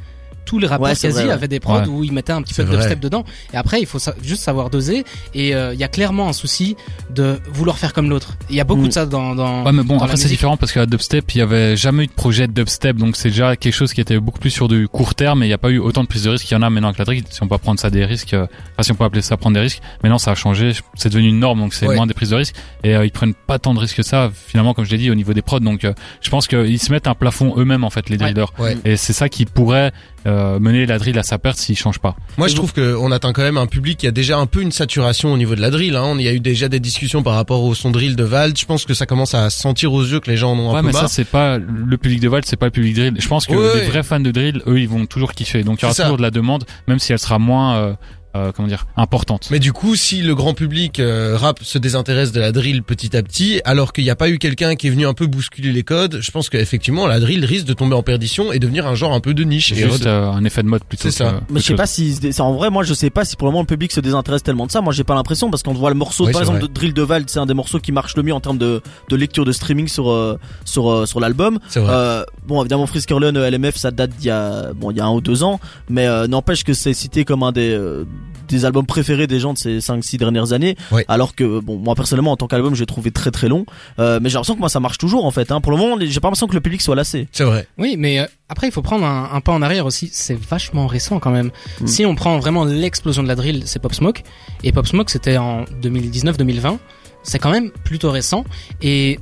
tous 0.46 0.58
les 0.58 0.66
rappeurs 0.66 0.86
Ouais, 0.86 0.94
c'est 0.94 1.08
quasi 1.08 1.18
vrai, 1.18 1.26
ouais. 1.26 1.32
avaient 1.32 1.48
des 1.48 1.60
prods 1.60 1.80
Ouais. 1.80 1.86
où 1.88 2.02
ils 2.04 2.12
mettaient 2.12 2.32
un 2.32 2.40
petit 2.40 2.54
peu 2.54 2.64
de 2.64 2.70
dubstep 2.70 2.98
dedans. 3.00 3.24
Et 3.52 3.56
après, 3.58 3.80
il 3.80 3.86
faut 3.86 3.98
sa- 3.98 4.14
juste 4.22 4.42
savoir 4.42 4.70
doser. 4.70 5.04
Et 5.34 5.54
euh, 5.54 5.74
il 5.74 5.78
y 5.80 5.84
a 5.84 5.88
clairement 5.88 6.28
un 6.28 6.32
souci 6.32 6.76
de 7.10 7.38
vouloir 7.52 7.76
faire 7.78 7.92
comme 7.92 8.08
l'autre. 8.08 8.36
Il 8.48 8.56
y 8.56 8.60
a 8.60 8.64
beaucoup 8.64 8.84
Mm. 8.84 8.88
de 8.88 8.92
ça 8.92 9.04
dans. 9.06 9.34
dans 9.34 9.64
Ouais, 9.64 9.72
mais 9.72 9.82
bon, 9.82 9.94
dans 9.96 10.00
la 10.00 10.04
après, 10.04 10.16
c'est 10.16 10.28
différent 10.28 10.56
parce 10.56 10.72
qu'à 10.72 10.86
dubstep, 10.86 11.34
il 11.34 11.38
y 11.38 11.40
avait 11.42 11.76
jamais 11.76 12.04
eu 12.04 12.06
de 12.06 12.12
projet 12.12 12.46
de 12.46 12.52
dubstep, 12.52 12.96
donc 12.96 13.16
c'est 13.16 13.28
déjà 13.28 13.56
quelque 13.56 13.74
chose 13.74 13.92
qui 13.92 14.00
était 14.00 14.18
beaucoup 14.18 14.38
plus 14.38 14.50
sur 14.50 14.68
du 14.68 14.88
court 14.88 15.14
terme 15.14 15.42
et 15.42 15.46
il 15.46 15.48
n'y 15.48 15.54
a 15.54 15.58
pas 15.58 15.70
eu 15.70 15.78
autant 15.78 16.02
de 16.02 16.08
prise 16.08 16.22
de 16.22 16.30
risque 16.30 16.46
qu'il 16.46 16.56
y 16.56 16.58
en 16.58 16.62
a 16.62 16.70
maintenant 16.70 16.88
avec 16.88 16.98
la 16.98 17.04
drill. 17.04 17.24
Si 17.28 17.42
on 17.42 17.48
peut 17.48 17.58
prendre 17.58 17.80
ça 17.80 17.90
des 17.90 18.04
risques, 18.04 18.32
euh, 18.34 18.46
enfin, 18.72 18.82
si 18.82 18.92
on 18.92 18.94
peut 18.94 19.04
appeler 19.04 19.22
ça 19.22 19.36
prendre 19.36 19.54
des 19.54 19.60
risques, 19.60 19.80
maintenant 20.02 20.18
ça 20.18 20.30
a 20.30 20.34
changé, 20.36 20.72
c'est 20.94 21.08
devenu 21.08 21.28
une 21.28 21.40
norme, 21.40 21.58
donc 21.58 21.74
c'est 21.74 21.86
Ouais. 21.88 21.96
moins 21.96 22.06
des 22.06 22.14
prises 22.14 22.30
de 22.30 22.36
risque 22.36 22.54
et 22.84 22.94
euh, 22.96 23.04
ils 23.04 23.10
prennent 23.10 23.34
pas 23.34 23.58
tant 23.58 23.74
de 23.74 23.80
risques 23.80 23.96
que 23.96 24.02
ça, 24.02 24.30
finalement, 24.32 24.74
comme 24.74 24.84
je 24.84 24.90
l'ai 24.90 24.98
dit, 24.98 25.10
au 25.10 25.14
niveau 25.16 25.32
des 25.32 25.42
prods, 25.42 25.60
donc 25.60 25.84
euh, 25.84 25.92
je 26.20 26.30
pense 26.30 26.46
qu'ils 26.46 26.78
se 26.78 26.92
mettent 26.92 27.08
un 27.08 27.14
plafond 27.14 27.54
eux-mêmes, 27.56 27.84
en 27.84 27.90
fait, 27.90 28.08
les 28.08 28.16
Ouais. 28.16 28.32
drillers. 28.32 28.46
Ouais. 28.58 28.76
Et 28.84 28.96
c'est 28.96 29.12
ça 29.12 29.28
qui 29.28 29.44
pourrait 29.46 29.92
euh, 30.26 30.58
mener 30.58 30.84
la 30.86 30.98
drill 30.98 31.18
à 31.18 31.22
sa 31.22 31.38
perte 31.38 31.56
s'ils 31.56 31.76
changent 31.78 31.98
pas. 32.00 32.16
Moi, 32.36 32.48
je 32.48 32.54
trouve 32.56 32.72
qu'on 32.74 33.12
atteint 33.12 33.32
quand 33.32 33.42
même 33.42 33.56
un 33.58 33.66
public 33.66 33.96
qui 33.98 34.06
a 34.06 34.10
déjà 34.10 34.36
un 34.38 34.46
peu 34.46 34.60
une 34.60 34.72
saturation 34.72 35.32
au 35.32 35.36
niveau 35.36 35.54
de 35.54 35.60
la 35.60 35.70
drill. 35.70 35.94
Hein. 35.96 36.02
On 36.04 36.18
y 36.18 36.26
a 36.28 36.32
eu 36.32 36.40
déjà 36.40 36.68
des 36.68 36.80
discussions 36.80 37.22
par 37.22 37.34
rapport 37.34 37.62
au 37.62 37.74
son 37.74 37.90
drill 37.90 38.16
de 38.16 38.24
Vald. 38.24 38.58
Je 38.58 38.64
pense 38.66 38.84
que 38.84 38.94
ça 38.94 39.06
commence 39.06 39.34
à 39.34 39.48
se 39.50 39.60
sentir 39.60 39.92
aux 39.92 40.02
yeux 40.02 40.20
que 40.20 40.30
les 40.30 40.36
gens 40.36 40.52
en 40.52 40.58
ont 40.58 40.70
un 40.70 40.74
Ouais, 40.74 40.80
peu 40.80 40.86
mais 40.88 40.92
marre. 40.92 41.02
ça, 41.02 41.08
c'est 41.08 41.24
pas 41.24 41.58
le 41.58 41.96
public 41.96 42.20
de 42.20 42.28
Val, 42.28 42.42
c'est 42.44 42.56
pas 42.56 42.66
le 42.66 42.72
public 42.72 42.94
drill. 42.96 43.14
Je 43.18 43.28
pense 43.28 43.46
que 43.46 43.52
Ouais, 43.54 43.74
les 43.74 43.80
ouais. 43.82 43.86
vrais 43.88 44.02
fans 44.02 44.20
de 44.20 44.30
drill, 44.30 44.62
eux, 44.66 44.80
ils 44.80 44.88
vont 44.88 45.06
toujours 45.06 45.32
kiffer. 45.32 45.62
Donc, 45.62 45.80
il 45.80 45.82
y 45.82 45.84
aura 45.86 45.94
toujours 45.94 46.16
de 46.16 46.22
la 46.22 46.30
demande, 46.30 46.64
même 46.88 46.98
si 46.98 47.12
elle 47.12 47.18
sera 47.18 47.38
moins, 47.38 47.76
euh, 47.76 47.92
euh, 48.36 48.52
comment 48.52 48.68
dire, 48.68 48.86
importante. 48.96 49.48
Mais 49.50 49.58
du 49.58 49.72
coup, 49.72 49.96
si 49.96 50.22
le 50.22 50.34
grand 50.34 50.54
public 50.54 51.00
euh, 51.00 51.36
rap 51.36 51.58
se 51.62 51.78
désintéresse 51.78 52.32
de 52.32 52.40
la 52.40 52.52
drill 52.52 52.82
petit 52.82 53.16
à 53.16 53.22
petit, 53.22 53.60
alors 53.64 53.92
qu'il 53.92 54.04
n'y 54.04 54.10
a 54.10 54.16
pas 54.16 54.28
eu 54.28 54.38
quelqu'un 54.38 54.76
qui 54.76 54.86
est 54.86 54.90
venu 54.90 55.06
un 55.06 55.14
peu 55.14 55.26
bousculer 55.26 55.72
les 55.72 55.82
codes, 55.82 56.18
je 56.20 56.30
pense 56.30 56.48
qu'effectivement 56.48 57.06
la 57.06 57.20
drill 57.20 57.44
risque 57.44 57.66
de 57.66 57.72
tomber 57.72 57.94
en 57.94 58.02
perdition 58.02 58.52
et 58.52 58.58
devenir 58.58 58.86
un 58.86 58.94
genre 58.94 59.12
un 59.12 59.20
peu 59.20 59.34
de 59.34 59.44
niche. 59.44 59.72
C'est 59.74 59.80
Et 59.80 59.90
juste 59.90 60.06
euh, 60.06 60.30
un 60.30 60.44
effet 60.44 60.62
de 60.62 60.68
mode 60.68 60.84
plutôt. 60.84 61.02
C'est 61.04 61.10
ça. 61.10 61.24
que- 61.48 61.52
Mais 61.52 61.60
je 61.60 61.64
sais 61.64 61.68
chose. 61.68 61.76
pas 61.76 61.86
si 61.86 62.14
c'est 62.14 62.40
en 62.40 62.54
vrai 62.54 62.70
moi 62.70 62.82
je 62.84 62.94
sais 62.94 63.10
pas 63.10 63.24
si 63.24 63.36
pour 63.36 63.46
le 63.46 63.52
moment 63.52 63.62
le 63.62 63.66
public 63.66 63.92
se 63.92 64.00
désintéresse 64.00 64.42
tellement 64.42 64.66
de 64.66 64.70
ça. 64.72 64.80
Moi 64.80 64.92
j'ai 64.92 65.04
pas 65.04 65.14
l'impression 65.14 65.50
parce 65.50 65.62
qu'on 65.62 65.74
voit 65.74 65.90
le 65.90 65.96
morceau 65.96 66.26
Oui, 66.26 66.32
par 66.32 66.42
exemple 66.42 66.58
vrai. 66.60 66.68
de 66.68 66.72
Drill 66.72 66.94
de 66.94 67.02
Vald, 67.02 67.28
c'est 67.30 67.38
un 67.38 67.46
des 67.46 67.54
morceaux 67.54 67.78
qui 67.78 67.92
marche 67.92 68.16
le 68.16 68.22
mieux 68.22 68.34
en 68.34 68.40
termes 68.40 68.58
de, 68.58 68.82
de 69.08 69.16
lecture 69.16 69.44
de 69.44 69.52
streaming 69.52 69.88
sur 69.88 70.10
euh, 70.10 70.38
sur 70.64 70.90
euh, 70.90 71.06
sur 71.06 71.20
l'album. 71.20 71.58
C'est 71.68 71.80
vrai. 71.80 71.92
Euh, 71.94 72.24
bon 72.46 72.60
évidemment 72.62 72.86
Frisk 72.86 73.10
LMF 73.10 73.76
ça 73.76 73.90
date 73.90 74.10
d'il 74.18 74.26
y 74.26 74.30
a 74.30 74.72
bon 74.74 74.90
il 74.90 74.96
y 74.96 75.00
a 75.00 75.04
un 75.06 75.12
ou 75.12 75.20
deux 75.20 75.42
ans, 75.42 75.60
mais 75.88 76.06
euh, 76.06 76.26
n'empêche 76.26 76.64
que 76.64 76.72
c'est 76.74 76.94
cité 76.94 77.24
comme 77.24 77.42
un 77.42 77.52
des 77.52 77.70
euh, 77.70 78.04
des 78.48 78.64
albums 78.64 78.86
préférés 78.86 79.26
des 79.26 79.40
gens 79.40 79.52
de 79.52 79.58
ces 79.58 79.80
5 79.80 80.02
6 80.02 80.18
dernières 80.18 80.52
années 80.52 80.76
alors 81.08 81.34
que 81.34 81.60
bon 81.60 81.76
moi 81.78 81.94
personnellement 81.94 82.32
en 82.32 82.36
tant 82.36 82.46
qu'album 82.46 82.74
j'ai 82.74 82.86
trouvé 82.86 83.10
très 83.10 83.30
très 83.30 83.48
long 83.48 83.66
euh, 83.98 84.18
mais 84.22 84.28
j'ai 84.28 84.34
l'impression 84.34 84.54
que 84.54 84.60
moi 84.60 84.68
ça 84.68 84.80
marche 84.80 84.98
toujours 84.98 85.24
en 85.24 85.30
fait 85.30 85.50
hein. 85.52 85.60
pour 85.60 85.72
le 85.72 85.78
moment 85.78 85.96
j'ai 86.00 86.20
pas 86.20 86.28
l'impression 86.28 86.46
que 86.46 86.54
le 86.54 86.60
public 86.60 86.80
soit 86.82 86.94
lassé 86.94 87.28
C'est 87.32 87.44
vrai. 87.44 87.66
Oui, 87.78 87.96
mais 87.98 88.20
euh, 88.20 88.26
après, 88.48 88.68
il 88.68 88.72
faut 88.72 88.82
prendre 88.82 89.04
un, 89.04 89.30
un 89.32 89.40
pas 89.40 89.52
en 89.52 89.60
arrière 89.62 89.86
aussi. 89.86 90.08
C'est 90.12 90.38
vachement 90.38 90.86
récent 90.86 91.18
quand 91.18 91.30
même. 91.30 91.50
Mm. 91.80 91.86
Si 91.86 92.06
on 92.06 92.14
prend 92.14 92.38
vraiment 92.38 92.64
l'explosion 92.64 93.22
de 93.22 93.28
la 93.28 93.34
drill, 93.34 93.62
c'est 93.66 93.80
Pop 93.80 93.92
Smoke. 93.94 94.22
Et 94.62 94.70
Pop 94.72 94.86
Smoke, 94.86 95.10
c'était 95.10 95.36
en 95.36 95.64
2019-2020. 95.82 96.78
C'est 97.22 97.38
quand 97.38 97.50
même 97.50 97.70
plutôt 97.84 98.10
récent. 98.10 98.44
Et 98.82 99.18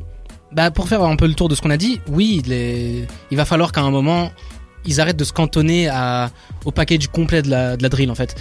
bah, 0.52 0.70
pour 0.70 0.88
faire 0.88 1.02
un 1.02 1.16
peu 1.16 1.26
le 1.26 1.34
tour 1.34 1.48
de 1.48 1.54
ce 1.54 1.62
qu'on 1.62 1.70
a 1.70 1.76
dit, 1.76 2.00
oui, 2.08 2.42
les- 2.46 3.06
il 3.30 3.36
va 3.36 3.44
falloir 3.44 3.72
qu'à 3.72 3.80
un 3.82 3.90
moment, 3.90 4.30
ils 4.86 5.00
arrêtent 5.00 5.16
de 5.16 5.24
se 5.24 5.32
cantonner 5.32 5.88
à, 5.88 6.30
au 6.64 6.70
package 6.70 7.08
complet 7.08 7.42
de 7.42 7.50
la, 7.50 7.76
de 7.76 7.88
drill 7.88 8.10
en 8.10 8.14
fait. 8.14 8.34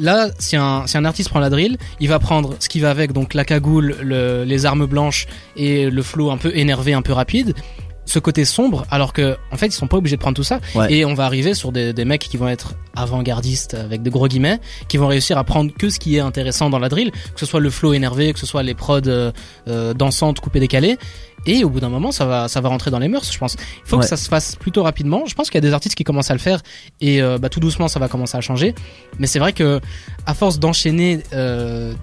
Là, 0.00 0.28
si 0.38 0.56
un, 0.56 1.04
artiste 1.04 1.30
prend 1.30 1.40
la 1.40 1.50
drill, 1.50 1.78
il 2.00 2.08
va 2.08 2.18
prendre 2.18 2.56
ce 2.58 2.68
qui 2.68 2.80
va 2.80 2.90
avec, 2.90 3.12
donc 3.12 3.34
la 3.34 3.44
cagoule, 3.44 3.96
le, 4.02 4.44
les 4.44 4.66
armes 4.66 4.86
blanches 4.86 5.26
et 5.56 5.90
le 5.90 6.02
flow 6.02 6.30
un 6.30 6.36
peu 6.36 6.54
énervé, 6.54 6.92
un 6.92 7.02
peu 7.02 7.12
rapide. 7.12 7.54
Ce 8.04 8.18
côté 8.18 8.44
sombre, 8.44 8.84
alors 8.90 9.12
que 9.12 9.36
en 9.52 9.56
fait 9.56 9.66
ils 9.68 9.72
sont 9.72 9.86
pas 9.86 9.96
obligés 9.96 10.16
de 10.16 10.20
prendre 10.20 10.34
tout 10.36 10.42
ça 10.42 10.60
Ouais. 10.74 10.92
et 10.92 11.04
on 11.04 11.14
va 11.14 11.24
arriver 11.24 11.54
sur 11.54 11.70
des, 11.72 11.92
des 11.92 12.04
mecs 12.04 12.22
qui 12.22 12.36
vont 12.36 12.48
être 12.48 12.74
avant-gardistes 12.96 13.74
avec 13.74 14.02
des 14.02 14.10
gros 14.10 14.26
guillemets, 14.28 14.58
qui 14.88 14.96
vont 14.96 15.06
réussir 15.06 15.38
à 15.38 15.44
prendre 15.44 15.72
que 15.72 15.88
ce 15.88 15.98
qui 15.98 16.16
est 16.16 16.20
intéressant 16.20 16.68
dans 16.68 16.78
la 16.80 16.88
drill, 16.88 17.10
que 17.10 17.40
ce 17.40 17.46
soit 17.46 17.60
le 17.60 17.70
flow 17.70 17.92
énervé, 17.94 18.32
que 18.32 18.38
ce 18.38 18.46
soit 18.46 18.62
les 18.62 18.74
prods 18.74 19.00
euh, 19.06 19.30
euh, 19.68 19.94
dansantes, 19.94 20.40
coupées, 20.40 20.60
décalées. 20.60 20.98
Et 21.46 21.64
au 21.64 21.70
bout 21.70 21.80
d'un 21.80 21.88
moment, 21.88 22.12
ça 22.12 22.24
va, 22.24 22.46
ça 22.48 22.60
va 22.60 22.68
rentrer 22.68 22.90
dans 22.92 23.00
les 23.00 23.08
mœurs, 23.08 23.32
je 23.32 23.38
pense. 23.38 23.56
Il 23.58 23.88
faut 23.88 23.96
Ouais. 23.96 24.02
que 24.02 24.08
ça 24.08 24.16
se 24.16 24.28
fasse 24.28 24.54
plutôt 24.56 24.82
rapidement. 24.84 25.24
Je 25.26 25.34
pense 25.34 25.48
qu'il 25.50 25.56
y 25.56 25.64
a 25.64 25.68
des 25.68 25.72
artistes 25.72 25.96
qui 25.96 26.04
commencent 26.04 26.30
à 26.30 26.34
le 26.34 26.38
faire 26.40 26.62
et 27.00 27.20
euh, 27.20 27.36
bah, 27.38 27.48
tout 27.48 27.58
doucement, 27.60 27.88
ça 27.88 27.98
va 27.98 28.08
commencer 28.08 28.36
à 28.36 28.40
changer. 28.40 28.74
Mais 29.18 29.26
c'est 29.26 29.38
vrai 29.40 29.52
que 29.52 29.80
à 30.26 30.34
force 30.34 30.58
d'enchaîner 30.60 31.20
euh, 31.32 31.94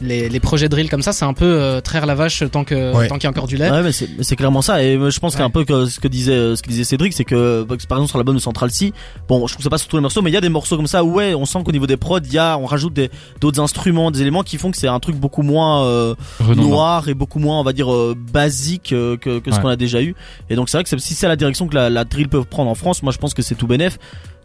les, 0.00 0.28
les 0.28 0.40
projets 0.40 0.68
drill 0.68 0.90
comme 0.90 1.02
ça, 1.02 1.12
c'est 1.12 1.24
un 1.24 1.34
peu 1.34 1.44
euh, 1.44 1.80
traire 1.80 2.04
la 2.06 2.14
vache 2.14 2.42
tant 2.50 2.64
que 2.64 2.92
Ouais. 2.94 3.06
tant 3.08 3.14
qu'il 3.14 3.24
y 3.24 3.26
a 3.26 3.30
encore 3.30 3.46
du 3.46 3.56
lait. 3.56 3.70
Ouais, 3.70 3.82
mais 3.82 3.92
c'est 3.92 4.08
c'est 4.22 4.36
clairement 4.36 4.60
ça. 4.62 4.82
Et 4.82 4.96
euh, 4.96 5.10
je 5.10 5.20
pense 5.20 5.34
Ouais. 5.34 5.38
qu'un 5.38 5.50
peu 5.50 5.64
que 5.64 5.86
ce 5.86 6.00
que 6.00 6.08
disait 6.08 6.32
euh, 6.32 6.56
ce 6.56 6.62
que 6.62 6.68
disait 6.68 6.84
Cédric, 6.84 7.12
c'est 7.12 7.24
que 7.24 7.62
bah, 7.62 7.76
par 7.88 7.98
exemple 7.98 8.08
sur 8.10 8.18
l'album 8.18 8.34
de 8.34 8.40
Central 8.40 8.70
C, 8.70 8.92
bon, 9.28 9.46
je 9.46 9.52
trouve 9.54 9.62
ça 9.64 9.70
pas 9.70 9.78
sur 9.78 9.88
tous 9.88 9.96
les 9.96 10.02
morceaux, 10.02 10.20
mais 10.22 10.30
il 10.30 10.34
y 10.34 10.36
a 10.36 10.40
des 10.40 10.48
morceaux 10.48 10.76
comme 10.76 10.86
ça 10.88 11.04
où 11.04 11.14
ouais, 11.14 11.34
on 11.34 11.44
sent 11.46 11.60
qu'au 11.64 11.72
niveau 11.72 11.86
des 11.86 11.96
prods, 11.96 12.18
il 12.24 12.32
y 12.32 12.38
a, 12.38 12.58
on 12.58 12.66
rajoute 12.66 12.92
des 12.92 13.10
d'autres 13.40 13.60
instruments, 13.60 14.10
des 14.10 14.20
éléments 14.20 14.42
qui 14.42 14.58
font 14.58 14.70
que 14.70 14.76
c'est 14.76 14.88
un 14.88 15.00
truc 15.00 15.16
beaucoup 15.16 15.42
moins 15.42 15.84
euh, 15.84 16.14
noir 16.56 17.08
et 17.08 17.14
beaucoup 17.14 17.38
moins, 17.38 17.60
on 17.60 17.64
va 17.64 17.72
dire, 17.72 17.92
euh, 17.92 18.14
basique 18.32 18.92
euh, 18.92 19.16
que, 19.16 19.38
que 19.38 19.50
ce 19.50 19.56
Ouais. 19.56 19.62
qu'on 19.62 19.68
a 19.68 19.76
déjà 19.76 20.02
eu. 20.02 20.14
Et 20.50 20.56
donc 20.56 20.68
c'est 20.68 20.76
vrai 20.76 20.82
que 20.84 20.90
c'est- 20.90 20.98
si 20.98 21.14
c'est 21.14 21.28
la 21.28 21.36
direction 21.36 21.68
que 21.68 21.74
la, 21.74 21.88
la 21.90 22.04
drill 22.04 22.28
peut 22.28 22.42
prendre 22.44 22.70
en 22.70 22.74
France, 22.74 23.02
moi 23.02 23.12
je 23.12 23.18
pense 23.18 23.32
que 23.34 23.42
c'est 23.42 23.54
tout 23.54 23.66
bénef. 23.68 23.98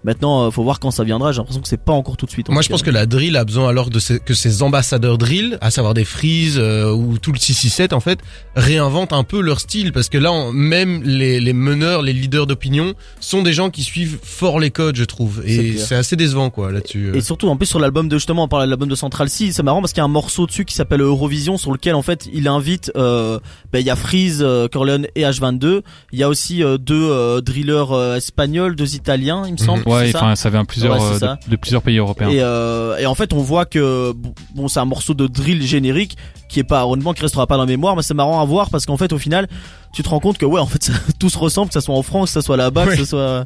Maintenant, 0.04 0.44
euh, 0.46 0.52
faut 0.52 0.64
voir 0.64 0.80
quand 0.80 0.92
ça 0.92 1.04
viendra. 1.04 1.32
J'ai 1.34 1.40
l'impression 1.40 1.62
que 1.62 1.68
c'est 1.68 1.84
pas 1.84 1.92
encore 1.94 2.16
tout 2.18 2.26
de 2.26 2.32
suite. 2.32 2.50
en 2.50 2.54
Moi, 2.54 2.62
je 2.62 2.70
pense 2.70 2.84
que 2.84 2.90
la 2.90 3.06
drill 3.06 3.36
a 3.36 3.44
besoin 3.44 3.68
alors 3.70 3.90
de 3.90 4.00
ces- 4.00 4.20
que 4.20 4.34
ces 4.34 4.64
ambassadeurs 4.64 5.18
drill, 5.18 5.58
à 5.62 5.72
savoir 5.72 5.94
des 5.94 6.06
Freeze 6.06 6.58
euh, 6.58 6.92
ou 6.92 7.18
tout 7.18 7.32
le 7.34 7.38
667 7.40 7.92
en 7.94 8.00
fait, 8.00 8.20
réinventent 8.56 9.14
un 9.14 9.24
peu 9.24 9.42
leur 9.42 9.60
style 9.60 9.92
parce 9.92 10.10
que 10.10 10.18
là, 10.18 10.32
on- 10.32 10.52
même 10.54 11.04
les, 11.04 11.40
les 11.40 11.54
meneurs, 11.54 12.02
les 12.02 12.14
leaders 12.14 12.48
d'opinion 12.48 12.94
sont 13.20 13.42
des 13.42 13.54
gens 13.54 13.70
qui 13.70 13.84
suivent 13.84 14.20
fort 14.24 14.60
les 14.60 14.72
codes, 14.72 14.96
je 14.96 15.04
trouve, 15.04 15.42
et 15.46 15.78
c'est 15.78 15.96
assez 15.96 16.16
décevant 16.16 16.50
quoi 16.50 16.72
là-dessus. 16.72 17.08
euh. 17.12 17.16
Et 17.16 17.22
surtout, 17.22 17.50
en 17.50 17.58
plus, 17.58 17.66
sur 17.68 17.80
l'album 17.80 18.08
de 18.08 18.18
justement, 18.18 18.44
on 18.44 18.48
parlait 18.48 18.66
de 18.66 18.72
l'album 18.72 18.90
de 18.90 18.96
Central 18.96 19.30
C, 19.30 19.52
c'est 19.52 19.64
marrant 19.64 19.82
parce 19.82 19.94
qu'il 19.94 20.00
y 20.00 20.02
a 20.02 20.06
un 20.06 20.08
morceau 20.10 20.46
dessus 20.46 20.66
qui 20.66 20.76
s'appelle 20.76 21.02
Eurovision, 21.02 21.58
sur 21.58 21.72
lequel 21.72 21.96
en 21.96 22.02
fait 22.02 22.28
il 22.34 22.48
invite, 22.48 22.92
euh, 22.96 23.40
ben, 23.74 23.80
il 23.80 23.86
y 23.86 23.90
a 23.90 23.96
Freeze, 23.96 24.40
euh, 24.42 24.68
Corleone 24.68 25.08
et 25.16 25.24
H22. 25.24 25.82
Il 26.14 26.20
y 26.20 26.24
a 26.24 26.30
aussi 26.30 26.64
euh, 26.64 26.78
deux 26.78 27.10
euh, 27.12 27.42
drillers 27.42 28.16
espagnols, 28.16 28.76
deux 28.76 28.96
italiens, 28.96 29.44
il 29.46 29.54
me 29.54 29.58
semble. 29.58 29.80
Ouais, 29.80 29.86
c'est 29.86 29.89
ça 29.90 30.18
enfin, 30.18 30.36
ça 30.36 30.50
vient 30.50 30.66
plusieurs 30.66 30.96
Ouais, 30.98 31.16
euh, 31.16 31.20
ça. 31.20 31.38
de, 31.46 31.52
de 31.52 31.56
plusieurs 31.56 31.82
pays 31.82 31.98
européens. 31.98 32.30
Et, 32.30 32.42
euh, 32.42 32.98
et 32.98 33.06
en 33.06 33.16
fait, 33.16 33.34
on 33.34 33.42
voit 33.42 33.66
que 33.66 34.14
bon, 34.56 34.68
c'est 34.68 34.80
un 34.80 34.86
morceau 34.86 35.14
de 35.14 35.28
drill 35.28 35.62
générique 35.64 36.18
qui 36.50 36.60
est 36.60 36.64
pas 36.64 36.86
honnêtement 36.88 37.14
qui 37.14 37.22
restera 37.22 37.46
pas 37.48 37.56
dans 37.58 37.64
la 37.64 37.68
mémoire, 37.68 37.96
mais 37.96 38.02
c'est 38.02 38.14
marrant 38.14 38.42
à 38.42 38.46
voir 38.46 38.70
parce 38.70 38.86
qu'en 38.86 38.98
fait, 38.98 39.14
au 39.14 39.18
final, 39.20 39.48
tu 39.94 40.02
te 40.04 40.10
rends 40.10 40.20
compte 40.20 40.38
que 40.38 40.46
ouais, 40.46 40.60
en 40.60 40.66
fait, 40.66 40.84
ça, 40.84 40.94
tout 41.20 41.30
se 41.30 41.38
ressemble, 41.38 41.68
que 41.68 41.74
ça 41.74 41.82
soit 41.82 41.96
en 41.96 42.04
France, 42.04 42.30
que 42.30 42.34
ça 42.34 42.42
soit 42.42 42.58
là-bas, 42.58 42.86
Ouais. 42.86 42.92
que 42.92 42.98
ce 42.98 43.06
soit 43.06 43.46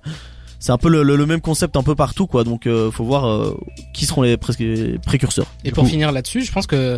c'est 0.59 0.71
un 0.71 0.77
peu 0.77 0.87
le, 0.87 1.03
le- 1.03 1.17
le 1.17 1.25
même 1.25 1.41
concept 1.41 1.75
un 1.75 1.83
peu 1.83 1.93
partout, 1.93 2.25
quoi. 2.25 2.45
Donc, 2.45 2.67
euh, 2.67 2.89
faut 2.89 3.03
voir 3.03 3.25
euh, 3.27 3.57
qui 3.93 4.05
seront 4.05 4.21
les 4.21 4.37
presque 4.37 4.63
précurseurs. 5.05 5.47
Et 5.65 5.69
Du 5.69 5.73
pour 5.73 5.83
coup- 5.83 5.89
finir 5.89 6.13
là-dessus, 6.13 6.43
je 6.45 6.51
pense 6.53 6.67
que 6.67 6.97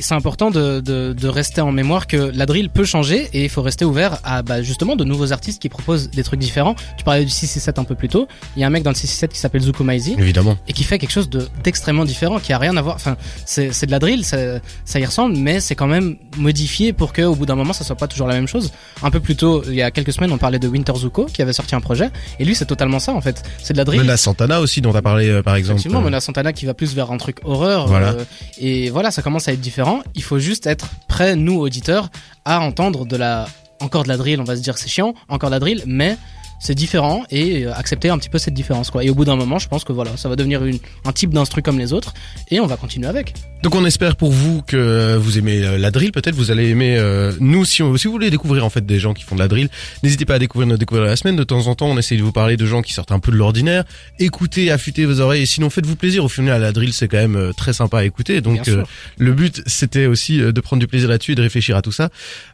c'est 0.00 0.14
important 0.14 0.50
de, 0.50 0.80
de, 0.80 1.12
de 1.12 1.28
rester 1.28 1.60
en 1.60 1.72
mémoire 1.72 2.06
que 2.06 2.16
la 2.34 2.46
drill 2.46 2.70
peut 2.70 2.84
changer 2.84 3.28
et 3.32 3.44
il 3.44 3.48
faut 3.48 3.62
rester 3.62 3.84
ouvert 3.84 4.18
à 4.24 4.42
bah, 4.42 4.62
justement 4.62 4.96
de 4.96 5.04
nouveaux 5.04 5.32
artistes 5.32 5.60
qui 5.60 5.68
proposent 5.68 6.10
des 6.10 6.22
trucs 6.22 6.40
différents. 6.40 6.74
Tu 6.96 7.04
parlais 7.04 7.24
du 7.24 7.30
667 7.30 7.78
un 7.78 7.84
peu 7.84 7.94
plus 7.94 8.08
tôt. 8.08 8.26
Il 8.56 8.60
y 8.60 8.64
a 8.64 8.66
un 8.66 8.70
mec 8.70 8.82
dans 8.82 8.90
le 8.90 8.94
667 8.96 9.32
qui 9.32 9.38
s'appelle 9.38 9.62
Zuko 9.62 9.84
Maizi 9.84 10.14
Évidemment. 10.18 10.56
et 10.68 10.72
qui 10.72 10.84
fait 10.84 10.98
quelque 10.98 11.10
chose 11.12 11.28
de 11.30 11.46
d'extrêmement 11.62 12.04
différent, 12.04 12.38
qui 12.38 12.52
a 12.52 12.58
rien 12.58 12.76
à 12.76 12.82
voir. 12.82 12.94
Enfin, 12.96 13.16
c'est 13.46 13.72
c'est 13.72 13.86
de 13.86 13.90
la 13.90 13.98
drill, 13.98 14.24
ça, 14.24 14.36
ça 14.84 15.00
y 15.00 15.04
ressemble, 15.04 15.36
mais 15.36 15.60
c'est 15.60 15.74
quand 15.74 15.86
même 15.86 16.16
modifié 16.36 16.92
pour 16.92 17.12
que 17.12 17.22
au 17.22 17.34
bout 17.34 17.46
d'un 17.46 17.54
moment 17.56 17.72
ça 17.72 17.84
soit 17.84 17.96
pas 17.96 18.06
toujours 18.08 18.26
la 18.26 18.34
même 18.34 18.48
chose. 18.48 18.72
Un 19.02 19.10
peu 19.10 19.20
plus 19.20 19.36
tôt, 19.36 19.62
il 19.66 19.74
y 19.74 19.82
a 19.82 19.90
quelques 19.90 20.12
semaines, 20.12 20.32
on 20.32 20.38
parlait 20.38 20.58
de 20.58 20.68
Winter 20.68 20.92
Zuko 20.96 21.26
qui 21.26 21.42
avait 21.42 21.52
sorti 21.52 21.74
un 21.74 21.80
projet 21.80 22.10
et 22.38 22.44
lui 22.44 22.54
c'est 22.54 22.66
totalement 22.66 22.98
ça 22.98 23.12
en 23.12 23.20
fait. 23.20 23.42
C'est 23.62 23.72
de 23.74 23.78
la 23.78 23.84
drill. 23.84 24.00
Mena 24.02 24.16
Santana 24.16 24.60
aussi 24.60 24.80
dont 24.80 24.92
t'as 24.92 25.02
parlé 25.02 25.28
euh, 25.28 25.42
par 25.42 25.54
exemple. 25.56 25.80
Effectivement, 25.80 26.00
Mona 26.00 26.20
Santana 26.20 26.52
qui 26.52 26.66
va 26.66 26.74
plus 26.74 26.94
vers 26.94 27.10
un 27.10 27.16
truc 27.18 27.38
horreur. 27.44 27.86
Voilà. 27.86 28.10
euh, 28.12 28.24
et 28.58 28.90
voilà, 28.90 29.10
ça 29.10 29.22
commence 29.22 29.48
à 29.48 29.52
être 29.52 29.60
différent. 29.60 29.89
Il 30.14 30.22
faut 30.22 30.38
juste 30.38 30.66
être 30.66 30.86
prêt, 31.08 31.36
nous 31.36 31.58
auditeurs, 31.58 32.10
à 32.44 32.60
entendre 32.60 33.06
de 33.06 33.16
la 33.16 33.46
encore 33.80 34.02
de 34.02 34.08
la 34.08 34.16
drill. 34.16 34.40
On 34.40 34.44
va 34.44 34.56
se 34.56 34.62
dire 34.62 34.76
c'est 34.78 34.88
chiant, 34.88 35.14
encore 35.28 35.50
de 35.50 35.54
la 35.54 35.60
drill, 35.60 35.82
mais 35.86 36.16
c'est 36.60 36.74
différent 36.74 37.24
et 37.30 37.64
euh, 37.66 37.74
accepter 37.74 38.10
un 38.10 38.18
petit 38.18 38.28
peu 38.28 38.38
cette 38.38 38.54
différence 38.54 38.90
quoi. 38.90 39.02
Et 39.02 39.10
au 39.10 39.14
bout 39.14 39.24
d'un 39.24 39.36
moment, 39.36 39.58
je 39.58 39.66
pense 39.68 39.82
que 39.82 39.92
voilà, 39.92 40.16
ça 40.16 40.28
va 40.28 40.36
devenir 40.36 40.64
une, 40.64 40.78
un 41.04 41.12
type 41.12 41.30
d'instru 41.30 41.62
comme 41.62 41.78
les 41.78 41.92
autres 41.92 42.14
et 42.50 42.60
on 42.60 42.66
va 42.66 42.76
continuer 42.76 43.08
avec. 43.08 43.34
Donc 43.62 43.74
on 43.74 43.84
espère 43.84 44.16
pour 44.16 44.30
vous 44.30 44.62
que 44.62 45.16
vous 45.16 45.38
aimez 45.38 45.64
euh, 45.64 45.76
la 45.78 45.90
drill, 45.90 46.12
peut-être 46.12 46.34
vous 46.34 46.50
allez 46.50 46.68
aimer 46.68 46.96
euh, 46.98 47.32
nous 47.40 47.64
si, 47.64 47.82
on- 47.82 47.96
si 47.96 48.06
vous 48.06 48.12
voulez 48.12 48.30
découvrir 48.30 48.64
en 48.64 48.70
fait 48.70 48.86
des 48.86 48.98
gens 48.98 49.12
qui 49.14 49.24
font 49.24 49.34
de 49.34 49.40
la 49.40 49.48
drill, 49.48 49.68
n'hésitez 50.02 50.24
pas 50.24 50.34
à 50.34 50.38
découvrir 50.38 50.66
notre 50.68 50.78
découvrir 50.80 51.06
la 51.06 51.16
semaine. 51.16 51.36
De 51.36 51.44
temps 51.44 51.66
en 51.66 51.74
temps, 51.74 51.86
on 51.88 51.98
essaye 51.98 52.18
de 52.18 52.22
vous 52.22 52.32
parler 52.32 52.56
de 52.56 52.64
gens 52.66 52.82
qui 52.82 52.92
sortent 52.92 53.12
un 53.12 53.18
peu 53.18 53.32
de 53.32 53.36
l'ordinaire. 53.36 53.84
Écoutez, 54.18 54.70
affûtez 54.70 55.04
vos 55.06 55.20
oreilles 55.20 55.42
et 55.42 55.46
sinon 55.46 55.70
faites-vous 55.70 55.96
plaisir. 55.96 56.24
Au 56.24 56.28
final, 56.28 56.60
la 56.62 56.72
drill 56.72 56.92
c'est 56.92 57.08
quand 57.08 57.16
même 57.18 57.36
euh, 57.36 57.52
très 57.52 57.72
sympa 57.72 57.98
à 57.98 58.04
écouter. 58.04 58.40
Donc 58.40 58.66
euh, 58.68 58.84
le 59.18 59.32
but 59.32 59.62
c'était 59.66 60.06
aussi 60.06 60.38
de 60.38 60.60
prendre 60.60 60.80
du 60.80 60.86
plaisir 60.86 61.08
là-dessus 61.08 61.32
et 61.32 61.34
de 61.36 61.42
réfléchir 61.42 61.76
à 61.76 61.82
tout 61.82 61.92
ça. 61.92 62.08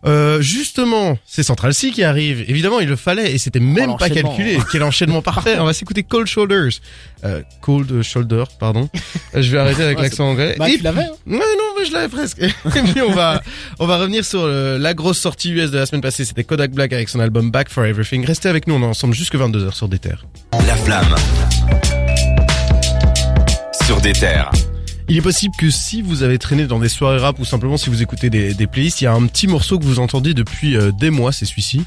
Euh, 0.04 0.40
justement, 0.40 1.18
c'est 1.26 1.42
Central 1.42 1.74
C 1.74 1.90
qui 1.90 2.02
arrive. 2.02 2.44
Évidemment, 2.48 2.80
il 2.80 2.88
le 2.88 2.96
fallait 2.96 3.32
et 3.32 3.38
c'était 3.38 3.60
même 3.60 3.90
Pas 3.98 4.10
calculé. 4.10 4.58
Quel 4.72 4.82
enchaînement 4.82 5.22
parfait. 5.22 5.56
On 5.58 5.64
va 5.64 5.72
s'écouter 5.72 6.02
Cold 6.02 6.26
Shoulders. 6.26 6.80
Euh, 7.24 7.42
Cold 7.60 8.02
Shoulder, 8.02 8.44
pardon. 8.60 8.88
Euh, 9.34 9.42
Je 9.42 9.50
vais 9.50 9.58
arrêter 9.58 9.82
avec 9.82 9.96
Ouais, 9.98 10.04
l'accent 10.04 10.28
anglais. 10.28 10.54
Bah, 10.58 10.68
Et 10.68 10.76
tu 10.78 10.82
l'avais. 10.82 11.02
hein 11.02 11.10
Ouais, 11.26 11.36
non, 11.38 11.74
mais 11.78 11.84
je 11.86 11.92
l'avais 11.92 12.08
presque. 12.08 12.40
Et 12.42 12.48
puis 12.92 13.00
on 13.02 13.12
va, 13.12 13.42
on 13.78 13.86
va 13.86 13.98
revenir 13.98 14.24
sur 14.24 14.40
euh, 14.42 14.78
la 14.78 14.94
grosse 14.94 15.18
sortie 15.18 15.50
US 15.52 15.70
de 15.70 15.78
la 15.78 15.86
semaine 15.86 16.02
passée. 16.02 16.24
C'était 16.24 16.44
Kodak 16.44 16.72
Black 16.72 16.92
avec 16.92 17.08
son 17.08 17.20
album 17.20 17.50
Back 17.50 17.68
for 17.70 17.84
Everything. 17.84 18.24
Restez 18.24 18.48
avec 18.48 18.66
nous, 18.66 18.74
on 18.74 18.82
est 18.82 18.86
ensemble 18.86 19.14
jusque 19.14 19.34
22h 19.34 19.72
sur 19.74 19.88
des 19.88 19.98
terres. 19.98 20.24
La 20.66 20.76
flamme. 20.76 21.14
Sur 23.86 24.00
des 24.00 24.12
terres. 24.12 24.50
Il 25.08 25.16
est 25.16 25.22
possible 25.22 25.54
que 25.56 25.70
si 25.70 26.02
vous 26.02 26.24
avez 26.24 26.36
traîné 26.38 26.66
dans 26.66 26.80
des 26.80 26.88
soirées 26.88 27.18
rap 27.18 27.38
ou 27.38 27.44
simplement 27.44 27.76
si 27.76 27.90
vous 27.90 28.02
écoutez 28.02 28.28
des, 28.28 28.66
playlists, 28.66 29.00
il 29.00 29.04
y 29.04 29.06
a 29.06 29.12
un 29.12 29.26
petit 29.26 29.46
morceau 29.46 29.78
que 29.78 29.84
vous 29.84 30.00
entendiez 30.00 30.34
depuis 30.34 30.76
euh, 30.76 30.90
des 30.90 31.10
mois, 31.10 31.30
c'est 31.30 31.44
celui-ci. 31.44 31.84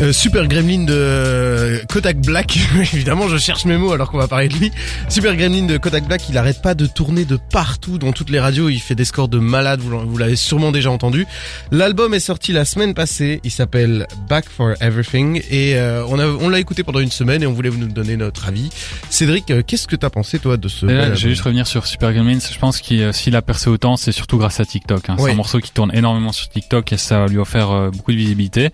Euh, 0.00 0.12
super 0.12 0.48
Gremlin 0.48 0.84
de 0.84 1.82
Kodak 1.88 2.18
Black. 2.18 2.58
Évidemment, 2.94 3.28
je 3.28 3.36
cherche 3.36 3.66
mes 3.66 3.76
mots 3.76 3.92
alors 3.92 4.10
qu'on 4.10 4.18
va 4.18 4.26
parler 4.26 4.48
de 4.48 4.54
lui. 4.54 4.72
Super 5.08 5.36
Gremlin 5.36 5.66
de 5.66 5.76
Kodak 5.76 6.06
Black, 6.06 6.28
il 6.28 6.38
arrête 6.38 6.62
pas 6.62 6.74
de 6.74 6.86
tourner 6.86 7.24
de 7.24 7.36
partout 7.36 7.98
dans 7.98 8.12
toutes 8.12 8.30
les 8.30 8.40
radios. 8.40 8.68
Il 8.68 8.80
fait 8.80 8.94
des 8.94 9.04
scores 9.04 9.28
de 9.28 9.38
malade. 9.38 9.80
Vous 9.80 10.16
l'avez 10.16 10.36
sûrement 10.36 10.72
déjà 10.72 10.90
entendu. 10.90 11.26
L'album 11.70 12.14
est 12.14 12.20
sorti 12.20 12.52
la 12.52 12.64
semaine 12.64 12.94
passée. 12.94 13.40
Il 13.44 13.50
s'appelle 13.50 14.06
Back 14.28 14.46
for 14.48 14.72
Everything 14.80 15.42
et 15.50 15.76
euh, 15.76 16.04
on 16.08 16.18
a 16.18 16.26
on 16.26 16.48
l'a 16.48 16.58
écouté 16.58 16.82
pendant 16.82 17.00
une 17.00 17.10
semaine 17.10 17.42
et 17.42 17.46
on 17.46 17.52
voulait 17.52 17.68
vous 17.68 17.78
nous 17.78 17.92
donner 17.92 18.16
notre 18.16 18.48
avis. 18.48 18.70
Cédric, 19.10 19.50
euh, 19.50 19.62
qu'est-ce 19.64 19.86
que 19.86 19.96
t'as 19.96 20.10
pensé 20.10 20.38
toi 20.38 20.56
de 20.56 20.68
ce 20.68 20.86
là, 20.86 21.14
je 21.14 21.24
vais 21.24 21.30
juste 21.30 21.42
revenir 21.42 21.66
sur 21.66 21.86
Super 21.86 22.12
Gremlins. 22.12 22.38
Je 22.40 22.58
pense 22.58 22.80
qu'il 22.80 23.12
s'il 23.12 23.36
a 23.36 23.42
percé 23.42 23.68
autant, 23.68 23.96
c'est 23.96 24.12
surtout 24.12 24.38
grâce 24.38 24.58
à 24.58 24.64
TikTok. 24.64 25.10
Hein. 25.10 25.16
Oui. 25.18 25.26
C'est 25.26 25.32
un 25.32 25.36
morceau 25.36 25.60
qui 25.60 25.70
tourne 25.70 25.92
énormément 25.94 26.32
sur 26.32 26.48
TikTok 26.48 26.92
et 26.92 26.96
ça 26.96 27.26
lui 27.26 27.38
a 27.38 27.42
offert 27.42 27.90
beaucoup 27.92 28.10
de 28.10 28.16
visibilité. 28.16 28.70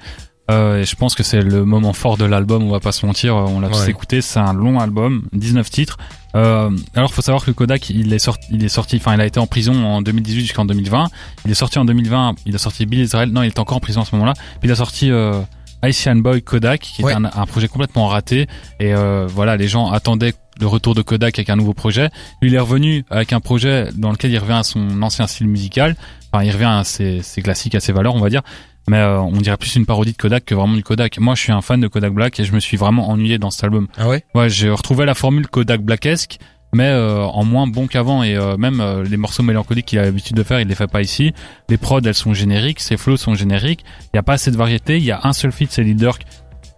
Euh, 0.51 0.81
et 0.81 0.85
je 0.85 0.97
pense 0.97 1.15
que 1.15 1.23
c'est 1.23 1.43
le 1.43 1.65
moment 1.65 1.93
fort 1.93 2.17
de 2.17 2.25
l'album. 2.25 2.63
On 2.63 2.71
va 2.71 2.81
pas 2.81 2.93
se 2.93 3.05
mentir, 3.05 3.37
euh, 3.37 3.43
on 3.49 3.61
l'a 3.61 3.69
tous 3.69 3.89
écouté. 3.89 4.21
C'est 4.23 4.39
un 4.39 4.53
long 4.55 4.81
album, 4.81 5.23
19 5.33 5.69
titres. 5.71 5.99
Euh, 6.35 6.71
alors, 6.95 7.13
faut 7.13 7.23
savoir 7.23 7.45
que 7.45 7.51
Kodak, 7.51 7.91
il 7.91 8.13
est 8.13 8.19
sorti, 8.19 8.47
il 8.51 8.65
est 8.65 8.69
sorti, 8.69 8.97
enfin, 8.97 9.15
il 9.15 9.21
a 9.21 9.27
été 9.27 9.39
en 9.41 9.47
prison 9.47 9.85
en 9.85 10.01
2018 10.03 10.41
jusqu'en 10.43 10.65
2020. 10.65 11.09
Il 11.45 11.51
est 11.51 11.55
sorti 11.55 11.79
en 11.79 11.85
2020. 11.85 12.35
Il 12.47 12.55
a 12.55 12.59
sorti 12.59 12.87
Bill 12.87 13.01
Israel. 13.01 13.31
Non, 13.31 13.43
il 13.43 13.49
était 13.49 13.61
encore 13.61 13.77
en 13.77 13.81
prison 13.81 14.01
à 14.03 14.05
ce 14.05 14.15
moment-là. 14.15 14.35
Puis 14.61 14.69
il 14.69 14.73
a 14.73 14.77
sorti 14.77 15.11
euh, 15.11 15.41
Haitian 15.83 16.17
Boy 16.17 16.43
Kodak, 16.43 16.81
qui 16.81 17.03
Ouais. 17.05 17.13
est 17.13 17.17
un, 17.17 17.25
un 17.25 17.47
projet 17.47 17.69
complètement 17.69 18.07
raté. 18.09 18.47
Et 18.81 18.95
euh, 18.95 19.27
voilà, 19.29 19.57
les 19.57 19.69
gens 19.69 19.91
attendaient 19.91 20.35
le 20.61 20.67
retour 20.67 20.95
de 20.95 21.03
Kodak 21.03 21.39
avec 21.39 21.51
un 21.51 21.57
nouveau 21.57 21.75
projet. 21.75 22.11
Lui, 22.43 22.51
il 22.51 22.55
est 22.55 22.59
revenu 22.59 23.05
avec 23.11 23.33
un 23.33 23.41
projet 23.41 23.89
dans 23.95 24.11
lequel 24.11 24.31
il 24.33 24.39
revient 24.39 24.55
à 24.55 24.63
son 24.65 25.03
ancien 25.03 25.27
style 25.27 25.47
musical. 25.49 25.95
Enfin, 26.33 26.45
il 26.45 26.51
revient 26.51 26.65
à 26.65 26.85
ses, 26.85 27.23
ses 27.23 27.43
classiques, 27.43 27.75
à 27.75 27.81
ses 27.81 27.93
valeurs, 27.93 28.15
on 28.15 28.21
va 28.21 28.29
dire. 28.29 28.43
Mais 28.89 28.99
euh, 28.99 29.21
on 29.21 29.33
dirait 29.33 29.57
plus 29.57 29.77
une 29.77 29.87
parodie 29.87 30.13
de 30.13 30.17
Kodak 30.17 30.45
que 30.47 30.55
vraiment 30.55 30.75
du 30.75 30.83
Kodak. 30.83 31.19
Moi, 31.19 31.35
je 31.35 31.43
suis 31.43 31.53
un 31.53 31.61
fan 31.61 31.81
de 31.81 31.89
Kodak 31.89 32.13
Black 32.13 32.41
et 32.41 32.45
je 32.45 32.53
me 32.53 32.61
suis 32.61 32.77
vraiment 32.77 33.09
ennuyé 33.11 33.39
dans 33.39 33.51
cet 33.51 33.65
album. 33.65 33.87
Ah 33.97 34.09
ouais? 34.09 34.25
Ouais, 34.35 34.49
j'ai 34.49 34.71
retrouvé 34.71 35.05
la 35.05 35.15
formule 35.15 35.47
Kodak 35.47 35.83
Blackesque, 35.83 36.39
mais 36.75 36.87
euh, 36.89 37.23
en 37.25 37.45
moins 37.45 37.67
bon 37.67 37.87
qu'avant. 37.87 38.23
Et 38.23 38.35
euh, 38.37 38.57
même 38.57 38.81
euh, 38.81 39.05
les 39.05 39.17
morceaux 39.17 39.43
mélancoliques 39.43 39.87
qu'il 39.87 39.99
a 39.99 40.03
l'habitude 40.03 40.37
de 40.37 40.43
faire, 40.43 40.61
il 40.61 40.69
les 40.69 40.75
fait 40.75 40.87
pas 40.87 41.03
ici. 41.03 41.33
Les 41.69 41.77
prods, 41.77 42.01
elles 42.05 42.15
sont 42.15 42.35
génériques, 42.35 42.81
ses 42.81 42.97
flows 42.97 43.17
sont 43.17 43.35
génériques. 43.35 43.85
Il 44.13 44.17
y 44.17 44.19
a 44.19 44.23
pas 44.23 44.35
assez 44.35 44.51
de 44.51 44.57
variété. 44.57 44.97
Il 44.97 45.05
y 45.05 45.11
a 45.13 45.21
un 45.25 45.33
seul 45.33 45.53
feat, 45.53 45.71
c'est 45.71 45.85
Durk, 45.85 46.23
qui 46.23 46.27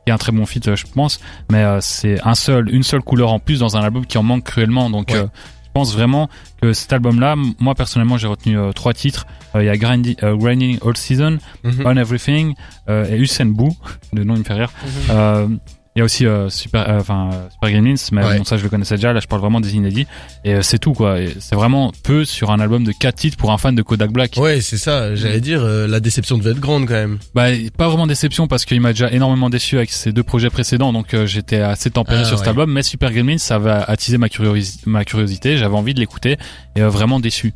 est 0.06 0.12
un 0.12 0.18
très 0.18 0.32
bon 0.32 0.46
feat, 0.46 0.66
euh, 0.68 0.76
je 0.76 0.86
pense. 0.92 1.20
Mais 1.50 1.58
euh, 1.64 1.78
c'est 1.80 2.20
un 2.26 2.34
seul, 2.34 2.68
une 2.74 2.82
seule 2.82 3.02
couleur 3.02 3.32
en 3.32 3.38
plus 3.38 3.60
dans 3.60 3.76
un 3.76 3.82
album 3.82 4.04
qui 4.06 4.18
en 4.18 4.22
manque 4.22 4.44
cruellement. 4.44 4.90
Donc, 4.90 5.10
Ouais. 5.12 5.24
Euh, 5.70 5.84
je 5.84 5.84
pense 5.86 5.94
vraiment 5.94 6.28
que 6.60 6.72
cet 6.72 6.92
album-là, 6.92 7.36
moi 7.58 7.74
personnellement, 7.74 8.18
j'ai 8.18 8.26
retenu 8.26 8.58
euh, 8.58 8.72
trois 8.72 8.92
titres. 8.92 9.26
Euh, 9.54 9.62
Il 9.62 9.66
y 9.66 9.70
a 9.70 9.76
Grinding, 9.76 10.16
euh, 10.22 10.36
Grinding 10.36 10.78
All 10.84 10.96
Season, 10.96 11.38
Mhm. 11.64 11.82
On 11.86 11.96
Everything 11.96 12.54
euh, 12.88 13.06
et 13.10 13.16
Usain 13.18 13.46
Boo. 13.46 13.70
Le 14.12 14.24
nom 14.24 14.34
il 14.34 14.40
me 14.40 14.44
fait 14.44 14.54
rire. 14.54 14.72
Euh, 15.10 15.48
il 15.96 15.98
y 15.98 16.02
a 16.02 16.04
aussi 16.04 16.24
euh, 16.24 16.48
Super, 16.50 16.88
euh, 16.88 17.00
enfin 17.00 17.30
euh, 17.32 17.48
Super 17.50 17.70
Gremlins, 17.72 17.94
mais 18.12 18.24
Ouais. 18.24 18.38
bon 18.38 18.44
ça 18.44 18.56
je 18.56 18.62
le 18.62 18.68
connaissais 18.68 18.94
déjà. 18.94 19.12
Là 19.12 19.18
je 19.20 19.26
parle 19.26 19.40
vraiment 19.42 19.60
des 19.60 19.74
inédits 19.74 20.06
et 20.44 20.54
euh, 20.54 20.62
c'est 20.62 20.78
tout 20.78 20.92
quoi. 20.92 21.16
C'est 21.40 21.56
vraiment 21.56 21.92
peu 22.04 22.24
sur 22.24 22.50
un 22.52 22.60
album 22.60 22.84
de 22.84 22.92
quatre 22.92 23.16
titres 23.16 23.36
pour 23.36 23.50
un 23.50 23.58
fan 23.58 23.74
de 23.74 23.82
Kodak 23.82 24.12
Black. 24.12 24.34
Ouais, 24.36 24.60
c'est 24.60 24.76
ça. 24.78 25.16
J'allais 25.16 25.40
dire, 25.40 25.62
euh, 25.64 25.88
la 25.88 25.98
déception 26.00 26.38
devait 26.38 26.52
être 26.52 26.60
grande 26.60 26.86
quand 26.86 26.94
même. 26.94 27.18
Bah 27.34 27.46
pas 27.76 27.88
vraiment 27.88 28.06
déception 28.06 28.46
parce 28.46 28.64
qu'il 28.64 28.80
m'a 28.80 28.92
déjà 28.92 29.10
énormément 29.10 29.50
déçu 29.50 29.76
avec 29.78 29.90
ses 29.90 30.12
deux 30.12 30.22
projets 30.22 30.50
précédents, 30.50 30.92
donc 30.92 31.12
euh, 31.12 31.26
j'étais 31.26 31.60
assez 31.60 31.90
tempéré 31.90 32.20
Ah, 32.22 32.24
sur 32.24 32.36
cet 32.38 32.44
ouais. 32.44 32.50
album. 32.50 32.70
Mais 32.72 32.82
Super 32.84 33.12
Gremlins 33.12 33.38
ça 33.38 33.58
va 33.58 33.82
attiser 33.82 34.16
ma, 34.16 34.28
curiosi- 34.28 34.80
ma 34.86 35.04
curiosité. 35.04 35.56
J'avais 35.56 35.76
envie 35.76 35.94
de 35.94 36.00
l'écouter 36.00 36.36
et 36.76 36.82
euh, 36.82 36.88
vraiment 36.88 37.18
déçu. 37.18 37.52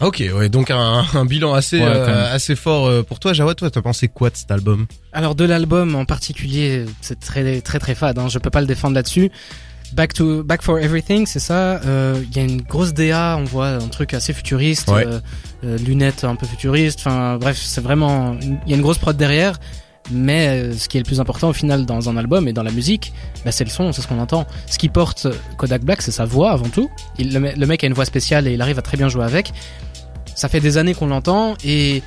Ok, 0.00 0.22
ouais, 0.32 0.48
donc 0.48 0.70
un, 0.70 1.04
un 1.14 1.24
bilan 1.24 1.54
assez 1.54 1.78
Ouais, 1.80 1.84
euh, 1.86 2.32
assez 2.34 2.54
fort 2.54 2.86
euh, 2.86 3.02
pour 3.02 3.18
toi. 3.18 3.32
Jawad, 3.32 3.56
toi, 3.56 3.68
t'as 3.70 3.82
pensé 3.82 4.06
quoi 4.08 4.30
de 4.30 4.36
cet 4.36 4.50
album? 4.50 4.86
Alors 5.12 5.34
de 5.34 5.44
l'album 5.44 5.96
en 5.96 6.04
particulier, 6.04 6.84
c'est 7.00 7.18
très 7.18 7.60
très 7.60 7.78
très 7.80 7.94
fade. 7.96 8.18
Hein, 8.18 8.28
je 8.28 8.38
peux 8.38 8.50
pas 8.50 8.60
le 8.60 8.66
défendre 8.66 8.94
là-dessus. 8.94 9.30
Back 9.94 10.12
to 10.14 10.44
Back 10.44 10.62
for 10.62 10.78
Everything, 10.78 11.26
c'est 11.26 11.40
ça. 11.40 11.80
Euh, 11.84 12.22
Il 12.30 12.36
y 12.36 12.40
a 12.40 12.42
une 12.44 12.60
grosse 12.62 12.92
DA, 12.94 13.36
on 13.40 13.44
voit 13.44 13.68
un 13.68 13.88
truc 13.88 14.14
assez 14.14 14.32
futuriste, 14.34 14.88
Ouais. 14.88 15.06
euh, 15.06 15.18
euh, 15.64 15.78
lunettes 15.78 16.24
un 16.24 16.36
peu 16.36 16.46
futuristes. 16.46 17.00
Enfin 17.00 17.36
bref, 17.38 17.58
c'est 17.60 17.80
vraiment. 17.80 18.36
Il 18.40 18.70
y 18.70 18.74
a 18.74 18.76
une 18.76 18.82
grosse 18.82 18.98
prod 18.98 19.16
derrière. 19.16 19.58
Mais 20.10 20.48
euh, 20.48 20.72
ce 20.74 20.88
qui 20.88 20.96
est 20.96 21.00
le 21.00 21.04
plus 21.04 21.20
important 21.20 21.48
au 21.50 21.52
final 21.52 21.84
dans 21.84 22.08
un 22.08 22.16
album 22.16 22.48
et 22.48 22.52
dans 22.54 22.62
la 22.62 22.70
musique, 22.70 23.12
bah, 23.44 23.52
c'est 23.52 23.64
le 23.64 23.70
son, 23.70 23.92
c'est 23.92 24.00
ce 24.00 24.06
qu'on 24.08 24.18
entend. 24.18 24.46
Ce 24.66 24.78
qui 24.78 24.88
porte 24.88 25.26
Kodak 25.58 25.82
Black, 25.82 26.00
c'est 26.02 26.10
sa 26.12 26.24
voix 26.24 26.52
avant 26.52 26.68
tout. 26.68 26.90
Il, 27.18 27.32
le, 27.34 27.40
me- 27.40 27.52
le 27.54 27.66
mec 27.66 27.84
a 27.84 27.86
une 27.86 27.92
voix 27.92 28.06
spéciale 28.06 28.46
et 28.48 28.54
il 28.54 28.62
arrive 28.62 28.78
à 28.78 28.82
très 28.82 28.96
bien 28.96 29.08
jouer 29.08 29.24
avec. 29.24 29.52
Ça 30.34 30.48
fait 30.48 30.60
des 30.60 30.78
années 30.78 30.94
qu'on 30.94 31.08
l'entend 31.08 31.54
et 31.64 32.02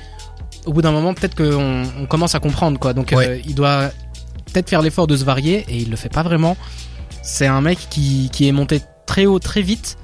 au 0.66 0.72
bout 0.72 0.82
d'un 0.82 0.90
moment, 0.92 1.14
peut-être 1.14 1.34
qu'on 1.36 1.84
on 2.00 2.06
commence 2.06 2.34
à 2.34 2.40
comprendre 2.40 2.78
quoi. 2.80 2.92
Donc 2.92 3.12
Ouais. 3.14 3.28
euh, 3.28 3.38
il 3.44 3.54
doit 3.54 3.90
peut-être 4.52 4.68
faire 4.68 4.82
l'effort 4.82 5.06
de 5.06 5.16
se 5.16 5.24
varier 5.24 5.64
et 5.68 5.76
il 5.76 5.90
le 5.90 5.96
fait 5.96 6.08
pas 6.08 6.22
vraiment. 6.22 6.56
C'est 7.22 7.46
un 7.46 7.60
mec 7.60 7.78
qui, 7.88 8.30
qui 8.32 8.48
est 8.48 8.52
monté 8.52 8.80
très 9.06 9.26
haut 9.26 9.38
très 9.38 9.62
vite 9.62 9.96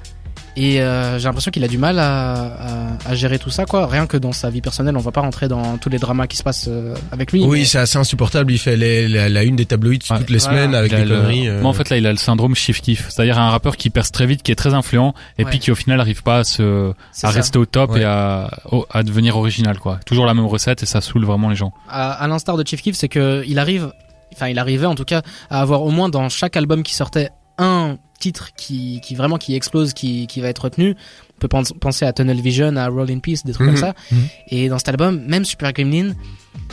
et 0.61 0.81
euh, 0.81 1.17
j'ai 1.19 1.25
l'impression 1.25 1.51
qu'il 1.51 1.63
a 1.63 1.67
du 1.67 1.77
mal 1.77 1.99
à, 1.99 2.33
à, 2.33 3.09
à 3.11 3.15
gérer 3.15 3.39
tout 3.39 3.49
ça 3.49 3.65
quoi. 3.65 3.87
Rien 3.87 4.07
que 4.07 4.17
dans 4.17 4.31
sa 4.31 4.49
vie 4.49 4.61
personnelle, 4.61 4.97
on 4.97 5.01
va 5.01 5.11
pas 5.11 5.21
rentrer 5.21 5.47
dans 5.47 5.77
tous 5.77 5.89
les 5.89 5.97
dramas 5.99 6.27
qui 6.27 6.35
se 6.37 6.43
passent 6.43 6.67
euh, 6.67 6.93
avec 7.11 7.31
lui. 7.31 7.43
Oui, 7.43 7.59
mais- 7.59 7.65
c'est 7.65 7.77
assez 7.79 7.97
insupportable. 7.97 8.51
Il 8.51 8.57
fait 8.57 8.75
les- 8.75 9.07
la, 9.07 9.29
la 9.29 9.43
une 9.43 9.55
des 9.55 9.65
tabloïds 9.65 9.99
Ouais. 10.09 10.17
toutes 10.17 10.29
les 10.29 10.37
Voilà. 10.39 10.57
semaines 10.57 10.75
avec 10.75 10.93
des 10.93 11.05
le- 11.05 11.15
conneries. 11.15 11.47
euh. 11.47 11.61
Moi 11.61 11.69
en 11.69 11.73
fait 11.73 11.89
là 11.89 11.97
il 11.97 12.05
a 12.05 12.11
le 12.11 12.17
syndrome 12.17 12.55
shift 12.55 12.83
kiff, 12.83 13.07
c'est-à-dire 13.09 13.39
un 13.39 13.49
rappeur 13.49 13.77
qui 13.77 13.89
perce 13.89 14.11
très 14.11 14.25
vite, 14.25 14.43
qui 14.43 14.51
est 14.51 14.55
très 14.55 14.73
influent 14.73 15.13
et 15.37 15.43
Ouais. 15.43 15.49
puis 15.49 15.59
qui 15.59 15.71
au 15.71 15.75
final 15.75 15.97
n'arrive 15.97 16.23
pas 16.23 16.39
à 16.39 16.43
se 16.43 16.93
c'est 17.11 17.27
à 17.27 17.31
ça. 17.31 17.35
rester 17.37 17.57
au 17.59 17.65
top 17.65 17.91
Ouais. 17.91 18.01
et 18.01 18.03
à, 18.03 18.49
au- 18.71 18.85
à 18.91 19.03
devenir 19.03 19.37
original 19.37 19.79
quoi. 19.79 19.99
Toujours 20.05 20.25
la 20.25 20.33
même 20.33 20.45
recette 20.45 20.83
et 20.83 20.85
ça 20.85 21.01
saoule 21.01 21.25
vraiment 21.25 21.49
les 21.49 21.55
gens. 21.55 21.71
à, 21.89 22.11
à 22.11 22.27
l'instar 22.27 22.57
de 22.57 22.65
Chief 22.67 22.81
Keef, 22.81 22.95
c'est 22.95 23.07
que 23.09 23.43
il 23.47 23.59
arrive, 23.59 23.91
enfin 24.33 24.47
il 24.49 24.59
arrivait 24.59 24.85
en 24.87 24.95
tout 24.95 25.05
cas 25.05 25.21
à 25.49 25.61
avoir 25.61 25.83
au 25.83 25.89
moins 25.91 26.09
dans 26.09 26.27
chaque 26.29 26.57
album 26.57 26.83
qui 26.83 26.93
sortait 26.95 27.29
un 27.59 27.97
titre 28.19 28.49
qui, 28.57 28.99
qui 29.01 29.15
vraiment 29.15 29.37
qui 29.37 29.55
explose, 29.55 29.93
qui, 29.93 30.27
qui 30.27 30.41
va 30.41 30.49
être 30.49 30.63
retenu. 30.65 30.95
On 31.37 31.39
peut 31.39 31.47
pens- 31.47 31.73
penser 31.79 32.05
à 32.05 32.11
Tunnel 32.13 32.41
Vision, 32.41 32.75
à 32.75 32.87
Roll 32.89 33.09
in 33.11 33.19
Peace, 33.19 33.43
des 33.45 33.53
trucs 33.53 33.67
Mhm. 33.67 33.73
comme 33.75 33.81
ça. 33.81 33.93
Mhm. 34.11 34.27
Et 34.49 34.67
dans 34.69 34.77
cet 34.77 34.89
album, 34.89 35.23
même 35.25 35.45
Super 35.45 35.71
Gremlin, 35.71 36.13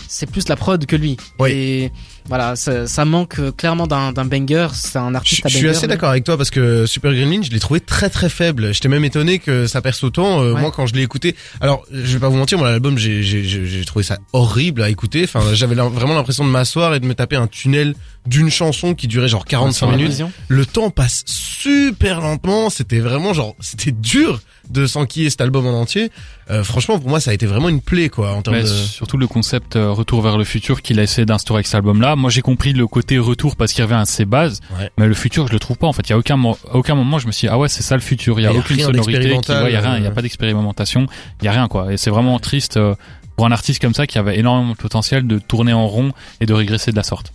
c'est 0.09 0.27
plus 0.31 0.49
la 0.49 0.57
prod 0.57 0.85
que 0.87 0.97
lui. 0.97 1.17
Oui. 1.39 1.51
Et 1.53 1.93
voilà, 2.29 2.57
ça, 2.57 2.87
ça 2.87 3.05
manque 3.05 3.39
euh, 3.39 3.53
clairement 3.53 3.87
d'un 3.87 4.13
d'un 4.13 4.25
banger. 4.25 4.69
C'est 4.75 4.99
un 4.99 5.11
Je, 5.11 5.17
artiste 5.17 5.47
à 5.47 5.49
je 5.49 5.57
suis 5.57 5.65
banger, 5.67 5.77
assez 5.77 5.87
d'accord 5.87 6.11
avec 6.11 6.25
toi 6.25 6.37
parce 6.37 6.51
que 6.51 6.87
Super 6.87 7.13
Gremlin, 7.15 7.43
je 7.43 7.51
l'ai 7.51 7.61
trouvé 7.61 7.81
très 7.81 8.11
très 8.11 8.29
faible. 8.29 8.73
J'étais 8.75 8.89
même 8.89 9.05
étonné 9.05 9.39
que 9.39 9.67
ça 9.67 9.81
perce 9.83 10.03
autant. 10.05 10.41
Euh, 10.43 10.53
Ouais. 10.57 10.61
Moi, 10.61 10.71
quand 10.71 10.87
je 10.87 10.95
l'ai 10.95 11.03
écouté, 11.03 11.35
alors 11.61 11.85
je 11.91 12.13
vais 12.15 12.19
pas 12.21 12.29
vous 12.29 12.37
mentir, 12.37 12.57
moi 12.59 12.71
l'album, 12.71 12.97
j'ai 12.99 13.23
j'ai 13.23 13.43
j'ai 13.45 13.67
j'ai 13.67 13.85
trouvé 13.85 14.03
ça 14.05 14.19
horrible 14.33 14.83
à 14.83 14.89
écouter. 14.89 15.25
Enfin, 15.25 15.41
j'avais 15.55 15.75
vraiment 15.75 16.15
l'impression 16.15 16.45
de 16.45 16.51
m'asseoir 16.51 16.95
et 16.95 17.01
de 17.01 17.07
me 17.07 17.15
taper 17.15 17.37
un 17.37 17.47
tunnel 17.47 17.95
d'une 18.27 18.51
chanson 18.51 18.95
qui 18.95 19.07
durait 19.07 19.29
genre 19.29 19.45
45 19.45 19.77
Sur 19.77 19.87
la 19.91 19.93
minutes. 19.97 20.11
vision. 20.11 20.33
Le 20.49 20.67
temps 20.67 20.91
passe 20.91 21.25
super 21.27 22.21
lentement. 22.21 22.71
C'était 22.71 23.01
vraiment 23.01 23.33
genre, 23.33 23.55
c'était 23.61 23.93
dur 23.93 24.41
de 24.71 24.87
s'enquiller 24.87 25.31
cet 25.31 25.41
album 25.41 25.65
en 25.67 25.81
entier. 25.81 26.11
Euh, 26.51 26.65
franchement, 26.65 26.99
pour 26.99 27.09
moi, 27.09 27.21
ça 27.21 27.31
a 27.31 27.35
été 27.35 27.47
vraiment 27.47 27.69
une 27.69 27.81
plaie 27.81 28.09
quoi 28.09 28.33
en 28.33 28.43
termes 28.43 28.61
de. 28.63 28.67
surtout 28.67 29.17
le 29.17 29.27
concept 29.29 29.77
euh, 29.77 29.91
retour 29.93 30.23
vers 30.23 30.39
le 30.39 30.45
futur 30.45 30.83
qu'il 30.83 30.99
a 30.99 31.03
essayé 31.05 31.25
d'instaurer 31.25 31.59
avec 31.59 31.67
cet 31.67 31.77
album-là. 31.77 32.16
Moi, 32.17 32.31
j'ai 32.31 32.43
compris 32.43 32.73
le 32.73 32.87
côté 32.87 33.19
retour 33.19 33.57
parce 33.57 33.73
qu'il 33.73 33.85
revient 33.85 33.95
à 33.95 34.05
ses 34.07 34.25
bases, 34.25 34.61
Ouais. 34.79 34.91
mais 34.99 35.07
le 35.07 35.15
futur, 35.15 35.47
je 35.47 35.53
le 35.53 35.59
trouve 35.59 35.77
pas. 35.77 35.87
En 35.87 35.93
fait, 35.93 36.03
il 36.09 36.11
y 36.11 36.13
a 36.13 36.19
aucun 36.19 36.37
mo- 36.37 36.59
aucun 36.73 36.95
moment 36.95 37.19
je 37.19 37.27
me 37.27 37.33
suis 37.33 37.47
dit, 37.47 37.53
ah 37.53 37.59
ouais, 37.59 37.69
c'est 37.69 37.83
ça 37.83 37.95
le 37.95 38.01
futur. 38.01 38.41
Il 38.41 38.43
y 38.43 38.47
a 38.47 38.51
Il 38.51 38.55
y 38.55 38.57
a 38.57 38.61
aucune 38.61 38.79
sonorité, 38.81 39.19
ouais, 39.19 39.71
il 39.71 39.73
y 39.73 39.77
a 39.77 39.81
rien, 39.81 39.97
il 39.99 40.03
y 40.03 40.07
a 40.07 40.11
euh. 40.11 40.13
pas 40.15 40.23
d'expérimentation, 40.23 41.07
il 41.41 41.45
y 41.45 41.49
a 41.49 41.53
rien 41.53 41.69
quoi. 41.69 41.93
Et 41.93 41.97
c'est 41.97 42.11
vraiment 42.11 42.39
triste 42.39 42.77
euh, 42.79 42.95
pour 43.37 43.47
un 43.47 43.53
artiste 43.53 43.81
comme 43.83 43.95
ça 43.95 44.07
qui 44.07 44.19
avait 44.19 44.39
énormément 44.39 44.73
de 44.73 44.77
potentiel 44.77 45.27
de 45.27 45.39
tourner 45.39 45.73
en 45.73 45.87
rond 45.87 46.13
et 46.41 46.47
de 46.47 46.55
régresser 46.55 46.91
de 46.91 46.97
la 46.97 47.03
sorte. 47.03 47.33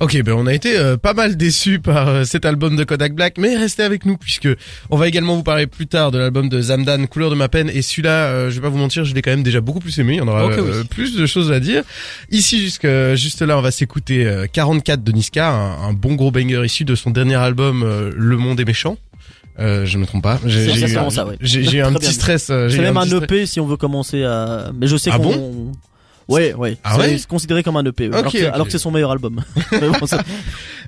Ok, 0.00 0.22
ben 0.22 0.32
on 0.32 0.46
a 0.46 0.54
été 0.54 0.78
euh, 0.78 0.96
pas 0.96 1.12
mal 1.12 1.36
déçus 1.36 1.78
par 1.78 2.08
euh, 2.08 2.24
cet 2.24 2.46
album 2.46 2.74
de 2.74 2.84
Kodak 2.84 3.14
Black, 3.14 3.36
mais 3.36 3.54
restez 3.54 3.82
avec 3.82 4.06
nous 4.06 4.16
puisque 4.16 4.48
on 4.88 4.96
va 4.96 5.06
également 5.06 5.36
vous 5.36 5.42
parler 5.42 5.66
plus 5.66 5.86
tard 5.86 6.10
de 6.10 6.16
l'album 6.16 6.48
de 6.48 6.58
Zamdan, 6.62 7.06
Couleur 7.06 7.28
de 7.28 7.34
ma 7.34 7.48
peine. 7.50 7.68
Et 7.72 7.82
celui-là, 7.82 8.10
euh, 8.28 8.50
je 8.50 8.54
vais 8.54 8.62
pas 8.62 8.70
vous 8.70 8.78
mentir, 8.78 9.04
je 9.04 9.14
l'ai 9.14 9.20
quand 9.20 9.30
même 9.30 9.42
déjà 9.42 9.60
beaucoup 9.60 9.78
plus 9.80 9.98
aimé. 9.98 10.14
Il 10.14 10.16
y 10.16 10.20
en 10.22 10.28
aura 10.28 10.46
Ok, 10.46 10.52
euh, 10.56 10.80
oui. 10.80 10.88
plus 10.88 11.16
de 11.16 11.26
choses 11.26 11.52
à 11.52 11.60
dire. 11.60 11.82
Ici, 12.30 12.60
jusque 12.60 12.88
juste 13.14 13.42
là, 13.42 13.58
on 13.58 13.60
va 13.60 13.70
s'écouter 13.70 14.24
euh, 14.26 14.46
44 14.50 15.04
de 15.04 15.12
Niska, 15.12 15.50
un, 15.50 15.88
un 15.88 15.92
bon 15.92 16.14
gros 16.14 16.30
banger 16.30 16.64
issu 16.64 16.86
de 16.86 16.94
son 16.94 17.10
dernier 17.10 17.34
album 17.36 17.82
euh, 17.82 18.10
Le 18.16 18.38
Monde 18.38 18.58
est 18.58 18.64
méchant. 18.64 18.96
Euh, 19.58 19.84
je 19.84 19.98
me 19.98 20.06
trompe 20.06 20.22
pas. 20.22 20.40
J'ai 20.46 20.64
eu, 20.64 20.88
ça, 20.88 21.26
j'ai- 21.42 21.64
j'ai 21.64 21.82
un 21.82 21.92
petit 21.92 22.14
stress. 22.14 22.48
euh, 22.48 22.68
j'ai 22.70 22.76
C'est 22.76 22.82
même 22.82 22.96
un 22.96 23.04
stress. 23.04 23.22
EP 23.24 23.44
si 23.44 23.60
on 23.60 23.66
veut 23.66 23.76
commencer 23.76 24.24
à. 24.24 24.70
Mais 24.74 24.86
je 24.86 24.96
sais 24.96 25.10
Ah 25.12 25.18
qu'on. 25.18 25.72
Ouais, 26.30 26.54
ouais. 26.54 26.76
Ah 26.84 26.92
c'est 26.94 27.00
ouais 27.00 27.18
c'est 27.18 27.26
considéré 27.26 27.62
comme 27.62 27.76
un 27.76 27.84
EP. 27.84 28.06
alors, 28.06 28.32
que, 28.32 28.44
alors 28.52 28.66
que 28.66 28.72
c'est 28.72 28.78
son 28.78 28.90
meilleur 28.90 29.10
album. 29.10 29.42
Mais 29.72 29.88
bon, 29.98 30.06
ça- 30.06 30.22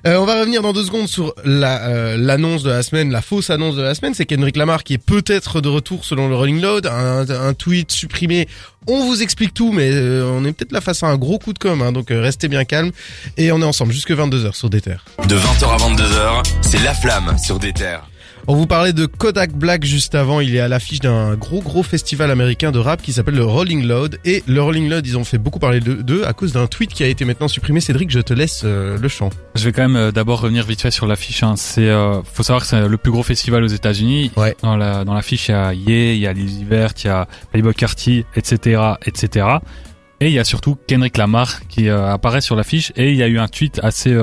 Euh, 0.05 0.17
on 0.17 0.25
va 0.25 0.37
revenir 0.41 0.61
dans 0.61 0.73
deux 0.73 0.83
secondes 0.83 1.07
sur 1.07 1.33
la 1.45 1.87
euh, 1.87 2.17
l'annonce 2.17 2.61
de 2.63 2.69
la 2.69 2.83
semaine, 2.83 3.09
la 3.09 3.21
fausse 3.21 3.49
annonce 3.49 3.77
de 3.77 3.81
la 3.81 3.95
semaine, 3.95 4.13
c'est 4.13 4.25
Kendrick 4.25 4.57
Lamar 4.57 4.83
qui 4.83 4.95
est 4.95 4.97
peut-être 4.97 5.61
de 5.61 5.69
retour 5.69 6.03
selon 6.03 6.27
le 6.27 6.35
Rolling 6.35 6.61
Loud, 6.61 6.87
un, 6.87 7.25
un 7.29 7.53
tweet 7.53 7.89
supprimé. 7.89 8.49
On 8.87 9.05
vous 9.05 9.21
explique 9.23 9.53
tout, 9.53 9.71
mais 9.71 9.89
euh, 9.93 10.25
on 10.29 10.43
est 10.43 10.51
peut-être 10.51 10.73
là 10.73 10.81
face 10.81 11.03
à 11.03 11.07
un 11.07 11.15
gros 11.15 11.39
coup 11.39 11.53
de 11.53 11.59
com', 11.59 11.81
hein, 11.81 11.93
donc 11.93 12.11
euh, 12.11 12.21
restez 12.21 12.49
bien 12.49 12.65
calme. 12.65 12.91
Et 13.37 13.53
on 13.53 13.61
est 13.61 13.65
ensemble 13.65 13.93
jusque 13.93 14.11
22h 14.11 14.53
sur 14.55 14.69
des 14.69 14.81
terres. 14.81 15.05
De 15.29 15.35
20h 15.37 15.65
à 15.71 15.77
22h, 15.77 16.43
c'est 16.61 16.83
La 16.83 16.93
Flamme 16.93 17.37
sur 17.41 17.57
des 17.59 17.71
terres. 17.71 18.03
On 18.45 18.55
vous 18.55 18.67
parlait 18.67 18.91
de 18.91 19.05
Kodak 19.05 19.53
Black 19.53 19.85
juste 19.85 20.15
avant, 20.15 20.41
il 20.41 20.53
est 20.53 20.59
à 20.59 20.67
l'affiche 20.67 20.99
d'un 20.99 21.35
gros 21.35 21.61
gros 21.61 21.81
festival 21.81 22.29
américain 22.29 22.73
de 22.73 22.79
rap 22.79 23.01
qui 23.01 23.13
s'appelle 23.13 23.35
le 23.35 23.45
Rolling 23.45 23.87
Loud. 23.87 24.19
Et 24.25 24.43
le 24.47 24.61
Rolling 24.61 24.89
Loud, 24.89 25.07
ils 25.07 25.17
ont 25.17 25.23
fait 25.23 25.37
beaucoup 25.37 25.59
parler 25.59 25.79
de- 25.79 25.93
d'eux 26.01 26.25
à 26.25 26.33
cause 26.33 26.51
d'un 26.51 26.67
tweet 26.67 26.93
qui 26.93 27.05
a 27.05 27.07
été 27.07 27.23
maintenant 27.23 27.47
supprimé. 27.47 27.79
Cédric, 27.79 28.11
je 28.11 28.19
te 28.19 28.33
laisse 28.33 28.63
euh, 28.65 28.97
le 28.97 29.07
champ. 29.07 29.29
Je 29.55 29.63
vais 29.63 29.71
quand 29.71 29.83
même 29.83 29.95
euh, 29.95 30.11
d'abord 30.11 30.41
revenir 30.41 30.65
vite 30.65 30.81
fait 30.81 30.91
sur 30.91 31.07
l'affiche. 31.07 31.41
Hein. 31.41 31.53
C'est, 31.55 31.87
euh, 31.87 32.21
faut 32.23 32.43
savoir 32.43 32.63
que 32.63 32.67
c'est 32.67 32.85
le 32.85 32.97
plus 32.97 33.11
gros 33.13 33.23
festival 33.23 33.63
aux 33.63 33.67
États-Unis. 33.67 34.31
Ouais. 34.35 34.57
Dans 34.61 34.75
la 34.75 35.05
dans 35.05 35.13
l'affiche, 35.13 35.47
il 35.47 35.51
y 35.51 35.55
a 35.55 35.73
Ye, 35.73 36.15
il 36.15 36.19
y 36.19 36.27
a 36.27 36.33
Lizzy 36.33 36.65
Vert, 36.65 36.91
il 37.01 37.07
y 37.07 37.09
a 37.09 37.27
Playboy 37.53 37.73
Carty, 37.73 38.25
etc., 38.35 38.81
etc. 39.05 39.47
Et 40.19 40.27
il 40.27 40.33
y 40.33 40.39
a 40.39 40.43
surtout 40.43 40.75
Kendrick 40.85 41.15
Lamar 41.17 41.65
qui 41.69 41.87
apparaît 41.89 42.41
sur 42.41 42.57
l'affiche. 42.57 42.91
Et 42.97 43.11
il 43.11 43.15
y 43.15 43.23
a 43.23 43.27
eu 43.27 43.39
un 43.39 43.47
tweet 43.47 43.79
assez 43.83 44.13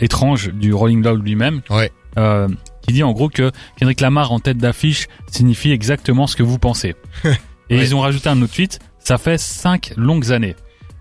étrange 0.00 0.50
du 0.52 0.74
Rolling 0.74 1.02
Loud 1.02 1.24
lui-même. 1.24 1.62
Ouais. 1.70 1.90
Euh, 2.18 2.46
qui 2.82 2.92
dit 2.92 3.02
en 3.02 3.12
gros 3.12 3.28
que 3.28 3.50
Kendrick 3.78 4.00
Lamar 4.00 4.32
en 4.32 4.38
tête 4.40 4.58
d'affiche 4.58 5.08
signifie 5.30 5.70
exactement 5.72 6.26
ce 6.26 6.36
que 6.36 6.42
vous 6.42 6.58
pensez. 6.58 6.94
Et 7.70 7.76
Ouais. 7.76 7.82
ils 7.84 7.94
ont 7.94 8.00
rajouté 8.00 8.28
un 8.28 8.40
autre 8.42 8.52
tweet. 8.54 8.78
Ça 8.98 9.16
fait 9.18 9.38
cinq 9.38 9.92
longues 9.96 10.30
années. 10.32 10.54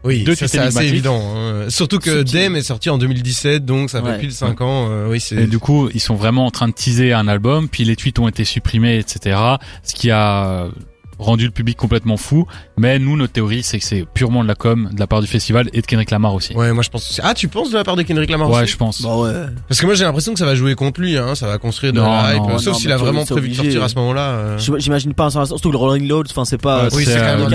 Oui, 0.04 0.24
Deux 0.24 0.34
ça, 0.34 0.48
tweets 0.48 0.52
c'est 0.52 0.58
assez 0.60 0.86
évident. 0.88 1.22
hein. 1.36 1.70
Surtout 1.70 2.00
que. 2.00 2.24
Dem 2.24 2.56
est 2.56 2.64
sorti 2.64 2.90
en 2.90 2.98
2017, 2.98 3.66
donc 3.66 3.90
ça 3.92 4.02
fait 4.02 4.08
Ouais. 4.08 4.18
pile 4.20 4.32
5 4.32 4.60
ans. 4.62 4.88
euh, 4.90 5.08
oui, 5.10 5.20
c'est 5.20 5.36
Et 5.36 5.46
du 5.48 5.60
coup, 5.60 5.90
ils 5.94 6.00
sont 6.00 6.16
vraiment 6.16 6.48
en 6.48 6.52
train 6.52 6.68
de 6.68 6.74
teaser 6.74 7.14
un 7.14 7.28
album, 7.28 7.68
puis 7.70 7.84
les 7.84 7.96
tweets 7.96 8.18
ont 8.18 8.28
été 8.28 8.44
supprimés, 8.44 8.98
etc. 8.98 9.40
Ce 9.84 9.94
qui 9.94 10.10
a 10.10 10.70
rendu 11.22 11.46
le 11.46 11.52
public 11.52 11.78
complètement 11.78 12.18
fou. 12.18 12.46
Mais 12.78 13.00
nous, 13.00 13.16
notre 13.16 13.34
théorie, 13.34 13.64
c'est 13.64 13.80
que 13.80 13.86
c'est 13.86 14.06
purement 14.14 14.44
de 14.44 14.48
la 14.48 14.56
com 14.56 14.90
de 14.92 15.00
la 15.00 15.08
part 15.08 15.22
du 15.22 15.28
festival 15.28 15.70
et 15.74 15.82
de 15.82 15.86
Kendrick 15.86 16.12
Lamar 16.12 16.34
aussi. 16.34 16.54
Ouais, 16.56 16.74
moi 16.74 16.84
je 16.84 16.90
pense. 16.90 17.20
Ah, 17.24 17.34
tu 17.34 17.48
penses 17.48 17.70
de 17.72 17.76
la 17.78 17.84
part 17.84 17.96
de 17.96 18.02
Kendrick 18.04 18.30
Lamar 18.30 18.50
Ouais, 18.50 18.64
aussi 18.64 18.72
je 18.74 18.78
pense. 18.78 19.02
Bah 19.02 19.16
ouais. 19.18 19.32
Parce 19.68 19.80
que 19.80 19.86
moi 19.86 19.96
j'ai 19.96 20.04
l'impression 20.04 20.34
que 20.34 20.40
ça 20.40 20.46
va 20.46 20.56
jouer 20.56 20.76
contre 20.76 21.00
lui, 21.02 21.18
hein. 21.18 21.36
Ça 21.36 21.48
va 21.48 21.58
construire 21.58 21.94
de 21.94 22.00
Non, 22.00 22.06
la 22.12 22.34
hype. 22.36 22.42
non, 22.44 22.58
sauf 22.58 22.78
s'il 22.78 22.92
a 22.92 22.98
vraiment 22.98 23.26
prévu 23.26 23.50
de 23.50 23.54
sortir 23.56 23.84
à 23.84 23.90
ce 23.90 23.96
moment-là. 23.96 24.22
euh. 24.32 24.58
J'im- 24.58 24.78
J'imagine 24.80 25.14
pas. 25.14 25.30
Surtout 25.30 25.70
que 25.70 25.74
le 25.74 25.78
Rolling 25.78 26.08
Load, 26.08 26.28
enfin 26.30 26.46
c'est 26.46 26.58
pas. 26.62 26.84
Ouais, 26.86 26.90
oui, 26.94 27.06
c'est 27.06 27.16
quand 27.18 27.38
même 27.38 27.54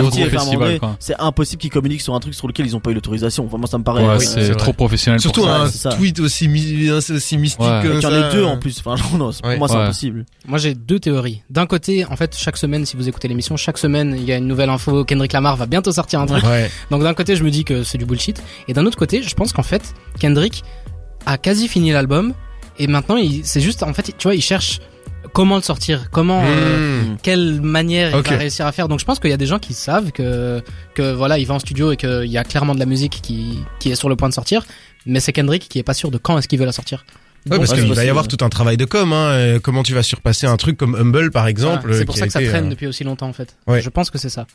euh. 0.63 0.79
C'est 0.99 1.15
impossible 1.19 1.61
qu'ils 1.61 1.71
communiquent 1.71 2.01
sur 2.01 2.15
un 2.15 2.21
truc 2.21 2.35
sur 2.35 2.47
lequel 2.47 2.67
ils 2.67 2.77
ont 2.77 2.81
pas 2.81 2.91
eu 2.91 2.95
l'autorisation. 2.95 3.45
Enfin 3.47 3.59
moi 3.59 3.67
ça 3.67 3.79
me 3.79 3.85
paraît. 3.85 4.03
Ouais, 4.05 4.15
euh, 4.15 4.19
c'est 4.19 4.55
trop 4.57 4.73
professionnel 4.73 5.21
Surtout 5.21 5.43
pour 5.43 5.51
un 5.51 5.69
ça. 5.69 5.91
tweet 5.91 6.21
aussi, 6.21 6.49
mystique 6.49 7.59
comme 7.59 7.99
qu'il 8.01 8.03
y 8.03 8.07
en 8.07 8.15
ait 8.29 8.33
deux 8.33 8.45
en 8.45 8.57
plus. 8.59 8.79
Enfin 8.85 8.95
non, 9.17 9.31
pour 9.33 9.59
moi 9.59 9.69
c'est 9.69 9.75
impossible. 9.75 10.25
Moi 10.47 10.59
j'ai 10.59 10.75
deux 10.75 11.01
théories. 11.01 11.43
D'un 11.51 11.67
côté, 11.67 12.05
en 12.05 12.17
fait, 12.17 12.37
chaque 12.39 12.57
semaine, 12.57 12.87
si 12.87 12.97
vous 12.97 13.09
écoutez 13.09 13.29
l'émission, 13.29 13.56
chaque 13.57 13.79
semaine 13.79 14.15
il 14.17 14.25
y 14.25 14.33
a 14.33 14.37
une 14.37 14.47
nouvelle 14.47 14.71
info. 14.71 15.05
Kendrick 15.05 15.33
Lamar 15.33 15.57
va 15.57 15.67
bientôt 15.67 15.93
sortir 15.93 16.21
un 16.21 16.27
truc. 16.27 16.45
Ouais. 16.45 16.71
Donc 16.91 17.03
d'un 17.03 17.15
côté 17.15 17.37
je 17.37 17.45
me 17.45 17.51
dis 17.51 17.65
que 17.65 17.83
c'est 17.83 17.99
du 17.99 18.05
bullshit 18.07 18.43
et 18.69 18.73
d'un 18.73 18.87
autre 18.87 18.99
côté 18.99 19.23
je 19.23 19.35
pense 19.35 19.53
qu'en 19.53 19.63
fait 19.63 19.95
Kendrick 20.19 20.63
a 21.27 21.39
quasi 21.39 21.69
fini 21.69 21.93
l'album 21.93 22.35
et 22.79 22.87
maintenant 22.87 23.17
il 23.17 23.45
c'est 23.45 23.61
juste 23.61 23.83
en 23.83 23.93
fait 23.93 24.15
tu 24.17 24.23
vois 24.23 24.35
il 24.35 24.43
cherche 24.43 24.81
comment 25.33 25.57
le 25.57 25.63
sortir, 25.63 26.09
comment 26.11 26.43
euh, 26.45 26.87
Mmh. 26.97 27.17
quelle 27.23 27.61
manière 27.61 28.17
il 28.17 28.23
va 28.23 28.37
réussir 28.37 28.67
à 28.67 28.73
faire. 28.73 28.89
Donc 28.89 29.01
je 29.01 29.05
pense 29.05 29.19
qu'il 29.19 29.31
y 29.31 29.35
a 29.35 29.37
des 29.37 29.47
gens 29.47 29.59
qui 29.59 29.75
savent 29.75 30.13
que 30.13 30.63
que 30.95 31.13
voilà, 31.13 31.39
il 31.39 31.47
va 31.47 31.55
en 31.55 31.59
studio 31.59 31.93
et 31.93 31.97
qu'il 31.97 32.27
y 32.27 32.39
a 32.39 32.45
clairement 32.45 32.75
de 32.75 32.79
la 32.79 32.87
musique 32.87 33.21
qui 33.23 33.59
qui 33.81 33.91
est 33.91 33.95
sur 33.95 34.09
le 34.09 34.17
point 34.17 34.29
de 34.29 34.35
sortir, 34.35 34.65
mais 35.05 35.21
c'est 35.21 35.33
Kendrick 35.33 35.69
qui 35.69 35.79
est 35.79 35.83
pas 35.83 35.95
sûr 35.95 36.11
de 36.11 36.19
quand 36.19 36.39
est-ce 36.39 36.49
qu'il 36.49 36.59
veut 36.59 36.65
la 36.67 36.73
sortir. 36.73 37.05
Ouais, 37.49 37.59
parce 37.59 37.71
Ouais, 37.71 37.79
qu'il 37.79 37.89
c'est 37.89 37.95
va 37.95 38.05
y 38.05 38.09
avoir 38.09 38.27
tout 38.29 38.45
un 38.45 38.49
travail 38.49 38.77
de 38.77 38.85
com. 38.85 39.13
Hein. 39.13 39.31
euh, 39.31 39.59
Comment 39.63 39.83
tu 39.83 39.95
vas 39.95 40.03
surpasser 40.03 40.47
un 40.47 40.57
truc 40.57 40.77
comme 40.77 40.95
Humble, 40.95 41.31
par 41.31 41.47
exemple 41.47 41.95
c'est 41.95 42.05
pour 42.05 42.15
qui 42.15 42.21
ça 42.21 42.27
que 42.27 42.33
ça 42.33 42.41
été, 42.41 42.49
traîne 42.51 42.67
euh, 42.67 42.71
depuis 42.71 42.87
aussi 42.87 43.05
longtemps 43.05 43.29
en 43.29 43.33
fait. 43.33 43.57
Ouais. 43.67 43.81
Je 43.81 43.89
pense 43.89 44.11
que 44.11 44.19
c'est 44.19 44.29
ça. 44.31 44.47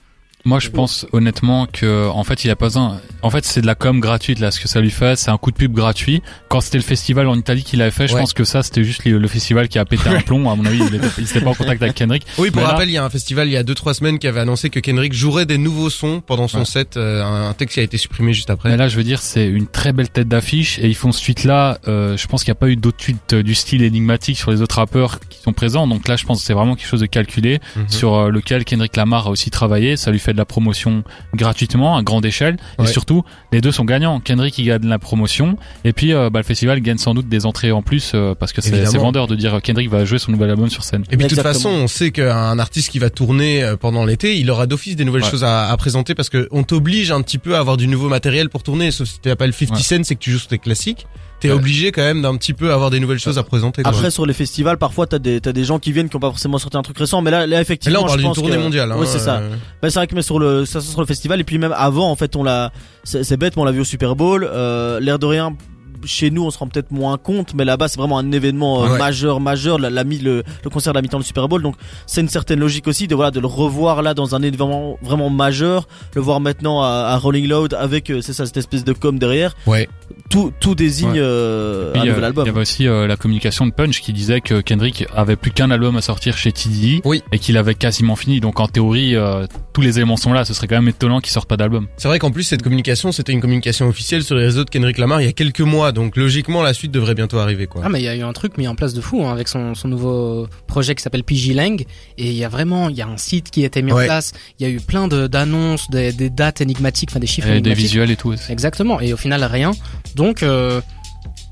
Moi, 0.46 0.60
je 0.60 0.70
pense 0.70 1.06
honnêtement 1.12 1.68
que, 1.72 2.10
en 2.10 2.24
fait, 2.24 2.44
il 2.46 2.50
a 2.50 2.56
pas 2.56 2.66
besoin. 2.68 3.00
En 3.22 3.30
fait, 3.30 3.46
c'est 3.46 3.62
de 3.62 3.68
la 3.68 3.76
com 3.76 4.00
gratuite 4.00 4.40
là. 4.40 4.50
Ce 4.52 4.60
que 4.60 4.68
ça 4.68 4.82
lui 4.82 4.90
fait, 4.90 5.16
c'est 5.18 5.30
un 5.30 5.38
coup 5.38 5.52
de 5.52 5.56
pub 5.56 5.74
gratuit. 5.74 6.22
Quand 6.50 6.62
c'était 6.62 6.78
le 6.80 6.84
festival 6.84 7.28
en 7.28 7.36
Italie 7.36 7.64
qu'il 7.64 7.82
avait 7.82 7.92
fait, 7.92 8.08
je 8.08 8.14
Ouais. 8.16 8.22
pense 8.22 8.34
que 8.34 8.44
ça, 8.44 8.64
c'était 8.64 8.84
juste 8.84 9.06
le, 9.06 9.18
le 9.20 9.28
festival 9.28 9.68
qui 9.68 9.78
a 9.78 9.86
pété 9.86 10.10
un 10.10 10.22
plomb. 10.22 10.50
À 10.50 10.56
mon 10.56 10.66
avis, 10.66 10.80
il 10.80 10.96
était, 10.96 11.08
il 11.20 11.24
était 11.26 11.42
pas 11.42 11.52
en 11.52 11.54
contact 11.56 11.82
avec 11.82 11.94
Kendrick. 11.96 12.26
Oui, 12.38 12.50
pour 12.52 12.62
là- 12.64 12.70
rappel, 12.70 12.90
il 12.90 12.94
y 12.94 12.98
a 12.98 13.04
un 13.06 13.10
festival 13.10 13.48
il 13.48 13.52
y 13.52 13.58
a 13.58 13.64
deux 13.64 13.76
trois 13.76 13.94
semaines 13.94 14.18
qui 14.20 14.28
avait 14.28 14.40
annoncé 14.40 14.70
que 14.70 14.80
Kendrick 14.80 15.14
jouerait 15.14 15.46
des 15.46 15.58
nouveaux 15.60 15.90
sons 15.90 16.22
pendant 16.26 16.48
son 16.48 16.60
Ouais. 16.60 16.66
set. 16.66 16.98
euh, 16.98 17.24
un 17.24 17.54
texte 17.54 17.76
qui 17.76 17.80
a 17.80 17.84
été 17.84 17.98
supprimé 17.98 18.34
juste 18.34 18.50
après. 18.50 18.70
Mais 18.70 18.78
là, 18.78 18.88
je 18.88 18.96
veux 18.98 19.04
dire, 19.04 19.22
c'est 19.22 19.46
une 19.48 19.68
très 19.68 19.94
belle 19.94 20.10
tête 20.10 20.28
d'affiche 20.28 20.80
et 20.80 20.88
ils 20.88 20.96
font 20.96 21.12
ce 21.12 21.24
tweet 21.24 21.44
là. 21.44 21.78
Euh, 21.88 22.18
je 22.18 22.28
pense 22.28 22.44
qu'il 22.44 22.52
n'y 22.52 22.58
a 22.58 22.60
pas 22.60 22.68
eu 22.70 22.76
d'autres 22.76 22.98
tweets 22.98 23.34
euh, 23.34 23.44
du 23.44 23.54
style 23.56 23.84
énigmatique 23.84 24.38
sur 24.38 24.52
les 24.52 24.62
autres 24.62 24.76
rappeurs 24.76 25.20
qui 25.30 25.40
sont 25.40 25.54
présents. 25.54 25.88
Donc 25.88 26.08
là, 26.08 26.16
je 26.16 26.26
pense 26.26 26.40
que 26.40 26.46
c'est 26.46 26.54
vraiment 26.54 26.76
quelque 26.76 26.88
chose 26.88 27.02
de 27.02 27.06
calculé 27.06 27.60
Mhm. 27.76 27.90
sur 27.90 28.30
lequel 28.32 28.66
Kendrick 28.66 28.96
Lamar 28.98 29.28
a 29.28 29.30
aussi 29.30 29.50
travaillé. 29.52 29.96
Ça 29.98 30.12
lui 30.12 30.20
fait 30.20 30.31
de 30.34 30.38
la 30.38 30.46
promotion 30.46 31.04
gratuitement 31.36 31.98
à 31.98 32.04
grande 32.04 32.26
échelle 32.26 32.58
Ouais. 32.80 32.86
et 32.86 32.88
surtout 32.92 33.24
les 33.52 33.62
deux 33.62 33.72
sont 33.72 33.86
gagnants. 33.86 34.20
Kendrick 34.20 34.58
il 34.58 34.66
gagne 34.66 34.88
la 34.88 35.00
promotion 35.00 35.58
et 35.84 35.94
puis 35.94 36.14
euh, 36.14 36.30
bah, 36.30 36.40
le 36.40 36.44
festival 36.46 36.80
gagne 36.82 36.98
sans 36.98 37.14
doute 37.14 37.28
des 37.30 37.46
entrées 37.46 37.72
en 37.72 37.82
plus 37.82 38.12
euh, 38.16 38.36
parce 38.36 38.54
que 38.54 38.62
c'est 38.62 38.84
vendeur 38.98 39.28
de 39.28 39.36
dire 39.36 39.56
euh, 39.56 39.60
Kendrick 39.60 39.90
va 39.90 40.06
jouer 40.06 40.20
son 40.20 40.32
nouvel 40.32 40.50
album 40.50 40.70
sur 40.70 40.84
scène. 40.84 41.04
Et 41.12 41.18
puis 41.18 41.26
de 41.28 41.30
toute 41.34 41.42
façon, 41.44 41.70
on 41.70 41.88
sait 41.88 42.12
qu'un 42.12 42.60
artiste 42.60 42.90
qui 42.92 43.00
va 43.00 43.10
tourner 43.10 43.74
pendant 43.80 44.06
l'été, 44.06 44.38
il 44.40 44.50
aura 44.52 44.68
d'office 44.68 44.96
des 44.96 45.06
nouvelles 45.06 45.24
Ouais. 45.24 45.30
choses 45.30 45.44
à, 45.44 45.70
à 45.70 45.78
présenter 45.78 46.16
parce 46.16 46.30
que 46.30 46.48
on 46.52 46.64
t'oblige 46.64 47.12
un 47.12 47.22
petit 47.22 47.38
peu 47.38 47.56
à 47.56 47.60
avoir 47.60 47.78
du 47.78 47.88
nouveau 47.88 48.10
matériel 48.10 48.50
pour 48.50 48.64
tourner. 48.64 48.92
Sauf 48.92 49.08
si 49.08 49.20
tu 49.20 49.36
pas 49.36 49.46
le 49.46 49.52
50 49.54 49.78
Ouais. 49.78 49.84
Cent, 49.84 50.04
c'est 50.04 50.16
que 50.16 50.20
tu 50.20 50.32
joues 50.32 50.40
sur 50.40 50.48
tes 50.48 50.58
classiques. 50.58 51.06
T'es 51.42 51.50
Ouais. 51.50 51.56
obligé 51.56 51.92
quand 51.92 52.02
même 52.04 52.22
d'un 52.22 52.38
petit 52.38 52.54
peu 52.54 52.72
avoir 52.72 52.90
des 52.92 53.00
nouvelles 53.02 53.20
choses 53.20 53.38
à 53.38 53.44
présenter. 53.44 53.82
quoi. 53.84 53.92
Après 53.92 54.12
sur 54.12 54.26
les 54.26 54.34
festivals, 54.34 54.78
parfois 54.78 55.08
t'as 55.08 55.20
des 55.20 55.42
t'as 55.42 55.52
des 55.52 55.64
gens 55.66 55.80
qui 55.80 55.92
viennent 55.92 56.08
qui 56.08 56.16
ont 56.16 56.20
pas 56.20 56.30
forcément 56.30 56.58
sorti 56.60 56.78
un 56.78 56.82
truc 56.84 56.98
récent, 56.98 57.22
mais 57.22 57.32
là 57.32 57.48
là 57.48 57.58
Mais 57.58 57.62
effectivement 57.62 58.00
là, 58.00 58.04
on 58.06 58.08
parle 58.08 58.20
d'une 58.22 58.32
tournée 58.34 58.56
que- 58.56 58.62
mondiale. 58.62 58.92
Hein, 58.92 58.96
Oui 59.00 59.08
c'est 59.10 59.20
ça. 59.20 59.38
euh, 59.40 59.50
Bah, 59.82 59.90
c'est 59.90 60.00
vrai 60.00 60.08
que 60.08 60.16
mais 60.16 60.22
sur 60.22 60.40
le 60.40 60.66
ça 60.66 60.80
sur 60.82 61.02
le 61.02 61.08
festival 61.08 61.40
et 61.40 61.44
puis 61.44 61.58
même 61.58 61.74
avant 61.76 62.10
en 62.10 62.16
fait 62.16 62.36
on 62.38 62.44
l'a 62.44 62.72
c'est 63.04 63.24
c'est 63.24 63.38
bête 63.38 63.56
mais 63.58 63.64
on 63.64 63.66
l'a 63.66 63.72
vu 63.72 63.82
au 63.82 63.86
Super 63.86 64.16
Bowl 64.16 64.48
euh, 64.50 65.00
l'air 65.00 65.20
de 65.20 65.26
rien 65.26 65.56
chez 66.04 66.32
nous 66.32 66.44
on 66.44 66.50
se 66.50 66.58
rend 66.58 66.66
peut-être 66.68 66.90
moins 66.92 67.18
compte 67.20 67.54
mais 67.54 67.64
là-bas 67.64 67.88
c'est 67.88 68.00
vraiment 68.00 68.18
un 68.18 68.32
événement 68.32 68.84
euh, 68.84 68.90
Ouais. 68.94 68.98
majeur 68.98 69.40
majeur 69.40 69.78
la, 69.78 69.92
la 69.92 70.04
mi- 70.04 70.18
le, 70.18 70.42
le 70.64 70.70
concert 70.72 70.94
de 70.94 70.98
la 70.98 71.04
mi-temps 71.04 71.20
du 71.20 71.26
Super 71.26 71.48
Bowl 71.48 71.62
donc 71.62 71.76
c'est 72.08 72.22
une 72.22 72.28
certaine 72.30 72.60
logique 72.60 72.88
aussi 72.88 73.08
de 73.08 73.14
voilà 73.14 73.30
de 73.30 73.40
le 73.40 73.46
revoir 73.46 74.02
là 74.02 74.16
dans 74.16 74.34
un 74.34 74.42
événement 74.42 74.98
vraiment 75.04 75.30
majeur 75.30 75.88
le 76.16 76.22
voir 76.22 76.40
maintenant 76.40 76.82
à, 76.82 76.88
à 77.10 77.18
Rolling 77.18 77.48
Loud 77.48 77.76
avec 77.76 78.10
euh, 78.10 78.22
c'est 78.22 78.34
ça 78.34 78.48
cette 78.48 78.58
espèce 78.58 78.84
de 78.84 78.94
com 78.94 79.20
derrière 79.20 79.56
Ouais. 79.68 79.88
Tout 80.32 80.52
tout 80.60 80.76
désigne 80.76 81.12
Ouais. 81.12 81.20
euh, 81.20 81.92
un 81.94 82.02
euh, 82.02 82.06
nouvel 82.06 82.24
album 82.24 82.46
Il 82.46 82.48
y 82.48 82.52
avait 82.52 82.62
aussi 82.62 82.88
euh, 82.88 83.06
la 83.08 83.16
communication 83.18 83.66
de 83.66 83.72
Punch 83.72 84.02
qui 84.02 84.14
disait 84.14 84.42
que 84.42 84.62
Kendrick 84.62 85.06
avait 85.16 85.36
plus 85.36 85.52
qu'un 85.52 85.70
album 85.72 85.98
à 85.98 86.02
sortir 86.02 86.38
chez 86.38 86.52
TDI 86.52 87.02
Oui. 87.06 87.22
et 87.32 87.38
qu'il 87.40 87.58
avait 87.58 87.76
quasiment 87.76 88.16
fini. 88.16 88.40
Donc 88.40 88.60
en 88.60 88.68
théorie, 88.68 89.16
euh, 89.16 89.46
tous 89.74 89.82
les 89.82 89.98
éléments 89.98 90.18
sont 90.18 90.34
là. 90.34 90.46
Ce 90.46 90.54
serait 90.54 90.68
quand 90.68 90.76
même 90.76 90.88
étonnant 90.88 91.20
qu'il 91.20 91.32
sorte 91.32 91.48
pas 91.50 91.58
d'album. 91.58 91.88
C'est 91.98 92.08
vrai 92.08 92.18
qu'en 92.20 92.32
plus 92.32 92.44
cette 92.44 92.62
communication, 92.64 93.12
c'était 93.12 93.34
une 93.34 93.42
communication 93.42 93.88
officielle 93.88 94.24
sur 94.24 94.36
les 94.36 94.46
réseaux 94.46 94.64
de 94.64 94.70
Kendrick 94.70 94.98
Lamar 94.98 95.22
il 95.22 95.26
y 95.26 95.30
a 95.30 95.34
quelques 95.34 95.62
mois, 95.62 95.92
donc 95.92 96.16
logiquement 96.18 96.64
la 96.64 96.74
suite 96.74 96.92
devrait 96.92 97.14
bientôt 97.16 97.38
arriver 97.40 97.68
quoi. 97.68 97.82
Ah 97.86 97.90
mais 97.90 98.00
il 98.00 98.06
y 98.06 98.08
a 98.08 98.16
eu 98.16 98.22
un 98.24 98.34
truc 98.34 98.58
mis 98.58 98.68
en 98.68 98.76
place 98.76 98.94
de 98.94 99.02
fou 99.02 99.24
hein, 99.26 99.32
avec 99.32 99.48
son, 99.48 99.76
son 99.76 99.88
nouveau 99.90 100.48
projet 100.68 100.96
qui 100.96 101.04
s'appelle 101.04 101.24
PG 101.24 101.54
Lang 101.54 101.82
et 102.18 102.28
il 102.28 102.34
y 102.34 102.44
a 102.46 102.50
vraiment 102.50 102.90
il 102.90 102.96
y 102.96 103.02
a 103.02 103.08
un 103.08 103.18
site 103.18 103.52
qui 103.52 103.64
a 103.64 103.66
été 103.68 103.82
mis 103.82 103.92
Ouais. 103.92 104.04
en 104.04 104.06
place, 104.06 104.32
il 104.60 104.66
y 104.66 104.70
a 104.70 104.72
eu 104.74 104.80
plein 104.80 105.08
de 105.10 105.28
d'annonces, 105.28 105.90
des, 105.90 106.14
des 106.14 106.30
dates 106.30 106.62
énigmatiques, 106.62 107.10
enfin 107.12 107.20
des 107.20 107.28
chiffres 107.28 107.48
Et 107.48 107.52
des 107.52 107.58
énigmatiques. 107.58 107.84
visuels 107.84 108.12
et 108.12 108.16
tout. 108.16 108.30
aussi. 108.30 108.50
Exactement 108.52 109.00
et 109.02 109.12
au 109.12 109.18
final 109.18 109.44
rien. 109.44 109.72
Donc 110.16 110.21
euh, 110.44 110.82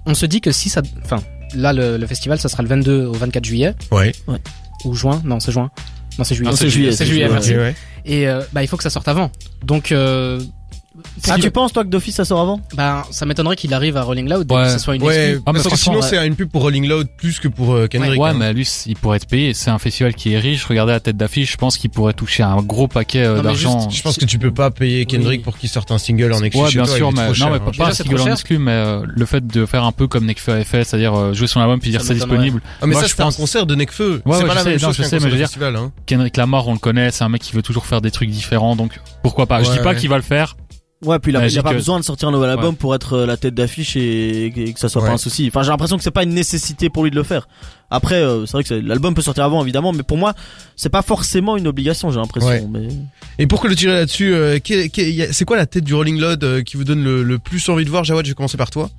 on 0.06 0.14
se 0.14 0.26
dit 0.26 0.42
que 0.42 0.52
si 0.52 0.70
ça 0.70 0.82
enfin 1.04 1.22
là 1.56 1.74
le, 1.74 1.98
le 1.98 2.08
festival 2.08 2.40
ça 2.40 2.50
sera 2.50 2.64
le 2.64 2.70
22 2.70 3.06
au 3.06 3.14
24 3.14 3.44
juillet 3.46 3.74
Ouais. 3.92 4.12
ou 4.86 4.94
juin, 4.94 5.22
non 5.26 5.40
c'est 5.40 5.52
juin. 5.52 5.70
Non 6.18 6.24
c'est 6.24 6.36
juillet. 6.36 6.52
C'est 6.56 6.70
juillet, 6.70 6.92
C'est 6.92 6.98
c'est 6.98 7.06
juillet, 7.06 7.26
juillet, 7.28 7.34
merci. 7.34 7.52
Ok, 7.54 7.58
ouais. 7.60 7.76
Et 8.06 8.28
euh, 8.28 8.42
bah 8.54 8.62
il 8.64 8.68
faut 8.68 8.78
que 8.78 8.84
ça 8.84 8.90
sorte 8.90 9.08
avant. 9.08 9.32
Donc 9.64 9.92
euh, 9.92 10.42
ah 11.30 11.36
si- 11.36 11.42
tu 11.42 11.52
penses 11.52 11.74
toi 11.74 11.84
que 11.84 11.90
d'office 11.90 12.16
ça 12.16 12.26
sort 12.26 12.40
avant? 12.40 12.62
Bah 12.76 13.06
ça 13.12 13.26
m'étonnerait 13.26 13.56
qu'il 13.56 13.74
arrive 13.74 13.98
à 13.98 14.04
Rolling 14.04 14.30
Loud 14.30 14.52
Ouais. 14.52 14.64
que 14.64 14.70
ce 14.70 14.80
soit 14.80 14.96
une 14.96 15.04
Ouais. 15.04 15.38
Ah, 15.46 15.52
mais 15.54 15.60
parce 15.62 15.70
que 15.74 15.80
sinon 15.80 15.98
ouais. 16.02 16.08
c'est 16.08 16.26
une 16.28 16.36
pub 16.36 16.50
pour 16.50 16.62
Rolling 16.62 16.88
Loud 16.88 17.08
plus 17.18 17.40
que 17.40 17.48
pour 17.48 17.74
euh, 17.74 17.88
Kendrick. 17.88 18.20
Ouais, 18.20 18.30
hein. 18.30 18.34
mais 18.38 18.54
lui, 18.54 18.68
il 18.86 18.96
pourrait 18.96 19.18
être 19.18 19.28
payé. 19.28 19.54
C'est 19.54 19.70
un 19.70 19.80
festival 19.80 20.14
qui 20.14 20.34
est 20.34 20.40
riche. 20.40 20.66
Regardez 20.66 20.94
la 20.94 21.00
tête 21.00 21.18
d'affiche. 21.18 21.52
Je 21.52 21.58
pense 21.58 21.78
qu'il 21.78 21.90
pourrait 21.90 22.14
toucher 22.14 22.44
un 22.44 22.58
gros 22.62 22.88
paquet 22.88 23.24
euh, 23.24 23.42
d'argent. 23.42 23.90
Je 23.90 24.02
pense 24.02 24.18
que 24.18 24.26
tu 24.26 24.40
peux 24.40 24.52
pas 24.54 24.72
payer 24.72 25.06
Kendrick 25.06 25.40
Oui. 25.40 25.44
pour 25.44 25.58
qu'il 25.58 25.70
sorte 25.70 25.92
un 25.92 25.98
single 25.98 26.34
en 26.34 26.42
exclu 26.44 26.64
Ouais, 26.64 26.70
bien 26.72 26.84
toi, 26.86 26.96
sûr, 26.96 27.12
mais 27.12 27.28
non, 27.28 27.34
cher, 27.34 27.50
mais 27.50 27.56
hein. 27.56 27.60
pas, 27.60 27.72
Déjà, 27.72 27.84
pas 27.84 27.90
un 27.90 27.94
single 27.94 28.22
en 28.22 28.28
exclu, 28.32 28.58
mais 28.60 28.72
euh, 28.72 29.02
le 29.06 29.26
fait 29.26 29.46
de 29.46 29.66
faire 29.66 29.84
un 29.84 29.92
peu 29.92 30.08
comme 30.08 30.26
Nekfeu 30.26 30.52
avait 30.54 30.64
fait, 30.64 30.84
c'est-à-dire 30.84 31.14
euh, 31.16 31.34
jouer 31.34 31.48
son 31.48 31.60
album 31.62 31.80
puis 31.80 31.92
dire 31.92 32.02
Ça 32.02 32.08
c'est 32.10 32.14
disponible. 32.16 32.62
Ah 32.82 32.86
mais 32.88 32.94
Moi, 32.94 33.02
ça 33.02 33.08
je 33.08 33.12
c'était 33.12 33.22
un 33.24 33.26
pense- 33.26 33.38
concert 33.38 33.66
de 33.66 33.76
Nekfeu. 33.76 34.22
Ouais, 34.26 34.36
c'est 34.38 34.44
ouais, 34.44 34.48
pas 34.48 34.50
je 34.52 34.56
la 34.56 34.64
sais, 34.64 34.70
même 34.72 34.80
chose 34.80 34.96
je 34.96 35.02
qu'un 35.04 35.08
sais, 35.10 35.16
concert 35.16 35.20
mais 35.20 35.20
je 35.22 35.26
de 35.26 35.32
veux 35.32 35.38
dire- 35.38 35.48
festival. 35.48 35.76
Hein. 35.76 35.92
Kendrick 36.06 36.38
Lamar, 36.38 36.68
on 36.68 36.74
le 36.74 36.80
connaît, 36.80 37.12
c'est 37.12 37.24
un 37.24 37.30
mec 37.30 37.42
qui 37.42 37.54
veut 37.54 37.62
toujours 37.62 37.86
faire 37.86 38.02
des 38.02 38.12
trucs 38.12 38.30
différents, 38.30 38.76
donc 38.76 39.00
pourquoi 39.24 39.46
pas. 39.48 39.64
Je 39.64 39.72
dis 39.72 39.80
pas 39.80 39.96
qu'il 39.96 40.10
va 40.10 40.18
le 40.18 40.24
faire. 40.24 40.56
Ouais, 41.06 41.18
puis 41.18 41.32
il 41.32 41.36
a, 41.38 41.48
il 41.48 41.58
a 41.58 41.64
pas 41.64 41.72
besoin 41.74 41.98
de 41.98 42.04
sortir 42.04 42.28
un 42.28 42.32
nouvel 42.34 42.50
album 42.50 42.72
Ouais. 42.72 42.76
pour 42.76 42.94
être 42.94 43.14
euh, 43.14 43.26
la 43.26 43.38
tête 43.38 43.54
d'affiche 43.54 43.96
et, 43.96 44.48
et 44.48 44.74
que 44.74 44.80
ça 44.80 44.90
soit 44.90 45.02
Ouais. 45.02 45.08
pas 45.08 45.14
un 45.14 45.18
souci. 45.18 45.48
Enfin, 45.48 45.64
j'ai 45.64 45.70
l'impression 45.70 45.96
que 45.98 46.04
c'est 46.04 46.12
pas 46.12 46.24
une 46.24 46.34
nécessité 46.34 46.90
pour 46.90 47.06
lui 47.06 47.10
de 47.12 47.16
le 47.16 47.24
faire. 47.24 47.48
Après, 47.90 48.16
euh, 48.16 48.46
c'est 48.46 48.52
vrai 48.52 48.64
que 48.66 48.74
l'album 48.74 49.14
peut 49.14 49.22
sortir 49.22 49.46
avant, 49.46 49.62
évidemment, 49.64 49.94
mais 49.94 50.04
pour 50.04 50.18
moi, 50.18 50.34
c'est 50.76 50.90
pas 50.90 51.02
forcément 51.02 51.56
une 51.56 51.68
obligation, 51.68 52.12
j'ai 52.12 52.20
l'impression. 52.20 52.50
Ouais. 52.50 52.68
Mais... 52.70 52.90
Et 53.38 53.48
pour 53.48 53.62
que 53.62 53.68
le 53.70 53.76
tirer 53.76 53.94
là-dessus, 53.94 54.34
euh, 54.34 54.60
c'est 55.32 55.46
quoi 55.46 55.56
la 55.56 55.66
tête 55.66 55.86
du 55.86 55.94
Rolling 55.94 56.20
Loud 56.20 56.44
euh, 56.44 56.62
qui 56.64 56.76
vous 56.76 56.84
donne 56.84 57.02
le, 57.04 57.24
le 57.24 57.40
plus 57.40 57.70
envie 57.70 57.86
de 57.86 57.90
voir? 57.90 58.04
Jawad, 58.04 58.26
je 58.26 58.32
vais 58.32 58.36
commencer 58.36 58.58
par 58.58 58.70
toi. 58.70 58.90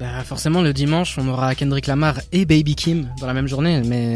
Bah 0.00 0.22
forcément 0.24 0.62
le 0.62 0.72
dimanche 0.72 1.16
on 1.18 1.26
aura 1.26 1.56
Kendrick 1.56 1.88
Lamar 1.88 2.20
et 2.30 2.44
Baby 2.44 2.76
Kim 2.76 3.08
dans 3.20 3.26
la 3.26 3.34
même 3.34 3.48
journée 3.48 3.82
mais 3.84 4.14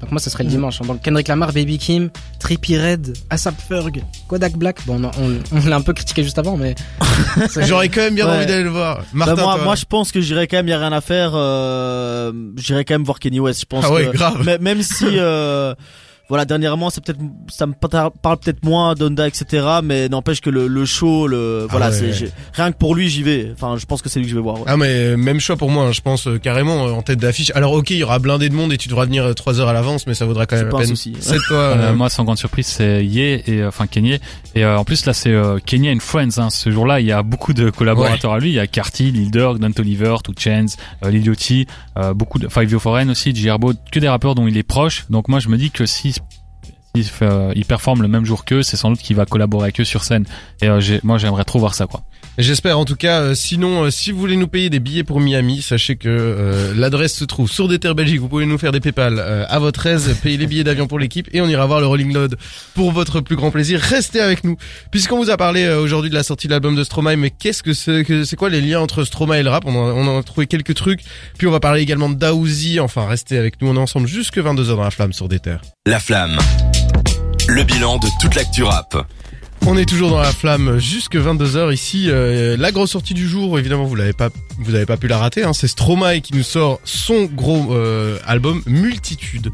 donc 0.00 0.10
moi 0.10 0.20
ce 0.20 0.28
serait 0.30 0.44
le 0.44 0.50
dimanche 0.50 0.80
donc 0.80 1.00
Kendrick 1.02 1.28
Lamar, 1.28 1.52
Baby 1.52 1.78
Kim, 1.78 2.10
Trippie 2.40 2.78
Red, 2.78 3.16
ASAP 3.30 3.54
Ferg, 3.68 4.02
Kodak 4.28 4.56
Black 4.56 4.84
bon 4.86 5.02
on, 5.04 5.10
on, 5.22 5.38
on 5.64 5.68
l'a 5.68 5.76
un 5.76 5.80
peu 5.80 5.92
critiqué 5.92 6.22
juste 6.22 6.38
avant 6.38 6.56
mais 6.56 6.74
J'aurais 7.66 7.88
quand 7.88 8.00
même 8.02 8.14
bien 8.14 8.26
Ouais. 8.26 8.36
envie 8.36 8.46
d'aller 8.46 8.62
le 8.64 8.70
voir. 8.70 8.98
Bah, 9.12 9.26
moi, 9.26 9.34
toi 9.34 9.58
moi, 9.64 9.74
je 9.74 9.84
pense 9.84 10.10
que 10.12 10.20
j'irai 10.20 10.46
quand 10.46 10.56
même, 10.56 10.68
y 10.68 10.72
a 10.72 10.78
rien 10.78 10.92
à 10.92 11.00
faire. 11.00 11.32
Euh, 11.34 12.32
j'irai 12.56 12.84
quand 12.84 12.94
même 12.94 13.04
voir 13.04 13.18
Kenny 13.18 13.40
West. 13.40 13.60
Je 13.60 13.66
pense 13.66 13.84
Ah 13.86 13.92
ouais, 13.92 14.06
que- 14.06 14.16
grave. 14.16 14.58
même 14.60 14.82
si, 14.82 15.04
euh, 15.10 15.74
voilà, 16.28 16.44
dernièrement, 16.44 16.90
c'est 16.90 17.04
peut-être, 17.04 17.18
ça 17.48 17.66
me 17.66 17.74
parle 17.74 18.10
peut-être 18.40 18.64
moins 18.64 18.94
d'Onda, 18.94 19.28
etc. 19.28 19.66
Mais 19.82 20.08
n'empêche 20.08 20.40
que 20.40 20.50
le, 20.50 20.66
le 20.68 20.84
show, 20.86 21.26
le, 21.26 21.66
voilà, 21.68 21.90
ouais. 21.90 22.12
c'est 22.14 22.32
rien 22.54 22.72
que 22.72 22.78
pour 22.78 22.94
lui, 22.94 23.08
j'y 23.10 23.22
vais. 23.22 23.50
Enfin, 23.52 23.76
je 23.78 23.84
pense 23.84 24.00
que 24.02 24.08
c'est 24.08 24.20
lui 24.20 24.26
que 24.26 24.30
je 24.30 24.36
vais 24.36 24.42
voir. 24.42 24.56
ouais. 24.56 24.64
Ah 24.66 24.76
mais 24.76 24.86
euh, 24.88 25.16
même 25.16 25.38
choix 25.40 25.56
pour 25.56 25.70
moi, 25.70 25.84
hein, 25.84 25.92
je 25.92 26.00
pense 26.00 26.26
euh, 26.26 26.38
carrément 26.38 26.86
euh, 26.86 26.92
en 26.92 27.02
tête 27.02 27.18
d'affiche. 27.18 27.52
Alors 27.54 27.72
ok, 27.72 27.90
il 27.90 27.98
y 27.98 28.04
aura 28.04 28.18
blindé 28.18 28.48
de 28.48 28.54
monde 28.54 28.72
et 28.72 28.78
tu 28.78 28.88
devras 28.88 29.04
venir 29.04 29.24
euh, 29.24 29.32
trois 29.34 29.60
heures 29.60 29.68
à 29.68 29.72
l'avance, 29.72 30.06
mais 30.06 30.14
ça 30.14 30.24
vaudra 30.24 30.46
quand 30.46 30.56
même 30.56 30.68
pas 30.70 30.78
la 30.78 30.84
peine. 30.84 30.88
souci. 30.96 31.14
C'est 31.20 31.36
toi. 31.48 31.56
Euh, 31.58 31.74
euh, 31.90 31.94
moi, 31.94 32.08
sans 32.08 32.24
grande 32.24 32.38
surprise, 32.38 32.66
c'est 32.66 33.04
Ye 33.04 33.20
et 33.20 33.42
euh, 33.60 33.68
enfin 33.68 33.86
Kenny. 33.86 34.18
Et 34.54 34.64
euh, 34.64 34.78
en 34.78 34.84
plus 34.84 35.04
là, 35.06 35.12
c'est 35.12 35.30
euh, 35.30 35.58
Kenny 35.64 35.90
and 35.92 35.98
Friends. 36.00 36.38
Hein. 36.38 36.48
Ce 36.50 36.70
jour-là, 36.70 37.00
il 37.00 37.06
y 37.06 37.12
a 37.12 37.22
beaucoup 37.22 37.52
de 37.52 37.70
collaborateurs 37.70 38.32
à 38.32 38.38
lui. 38.38 38.50
Il 38.50 38.54
y 38.54 38.58
a 38.60 38.66
Carty, 38.66 39.10
Lil 39.10 39.30
Durk, 39.30 39.58
Don 39.58 39.72
Toliver, 39.72 40.16
Two 40.24 40.32
Chainz, 40.38 40.76
euh, 41.04 41.10
Lil 41.10 41.26
Yachty, 41.26 41.66
euh, 41.98 42.14
beaucoup 42.14 42.38
de 42.38 42.48
Five 42.48 42.78
Foreign 42.78 43.10
aussi, 43.10 43.34
J 43.34 43.48
Herbo, 43.48 43.72
que 43.92 43.98
des 44.00 44.08
rappeurs 44.08 44.34
dont 44.34 44.46
il 44.46 44.56
est 44.56 44.62
proche. 44.62 45.04
Donc 45.10 45.28
moi, 45.28 45.38
je 45.40 45.48
me 45.48 45.56
dis 45.56 45.70
que 45.70 45.86
si 45.86 46.14
il, 46.94 47.04
fait, 47.04 47.24
euh, 47.26 47.52
il 47.56 47.64
performe 47.64 48.02
le 48.02 48.08
même 48.08 48.24
jour 48.24 48.44
qu'eux, 48.44 48.62
c'est 48.62 48.76
sans 48.76 48.90
doute 48.90 49.00
qu'il 49.00 49.16
va 49.16 49.26
collaborer 49.26 49.64
avec 49.64 49.80
eux 49.80 49.84
sur 49.84 50.04
scène. 50.04 50.24
Et 50.62 50.68
euh, 50.68 50.80
j'ai- 50.80 51.00
moi, 51.02 51.18
j'aimerais 51.18 51.44
trop 51.44 51.58
voir 51.58 51.74
ça, 51.74 51.86
quoi. 51.86 52.02
J'espère 52.36 52.78
en 52.80 52.84
tout 52.84 52.96
cas. 52.96 53.20
euh, 53.20 53.34
sinon, 53.36 53.84
euh, 53.84 53.90
si 53.90 54.10
vous 54.10 54.18
voulez 54.18 54.36
nous 54.36 54.48
payer 54.48 54.68
des 54.68 54.80
billets 54.80 55.04
pour 55.04 55.20
Miami, 55.20 55.62
sachez 55.62 55.94
que 55.94 56.08
euh, 56.08 56.74
l'adresse 56.74 57.14
se 57.14 57.24
trouve 57.24 57.48
sur 57.48 57.68
des 57.68 57.78
terres 57.78 57.94
Belgique. 57.94 58.18
Vous 58.20 58.28
pouvez 58.28 58.44
nous 58.44 58.58
faire 58.58 58.72
des 58.72 58.80
PayPal 58.80 59.18
euh, 59.20 59.44
à 59.48 59.60
votre 59.60 59.86
aise, 59.86 60.16
payer 60.22 60.36
les 60.36 60.48
billets 60.48 60.64
d'avion 60.64 60.88
pour 60.88 60.98
l'équipe 60.98 61.28
et 61.32 61.40
on 61.40 61.46
ira 61.46 61.64
voir 61.66 61.78
le 61.80 61.86
Rolling 61.86 62.12
Loud 62.12 62.36
pour 62.74 62.90
votre 62.90 63.20
plus 63.20 63.36
grand 63.36 63.52
plaisir. 63.52 63.80
Restez 63.80 64.20
avec 64.20 64.42
nous 64.42 64.56
puisqu'on 64.90 65.18
vous 65.18 65.30
a 65.30 65.36
parlé 65.36 65.62
euh, 65.64 65.80
aujourd'hui 65.80 66.10
de 66.10 66.14
la 66.16 66.24
sortie 66.24 66.48
de 66.48 66.52
l'album 66.52 66.74
de 66.74 66.82
Stromae. 66.82 67.14
Mais 67.16 67.30
qu'est-ce 67.30 67.62
que 67.62 67.72
c'est 67.72 68.02
que 68.02 68.24
c'est 68.24 68.34
quoi 68.36 68.50
les 68.50 68.60
liens 68.60 68.80
entre 68.80 69.04
Stromae 69.04 69.38
et 69.38 69.42
le 69.44 69.50
rap? 69.50 69.62
On 69.66 69.74
en, 69.76 69.90
on 69.96 70.06
en 70.08 70.18
a 70.18 70.22
trouvé 70.24 70.48
quelques 70.48 70.74
trucs. 70.74 71.02
Puis 71.38 71.46
on 71.46 71.52
va 71.52 71.60
parler 71.60 71.82
également 71.82 72.08
de 72.08 72.14
Daouzi. 72.16 72.80
Enfin, 72.80 73.06
restez 73.06 73.38
avec 73.38 73.62
nous. 73.62 73.68
On 73.68 73.76
est 73.76 73.78
ensemble 73.78 74.08
jusque 74.08 74.38
22h 74.38 74.74
dans 74.76 74.82
la 74.82 74.90
flamme 74.90 75.12
sur 75.12 75.28
des 75.28 75.38
terres. 75.38 75.62
La 75.86 76.00
flamme. 76.00 76.36
Le 77.48 77.62
bilan 77.62 77.98
de 77.98 78.08
toute 78.20 78.34
l'actu 78.34 78.62
rap. 78.62 79.06
On 79.66 79.76
est 79.76 79.86
toujours 79.88 80.10
dans 80.10 80.20
la 80.20 80.32
flamme 80.32 80.78
jusque 80.78 81.16
22h 81.16 81.72
ici. 81.72 82.06
euh, 82.08 82.56
la 82.58 82.72
grosse 82.72 82.90
sortie 82.92 83.14
du 83.14 83.28
jour, 83.28 83.58
évidemment 83.58 83.84
vous 83.84 83.94
l'avez 83.94 84.12
pas 84.12 84.28
vous 84.58 84.74
avez 84.74 84.86
pas 84.86 84.96
pu 84.96 85.08
la 85.08 85.18
rater, 85.18 85.44
hein, 85.44 85.52
c'est 85.52 85.68
Stromae 85.68 86.20
qui 86.20 86.34
nous 86.34 86.42
sort 86.42 86.80
son 86.84 87.24
gros 87.24 87.74
euh, 87.74 88.18
album 88.26 88.62
Multitude. 88.66 89.50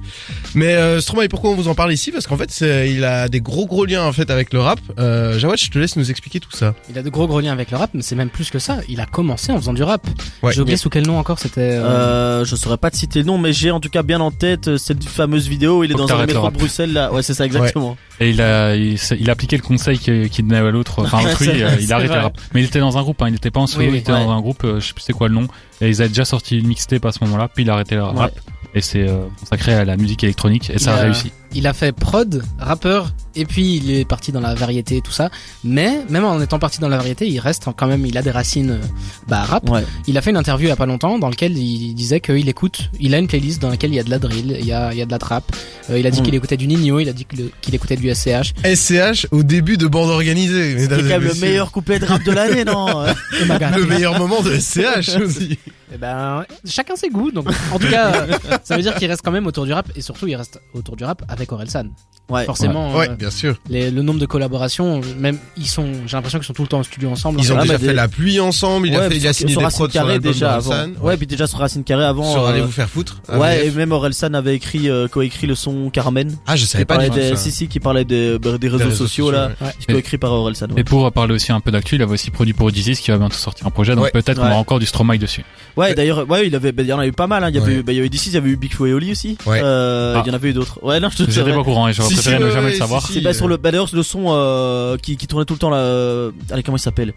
Mais 0.55 0.75
euh, 0.75 1.01
Stromae, 1.01 1.29
pourquoi 1.29 1.51
on 1.51 1.55
vous 1.55 1.69
en 1.69 1.75
parle 1.75 1.93
ici? 1.93 2.11
Parce 2.13 2.27
qu'en 2.27 2.37
fait, 2.37 2.51
c'est- 2.51 2.91
il 2.91 3.05
a 3.05 3.29
des 3.29 3.41
gros 3.41 3.67
gros 3.67 3.85
liens 3.85 4.05
en 4.05 4.13
fait 4.13 4.31
avec 4.31 4.53
le 4.53 4.61
rap. 4.61 4.81
Euh, 4.99 5.39
Jawad, 5.39 5.59
je 5.59 5.71
te 5.71 5.79
laisse 5.79 5.97
nous 5.97 6.11
expliquer 6.11 6.41
tout 6.41 6.51
ça. 6.53 6.75
Il 6.91 6.99
a 6.99 7.03
de 7.03 7.11
gros 7.11 7.27
gros 7.27 7.41
liens 7.41 7.53
avec 7.53 7.71
le 7.71 7.77
rap, 7.77 7.91
mais 7.95 8.03
c'est 8.03 8.15
même 8.17 8.31
plus 8.31 8.51
que 8.51 8.59
ça. 8.59 8.79
Il 8.89 9.01
a 9.01 9.07
commencé 9.07 9.53
en 9.53 9.57
faisant 9.59 9.73
du 9.75 9.83
rap. 9.83 10.07
Ouais. 10.43 10.53
J'ai 10.53 10.61
oublié 10.61 10.77
sous 10.77 10.91
quel 10.91 11.07
nom 11.07 11.19
encore 11.19 11.39
c'était. 11.39 11.61
euh, 11.61 12.41
Euh, 12.41 12.45
je 12.45 12.57
saurais 12.57 12.77
pas 12.79 12.91
te 12.91 12.97
citer 12.97 13.21
le 13.21 13.27
nom, 13.27 13.39
mais 13.39 13.53
j'ai 13.53 13.71
en 13.71 13.81
tout 13.81 13.89
cas 13.91 14.03
bien 14.03 14.21
en 14.21 14.31
tête 14.31 14.69
euh, 14.69 14.79
cette 14.79 15.05
fameuse 15.05 15.49
vidéo 15.49 15.79
où 15.81 15.85
il 15.85 15.91
est 15.91 15.95
Faut 15.95 16.07
dans 16.07 16.15
un 16.15 16.27
métro 16.27 16.49
de. 16.51 16.55
Bruxelles 16.55 16.93
là. 16.93 17.13
Ouais, 17.13 17.23
c'est 17.23 17.35
ça 17.35 17.47
exactement. 17.47 17.97
Et 18.21 18.31
il 18.31 18.41
a, 18.43 18.75
il, 18.77 18.99
a 19.29 19.33
appliqué 19.33 19.57
le 19.57 19.63
conseil 19.63 19.99
qu'il 19.99 20.47
donnait 20.47 20.59
à 20.59 20.71
l'autre, 20.71 20.99
enfin 21.03 21.25
autrui, 21.25 21.49
il 21.81 21.93
a 21.93 21.97
arrêté 21.97 22.15
le 22.15 22.21
rap. 22.21 22.39
Mais 22.55 22.61
il 22.63 22.67
était 22.67 22.81
dans 22.81 22.99
un 22.99 23.03
groupe, 23.03 23.21
hein, 23.23 23.29
il 23.29 23.35
était 23.37 23.51
pas 23.51 23.61
en 23.61 23.67
solo, 23.67 23.85
Oui, 23.85 23.91
oui, 23.93 23.97
il 23.97 24.01
était 24.01 24.13
ouais. 24.13 24.23
dans 24.25 24.31
un 24.31 24.41
groupe, 24.41 24.63
euh, 24.65 24.81
sais 24.91 24.95
plus 24.95 25.03
c'est 25.03 25.13
quoi 25.13 25.29
le 25.29 25.35
nom, 25.35 25.47
et 25.81 25.89
ils 25.89 26.01
avaient 26.03 26.09
déjà 26.09 26.25
sorti 26.25 26.59
une 26.59 26.67
mixtape 26.69 27.05
à 27.05 27.13
ce 27.13 27.23
moment-là, 27.25 27.49
puis 27.49 27.65
il 27.65 27.71
a 27.71 27.75
arrêté 27.75 27.95
le 27.97 28.03
rap, 28.05 28.33
et 28.75 28.81
c'est 28.81 29.09
euh, 29.09 29.27
consacré 29.39 29.75
à 29.75 29.85
la 29.85 29.97
musique 29.97 30.23
électronique, 30.25 30.71
et 30.71 30.79
ça 30.79 30.95
a- 30.95 31.03
réussi. 31.03 31.33
Il 31.53 31.67
a 31.67 31.73
fait 31.73 31.93
prod, 31.93 32.43
rappeur, 32.59 33.13
et 33.37 33.45
puis 33.45 33.77
il 33.77 33.91
est 33.91 34.05
parti 34.05 34.33
dans 34.33 34.41
la 34.41 34.55
variété 34.55 34.97
et 34.97 35.01
tout 35.01 35.13
ça. 35.13 35.31
Mais 35.65 36.01
même 36.09 36.25
en 36.25 36.41
étant 36.41 36.59
parti 36.59 36.81
dans 36.81 36.89
la 36.89 36.97
variété, 36.97 37.27
il 37.29 37.39
reste 37.41 37.67
quand 37.77 37.87
même, 37.87 38.05
il 38.07 38.17
a 38.19 38.23
des 38.23 38.31
racines 38.31 38.71
euh, 38.73 38.79
bah, 39.29 39.43
rap. 39.43 39.69
Ouais. 39.71 39.85
Il 40.07 40.17
a 40.19 40.23
fait 40.23 40.31
une 40.31 40.37
interview 40.37 40.67
il 40.67 40.71
y 40.71 40.73
a 40.73 40.77
pas 40.77 40.87
longtemps 40.87 41.19
dans 41.19 41.29
lequel 41.29 41.57
il 41.57 41.95
disait 41.95 42.21
qu'il 42.21 42.49
écoute, 42.49 42.91
il 42.99 43.15
a 43.15 43.19
une 43.19 43.27
playlist 43.29 43.61
dans 43.61 43.69
laquelle 43.71 43.91
il 43.91 43.97
y 43.97 44.01
a 44.01 44.05
de 44.05 44.11
la 44.11 44.19
drill, 44.19 44.57
il 44.61 44.67
y 44.67 44.73
a, 44.73 44.93
il 44.93 44.99
y 44.99 45.03
a 45.03 45.07
de 45.07 45.11
la 45.11 45.19
trap. 45.19 45.45
Euh, 45.91 45.99
il 45.99 46.07
a 46.07 46.11
dit 46.11 46.21
Mm. 46.21 46.25
qu'il 46.25 46.35
écoutait 46.35 46.57
du 46.57 46.67
Nino, 46.67 46.99
il 47.01 47.09
a 47.09 47.13
dit 47.13 47.27
qu'il 47.61 47.75
écoutait 47.75 47.97
du 47.97 48.13
SCH. 48.15 48.53
SCH 48.65 49.27
au 49.31 49.43
début 49.43 49.77
de 49.77 49.87
bande 49.87 50.11
organisée. 50.11 50.79
C'est 50.79 50.89
quand 50.89 50.99
et 50.99 51.03
même 51.03 51.23
le 51.23 51.35
meilleur 51.35 51.73
couplet 51.73 51.99
de 51.99 52.05
rap 52.05 52.23
de 52.23 52.33
l'année, 52.33 52.65
non 52.65 53.05
Et. 53.07 53.45
Le 53.77 53.87
meilleur 53.87 54.19
moment 54.19 54.43
de 54.43 54.59
SCH 54.59 55.17
aussi. 55.25 55.59
Eh 55.93 55.97
ben, 55.99 56.45
chacun 56.65 56.95
ses 56.95 57.09
goûts. 57.09 57.31
Donc, 57.33 57.47
en 57.73 57.79
tout 57.79 57.89
cas, 57.89 58.27
ça 58.63 58.77
veut 58.77 58.83
dire 58.83 58.95
qu'il 58.95 59.09
reste 59.09 59.23
quand 59.25 59.33
même 59.33 59.47
autour 59.47 59.65
du 59.67 59.73
rap 59.73 59.91
et 59.97 60.03
surtout 60.03 60.27
il 60.29 60.37
reste 60.37 60.61
autour 60.73 60.95
du 60.97 61.05
rap 61.05 61.23
avec 61.29 61.40
Orelsan. 61.53 61.87
Ouais. 62.29 62.45
Forcément, 62.45 62.95
Ouais, 62.97 63.09
euh, 63.11 63.17
bien 63.17 63.31
sûr. 63.31 63.57
les- 63.69 63.91
le 63.91 64.03
nombre 64.03 64.21
de 64.21 64.27
collaborations, 64.27 65.01
même 65.19 65.37
ils 65.57 65.67
sont, 65.67 65.85
j'ai 66.07 66.17
l'impression 66.17 66.39
qu'ils 66.39 66.47
sont 66.47 66.53
tout 66.53 66.63
le 66.63 66.69
temps 66.69 66.79
en 66.79 66.85
studio 66.85 67.11
ensemble. 67.11 67.41
Ils 67.41 67.53
ont 67.53 67.57
Ah, 67.59 67.63
déjà 67.63 67.77
fait 67.77 67.89
des- 67.89 67.93
la 67.93 68.07
pluie 68.07 68.39
ensemble. 68.39 68.87
Il 68.87 68.95
a 68.95 69.01
Ouais, 69.01 69.09
fait, 69.09 69.17
il 69.17 69.27
a 69.27 69.33
sur- 69.33 69.39
signé 69.41 69.51
sur 69.53 69.59
des 69.61 69.65
Racine 69.65 69.79
prods 69.89 69.91
sur 69.91 70.21
déjà 70.21 70.55
avant. 70.55 70.87
Ouais, 71.03 71.17
puis 71.17 71.27
déjà 71.27 71.49
sur 71.49 71.59
Racine 71.59 71.83
Carré 71.83 72.05
avant. 72.05 72.31
Sur 72.31 72.45
euh, 72.45 72.51
Allez 72.53 72.61
vous 72.61 72.71
faire 72.71 72.89
foutre. 72.89 73.21
Ouais, 73.33 73.67
et 73.67 73.71
même 73.73 73.91
Orelsan 73.91 74.33
avait 74.35 74.55
écrit, 74.55 74.89
euh, 74.89 75.09
coécrit 75.09 75.49
le 75.49 75.57
son 75.57 75.91
Carmen. 75.91 76.37
Ah, 76.47 76.55
je 76.55 76.67
savais 76.67 76.85
pas 76.85 76.99
du 76.99 77.09
parlait 77.09 77.29
tout 77.29 77.35
des, 77.35 77.37
si, 77.37 77.51
si, 77.51 77.67
qui 77.67 77.81
parlait 77.81 78.05
des, 78.05 78.39
bah, 78.39 78.59
des 78.59 78.69
réseaux, 78.69 78.93
sociaux, 78.93 79.33
là. 79.33 79.51
Ouais. 79.61 79.73
Coécrit 79.89 80.19
par 80.19 80.31
Orelsan. 80.33 80.67
ouais. 80.69 80.83
Et 80.83 80.85
pour 80.85 81.11
parler 81.11 81.35
aussi 81.35 81.51
un 81.51 81.59
peu 81.61 81.73
d'actu, 81.73 81.97
il 81.97 82.03
avait 82.03 82.13
aussi 82.13 82.31
produit 82.31 82.53
pour 82.55 82.71
Dizzy, 82.71 82.93
qui 82.95 83.11
va 83.11 83.19
bientôt 83.19 83.35
sortir 83.35 83.67
un 83.67 83.71
projet, 83.71 83.97
donc 83.97 84.05
Ouais. 84.05 84.11
peut-être 84.13 84.37
qu'on 84.39 84.45
Ouais. 84.45 84.51
aura 84.51 84.61
encore 84.61 84.79
du 84.79 84.87
Stromae 84.87 85.19
dessus. 85.19 85.45
Ouais, 85.77 85.95
d'ailleurs, 85.95 86.31
ouais, 86.31 86.47
il 86.47 86.55
avait, 86.55 86.73
il 86.79 86.87
y 86.87 86.93
en 86.93 87.01
a 87.01 87.07
eu 87.09 87.13
pas 87.13 87.27
mal, 87.27 87.43
hein. 87.43 87.49
Il 87.49 87.57
y 87.57 87.59
avait 87.59 87.73
Ouais. 87.73 87.79
eu, 87.81 87.83
bah, 87.83 87.91
il 87.93 87.97
y 87.97 87.99
avait 87.99 88.07
il 88.09 88.33
y 88.33 88.37
avait 88.37 88.51
eu 88.51 88.57
Big 88.57 88.73
Flo 88.73 88.87
et 88.87 88.93
Oli 88.93 89.11
aussi. 89.11 89.37
Ouais. 89.47 89.61
Euh, 89.65 90.15
Ah. 90.17 90.23
il 90.25 90.29
y 90.29 90.31
en 90.31 90.35
avait 90.35 90.51
eu 90.51 90.53
d'autres. 90.53 90.79
Ouais, 90.85 91.01
non, 91.01 91.09
je 91.11 91.17
te 91.25 91.30
J'étais 91.31 91.51
pas 91.53 91.59
au 91.59 91.65
courant 91.65 91.89
et 91.89 91.93
j'aurais 91.93 92.09
Si, 92.09 92.17
si, 92.17 92.23
préféré 92.23 92.39
ne 92.43 92.47
ouais, 92.47 92.53
jamais 92.53 92.67
ouais, 92.67 92.73
le 92.73 92.79
savoir. 92.79 93.07
si, 93.07 93.15
C'est 93.15 93.21
bah, 93.21 93.33
sur 93.35 93.49
le, 93.49 93.57
bah, 93.57 93.71
d'ailleurs, 93.71 93.89
le 93.93 94.03
son, 94.03 94.27
euh, 94.29 94.97
qui, 94.99 95.17
qui 95.17 95.27
tournait 95.27 95.45
tout 95.45 95.55
le 95.55 95.59
temps 95.59 95.71
là, 95.71 95.79
euh, 95.79 96.31
allez, 96.51 96.63
comment 96.63 96.77
il 96.77 96.81
s'appelle? 96.81 97.13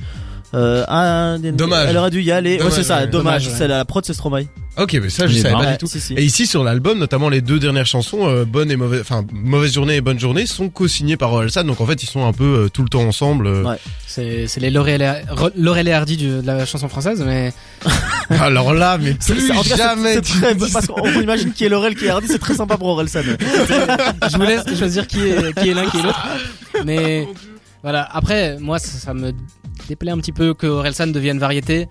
Euh, 0.56 0.84
ah, 0.88 1.36
Dommage. 1.40 1.88
Elle 1.90 1.98
aurait 1.98 2.12
dû 2.12 2.22
y 2.22 2.32
aller. 2.32 2.58
Dommage, 2.58 2.72
ouais, 2.74 2.78
c'est 2.78 2.84
ça, 2.84 3.00
ouais. 3.00 3.08
dommage. 3.08 3.44
Dommage, 3.44 3.48
ouais. 3.48 3.54
C'est 3.58 3.68
la, 3.68 3.78
la 3.78 3.86
prod, 3.86 4.06
c'est 4.06 4.14
Stromae. 4.14 4.44
Ok, 4.78 4.98
mais 5.02 5.10
ça, 5.10 5.28
je 5.28 5.36
Eh 5.38 5.42
savais 5.42 5.54
pas 5.56 5.72
du 5.72 5.78
tout. 5.78 5.88
si, 5.88 6.00
si. 6.00 6.14
Et 6.14 6.24
ici 6.24 6.46
sur 6.48 6.64
l'album, 6.64 6.98
notamment 7.00 7.30
les 7.30 7.42
deux 7.42 7.60
dernières 7.60 7.86
chansons, 7.86 8.28
euh, 8.28 8.44
bonne 8.46 8.72
et 8.72 8.76
mauvaise, 8.76 9.02
enfin 9.02 9.24
mauvaise 9.32 9.74
journée 9.74 9.96
et 9.98 10.02
bonne 10.02 10.20
journée, 10.20 10.46
sont 10.48 10.70
co-signées 10.70 11.18
par 11.18 11.32
Orelsan. 11.34 11.64
Donc 11.64 11.80
en 11.82 11.86
fait, 11.86 12.02
ils 12.04 12.08
sont 12.10 12.26
un 12.26 12.34
peu 12.34 12.44
euh, 12.66 12.70
tout 12.70 12.82
le 12.84 12.90
temps 12.90 13.02
ensemble. 13.04 13.48
euh. 13.48 13.64
Ouais. 13.64 13.76
C'est, 14.08 14.48
c'est 14.48 14.60
les 14.60 14.70
Laurel 14.72 15.02
et, 15.02 15.92
Hardy 15.92 16.18
du- 16.18 16.28
de 16.42 16.42
la 16.46 16.66
chanson 16.66 16.88
française, 16.90 17.24
mais 17.26 17.52
Alors 18.30 18.74
là, 18.74 18.98
mais 19.00 19.16
C'est- 19.20 19.34
plus 19.34 19.48
c'est- 19.48 19.54
en 19.54 19.62
cas, 19.62 19.70
c'est- 19.70 19.78
jamais. 19.78 20.14
c'est 20.16 20.22
tu 20.22 20.40
très, 20.40 20.56
parce 20.56 20.88
qu'on 20.88 21.22
imagine 21.22 21.52
qui 21.52 21.66
est 21.66 21.70
Laurel, 21.70 21.96
qui 21.96 22.06
est 22.06 22.10
Hardy, 22.10 22.28
c'est 22.28 22.40
très 22.40 22.56
sympa 22.56 22.78
pour 22.78 22.88
Orelsan. 22.90 23.22
je 23.24 24.38
vous 24.38 24.44
laisse 24.44 24.64
choisir 24.78 25.08
qui 25.08 25.20
est, 25.20 25.54
qui 25.60 25.70
est 25.70 25.74
l'un, 25.74 25.86
qui 25.90 25.98
est 25.98 26.04
l'autre. 26.04 26.28
Mais 26.86 27.28
voilà. 27.84 28.08
Après, 28.12 28.58
moi, 28.60 28.80
ça, 28.80 28.88
ça 28.98 29.14
me 29.14 29.32
déplaît 29.88 30.12
un 30.12 30.18
petit 30.18 30.32
peu 30.32 30.54
que 30.54 30.68
Orelsan 30.68 31.08
devienne 31.08 31.40
variété, 31.40 31.88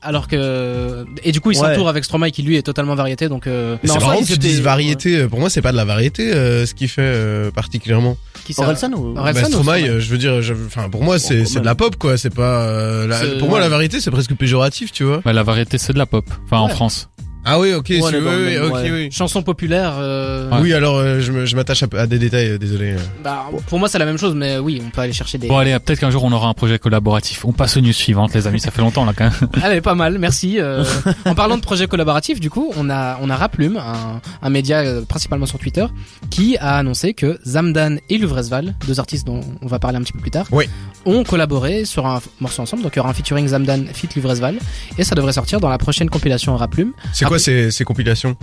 alors 0.00 0.28
que 0.28 1.04
et 1.22 1.32
du 1.32 1.40
coup, 1.40 1.50
il 1.50 1.58
Ouais. 1.58 1.68
s'entoure 1.68 1.88
avec 1.88 2.04
Stromae 2.04 2.30
qui 2.30 2.42
lui 2.42 2.56
est 2.56 2.62
totalement 2.62 2.94
variété. 2.94 3.28
Donc, 3.28 3.46
euh, 3.46 3.76
Mais 3.82 3.88
Non, 3.88 3.94
C'est 3.94 4.00
marrant 4.06 4.20
que 4.20 4.26
tu 4.26 4.38
dises 4.38 4.60
variété. 4.60 5.16
Euh, 5.18 5.28
Pour 5.28 5.38
moi, 5.40 5.50
c'est 5.50 5.62
pas 5.62 5.72
de 5.72 5.76
la 5.76 5.84
variété 5.84 6.32
euh, 6.32 6.66
ce 6.66 6.74
qu'il 6.74 6.88
fait 6.88 7.02
euh, 7.02 7.50
particulièrement. 7.50 8.16
qui 8.44 8.52
ça 8.54 8.62
Orelsan 8.62 8.92
ou 8.92 9.16
Orelsan 9.16 9.40
bah, 9.42 9.46
ou 9.48 9.50
Stromae, 9.50 9.78
Stromae 9.80 10.00
je 10.00 10.10
veux 10.10 10.18
dire, 10.18 10.42
je- 10.42 10.54
enfin 10.66 10.88
pour 10.88 11.02
moi, 11.04 11.18
c'est 11.18 11.42
de 11.44 11.64
la 11.64 11.74
pop 11.74 11.96
quoi. 11.96 12.16
C'est 12.16 12.34
pas. 12.34 12.62
euh, 12.62 13.06
la- 13.06 13.38
pour 13.38 13.48
moi, 13.48 13.60
la 13.60 13.68
variété, 13.68 14.00
c'est 14.00 14.10
presque 14.10 14.34
péjoratif, 14.34 14.92
tu 14.92 15.04
vois. 15.04 15.20
Bah, 15.24 15.32
la 15.32 15.42
variété, 15.42 15.78
c'est 15.78 15.92
de 15.92 15.98
la 15.98 16.06
pop. 16.06 16.24
Enfin, 16.46 16.58
en. 16.58 16.68
France. 16.68 17.08
Ah 17.44 17.58
oui, 17.58 17.72
ok, 17.74 17.86
si, 17.88 18.00
oui, 18.00 18.10
oui, 18.12 18.58
ok, 18.58 18.72
ouais. 18.74 18.90
oui. 18.92 19.08
chanson 19.12 19.42
populaire. 19.42 19.94
euh, 19.98 20.48
Ouais. 20.50 20.58
Oui, 20.60 20.72
alors 20.72 20.96
euh, 20.98 21.20
je 21.20 21.32
me- 21.32 21.44
je 21.46 21.56
m'attache 21.56 21.82
à, 21.82 21.86
à 21.98 22.06
des 22.06 22.18
détails, 22.18 22.50
euh, 22.50 22.58
désolé. 22.58 22.92
euh. 22.92 22.98
bah, 23.24 23.46
pour 23.66 23.78
moi, 23.78 23.88
c'est 23.88 23.98
la 23.98 24.04
même 24.04 24.18
chose, 24.18 24.34
mais 24.34 24.58
oui, 24.58 24.80
on 24.84 24.90
peut 24.90 25.00
aller 25.00 25.12
chercher 25.12 25.38
des. 25.38 25.48
Bon, 25.48 25.58
allez, 25.58 25.76
peut-être 25.80 25.98
qu'un 26.00 26.10
jour 26.10 26.22
on 26.24 26.32
aura 26.32 26.48
un 26.48 26.54
projet 26.54 26.78
collaboratif. 26.78 27.44
On 27.44 27.52
passe 27.52 27.76
aux 27.76 27.80
news 27.80 27.92
suivantes, 27.92 28.34
les 28.34 28.46
amis. 28.46 28.60
Ça 28.60 28.70
fait 28.70 28.80
longtemps, 28.82 29.04
là, 29.04 29.12
quand 29.16 29.24
même. 29.24 29.48
Allez, 29.62 29.80
pas 29.80 29.94
mal, 29.94 30.18
merci. 30.18 30.60
Euh, 30.60 30.84
en 31.24 31.34
parlant 31.34 31.56
de 31.56 31.62
projet 31.62 31.86
collaboratif, 31.88 32.38
du 32.40 32.50
coup, 32.50 32.72
on 32.76 32.88
a 32.90 33.18
on 33.20 33.28
a 33.30 33.36
Raplume, 33.36 33.76
un, 33.76 34.20
un 34.40 34.50
média 34.50 34.78
euh, 34.80 35.02
principalement 35.02 35.46
sur 35.46 35.58
Twitter, 35.58 35.86
qui 36.30 36.56
a 36.58 36.76
annoncé 36.76 37.14
que 37.14 37.38
Zamdan 37.46 37.96
et 38.08 38.18
Luvresval, 38.18 38.74
deux 38.86 39.00
artistes 39.00 39.26
dont 39.26 39.40
on 39.62 39.66
va 39.66 39.78
parler 39.78 39.96
un 39.98 40.02
petit 40.02 40.12
peu 40.12 40.20
plus 40.20 40.30
tard, 40.30 40.46
Oui. 40.52 40.66
ont 41.06 41.24
collaboré 41.24 41.84
sur 41.84 42.06
un 42.06 42.18
f- 42.18 42.22
morceau 42.40 42.62
ensemble. 42.62 42.82
Donc 42.84 42.92
il 42.94 42.98
y 42.98 43.00
aura 43.00 43.10
un 43.10 43.14
featuring 43.14 43.48
Zamdan 43.48 43.84
fit 43.92 44.08
Luvresval, 44.14 44.56
et 44.98 45.02
ça 45.04 45.14
devrait 45.14 45.32
sortir 45.32 45.58
dans 45.60 45.68
la 45.70 45.78
prochaine 45.78 46.08
compilation 46.08 46.56
Raplume. 46.56 46.92
C'est 47.12 47.24
quoi 47.32 47.38
ces 47.38 47.84
compilations? 47.84 48.36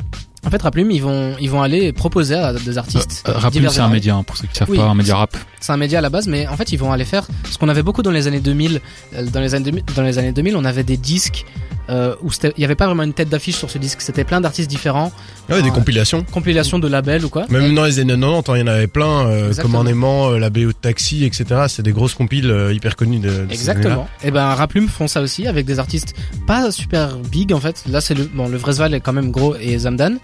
En 0.46 0.50
fait, 0.50 0.62
Raplume, 0.62 0.90
ils 0.92 1.02
vont 1.02 1.36
ils 1.42 1.50
vont 1.50 1.62
aller 1.62 1.92
proposer 1.92 2.36
à 2.36 2.54
des 2.54 2.78
artistes. 2.78 3.24
Euh, 3.28 3.34
et 3.54 3.70
c'est 3.70 3.80
un 3.82 3.90
média, 3.90 4.16
hein, 4.16 4.24
pour 4.24 4.38
ceux 4.38 4.48
qui 4.48 4.56
savent 4.58 4.70
Oui. 4.70 4.78
pas, 4.78 4.84
un 4.86 4.96
média 4.96 5.16
rap. 5.18 5.36
C'est 5.60 5.74
un 5.74 5.78
média 5.78 6.00
à 6.00 6.02
la 6.02 6.10
base, 6.10 6.28
mais 6.28 6.48
en 6.48 6.56
fait, 6.56 6.72
ils 6.72 6.78
vont 6.80 6.92
aller 6.94 7.04
faire 7.06 7.28
ce 7.50 7.58
qu'on 7.58 7.68
avait 7.68 7.84
beaucoup 7.84 8.02
dans 8.04 8.12
les 8.12 8.28
années 8.28 8.40
2000. 8.40 8.80
Euh, 9.16 9.26
Dans 9.26 9.42
les 9.42 9.54
années 9.54 9.66
2000, 9.66 9.84
dans 9.96 10.02
les 10.04 10.18
années 10.18 10.32
2000 10.32 10.56
on 10.56 10.64
avait 10.66 10.84
des 10.84 10.96
disques 10.98 11.46
euh, 11.90 12.16
où 12.22 12.32
c'était- 12.32 12.54
il 12.56 12.62
y 12.62 12.66
avait 12.66 12.76
pas 12.76 12.86
vraiment 12.86 13.02
une 13.02 13.14
tête 13.16 13.30
d'affiche 13.30 13.56
sur 13.56 13.70
ce 13.72 13.80
disque. 13.80 14.02
C'était 14.02 14.24
plein 14.24 14.40
d'artistes 14.42 14.70
différents, 14.70 15.12
Ah 15.50 15.54
ouais, 15.56 15.62
des 15.64 15.70
Ouais. 15.70 15.74
compilations. 15.76 16.24
compilation 16.24 16.78
de 16.78 16.88
labels 16.88 17.26
ou 17.26 17.30
quoi. 17.30 17.46
Même 17.50 17.74
dans 17.74 17.84
les 17.84 17.98
années 18.00 18.14
90, 18.16 18.54
il 18.56 18.60
y 18.60 18.62
en 18.62 18.68
avait 18.68 18.86
plein, 18.86 19.26
euh, 19.28 19.54
comme 19.60 19.74
en 19.74 19.86
aimant 19.88 20.30
euh, 20.30 20.38
la 20.38 20.52
BO 20.52 20.68
de 20.68 20.72
Taxi, 20.74 21.26
etc. 21.26 21.46
C'est 21.68 21.82
des 21.82 21.92
grosses 21.92 22.14
compiles 22.14 22.52
euh, 22.52 22.72
hyper 22.72 22.96
connues 22.96 23.18
de, 23.18 23.30
de 23.30 23.46
ces. 23.50 23.54
Exactement. 23.56 24.08
Et 24.24 24.30
ben 24.30 24.46
Raplume 24.54 24.88
font 24.88 25.08
ça 25.08 25.20
aussi 25.22 25.48
avec 25.48 25.66
des 25.66 25.80
artistes 25.80 26.14
pas 26.46 26.72
super 26.72 27.18
big 27.18 27.52
en 27.54 27.60
fait. 27.60 27.84
Là 27.90 28.02
c'est 28.02 28.14
le 28.14 28.26
bon 28.26 28.48
le 28.48 28.58
Vresval 28.58 28.94
est 28.94 29.00
quand 29.02 29.14
même 29.14 29.32
gros 29.32 29.56
et 29.60 29.76
Zamdan 29.80 30.18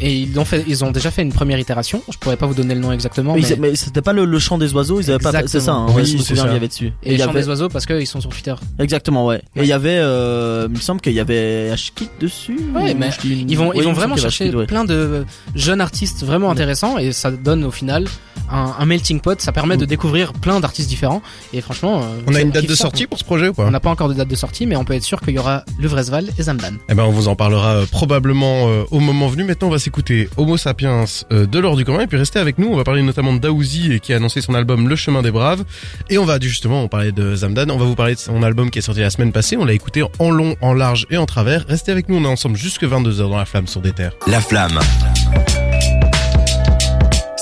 et 0.00 0.14
ils 0.14 0.38
ont 0.38 0.44
fait 0.44 0.64
ils 0.66 0.84
ont 0.84 0.90
déjà 0.90 1.10
fait 1.10 1.22
une 1.22 1.32
première 1.32 1.58
itération. 1.58 2.02
Je 2.10 2.18
pourrais 2.18 2.36
pas 2.36 2.46
vous 2.46 2.54
donner 2.54 2.74
le 2.74 2.80
nom 2.80 2.92
exactement 2.92 3.34
Mais, 3.34 3.40
mais, 3.42 3.48
ils- 3.48 3.60
mais 3.60 3.76
c'était 3.76 4.02
pas 4.02 4.12
le, 4.12 4.24
le 4.24 4.38
chant 4.38 4.58
des 4.58 4.72
oiseaux, 4.74 5.00
ils 5.00 5.10
avaient 5.10 5.18
pas, 5.22 5.32
c'est 5.46 5.60
ça, 5.60 5.72
hein, 5.72 5.86
Oui, 5.94 6.04
je 6.06 6.12
me 6.14 6.18
c'est 6.18 6.28
souviens, 6.28 6.42
ça. 6.44 6.48
il 6.50 6.52
y 6.54 6.56
avait 6.56 6.68
dessus. 6.68 6.92
et 7.02 7.14
y 7.14 7.18
Chant 7.18 7.30
avait, 7.30 7.40
des 7.40 7.48
oiseaux 7.48 7.68
parce 7.68 7.86
qu'ils 7.86 8.06
sont 8.06 8.20
sur 8.20 8.30
Twitter. 8.30 8.54
exactement, 8.78 9.26
ouais. 9.26 9.42
Et 9.56 9.62
il 9.62 9.66
y 9.66 9.72
avait, 9.72 9.98
euh, 9.98 10.66
il 10.70 10.76
me 10.76 10.80
semble 10.80 11.00
qu'il 11.00 11.12
y 11.14 11.20
avait 11.20 11.70
Ashkid 11.72 12.08
dessus. 12.20 12.58
Ouais, 12.74 12.94
mais 12.94 13.10
Ils 13.24 13.56
vont, 13.56 13.72
ils 13.72 13.78
il 13.78 13.84
vont 13.84 13.92
vraiment 13.92 14.16
chercher 14.16 14.50
plein 14.66 14.84
de 14.84 15.24
jeunes 15.54 15.80
artistes 15.80 16.24
vraiment 16.24 16.46
Ouais. 16.48 16.52
intéressants 16.52 16.98
et 16.98 17.12
ça 17.12 17.30
donne 17.30 17.64
au 17.64 17.70
final 17.70 18.04
un, 18.50 18.74
un 18.78 18.86
melting 18.86 19.20
pot. 19.20 19.40
Ça 19.40 19.52
permet 19.52 19.76
de 19.76 19.84
Mm. 19.84 19.88
découvrir 19.88 20.32
plein 20.32 20.60
d'artistes 20.60 20.88
différents 20.88 21.22
et 21.52 21.60
franchement. 21.60 22.00
euh, 22.02 22.20
On 22.26 22.34
a 22.34 22.40
une 22.40 22.50
date 22.50 22.66
de 22.66 22.74
sortie 22.74 23.06
pour 23.06 23.18
ce 23.18 23.24
projet 23.24 23.48
ou 23.48 23.52
pas 23.54 23.64
On 23.66 23.70
n'a 23.70 23.80
pas 23.80 23.90
encore 23.90 24.08
de 24.08 24.14
date 24.14 24.28
de 24.28 24.36
sortie, 24.36 24.66
mais 24.66 24.76
on 24.76 24.84
peut 24.84 24.94
être 24.94 25.02
sûr 25.04 25.20
qu'il 25.20 25.34
y 25.34 25.38
aura 25.38 25.64
le 25.78 25.88
Vresval 25.88 26.28
et 26.38 26.42
Zamdan. 26.42 26.74
Eh 26.88 26.94
ben, 26.94 27.04
on 27.04 27.10
vous 27.10 27.28
en 27.28 27.36
parlera 27.36 27.74
euh, 27.74 27.86
probablement 27.90 28.64
au 28.90 29.00
moment 29.00 29.28
venu. 29.28 29.44
Maintenant, 29.44 29.68
on 29.68 29.70
va 29.70 29.78
s'écouter 29.88 30.28
Homo 30.36 30.58
Sapiens 30.58 31.06
euh, 31.32 31.46
de 31.46 31.58
l'or 31.58 31.74
du 31.74 31.86
commun. 31.86 32.00
Et 32.00 32.06
puis, 32.06 32.18
restez 32.18 32.38
avec 32.38 32.58
nous. 32.58 32.68
On 32.68 32.76
va 32.76 32.84
parler 32.84 33.00
notamment 33.00 33.32
de 33.32 33.38
Daouzi 33.38 33.94
et 33.94 34.00
qui 34.00 34.12
a 34.12 34.16
annoncé 34.16 34.42
son 34.42 34.52
album 34.52 34.86
Le 34.86 34.96
Chemin 34.96 35.22
des 35.22 35.30
Braves. 35.30 35.64
Et 36.10 36.18
on 36.18 36.26
va 36.26 36.38
justement, 36.38 36.82
on 36.82 36.88
parlait 36.88 37.10
de 37.10 37.34
Zamdan. 37.34 37.70
On 37.70 37.78
va 37.78 37.86
vous 37.86 37.94
parler 37.94 38.14
de 38.14 38.20
son 38.20 38.42
album 38.42 38.68
qui 38.70 38.80
est 38.80 38.82
sorti 38.82 39.00
la 39.00 39.08
semaine 39.08 39.32
passée. 39.32 39.56
On 39.56 39.64
l'a 39.64 39.72
écouté 39.72 40.04
en 40.18 40.30
long, 40.30 40.56
en 40.60 40.74
large 40.74 41.06
et 41.08 41.16
en 41.16 41.24
travers. 41.24 41.64
Restez 41.66 41.90
avec 41.90 42.10
nous. 42.10 42.16
On 42.16 42.24
est 42.24 42.28
ensemble 42.28 42.58
jusque 42.58 42.84
22h 42.84 43.16
dans 43.16 43.38
la 43.38 43.46
flamme 43.46 43.66
sur 43.66 43.80
des 43.80 43.92
terres. 43.92 44.12
La 44.26 44.42
flamme. 44.42 44.78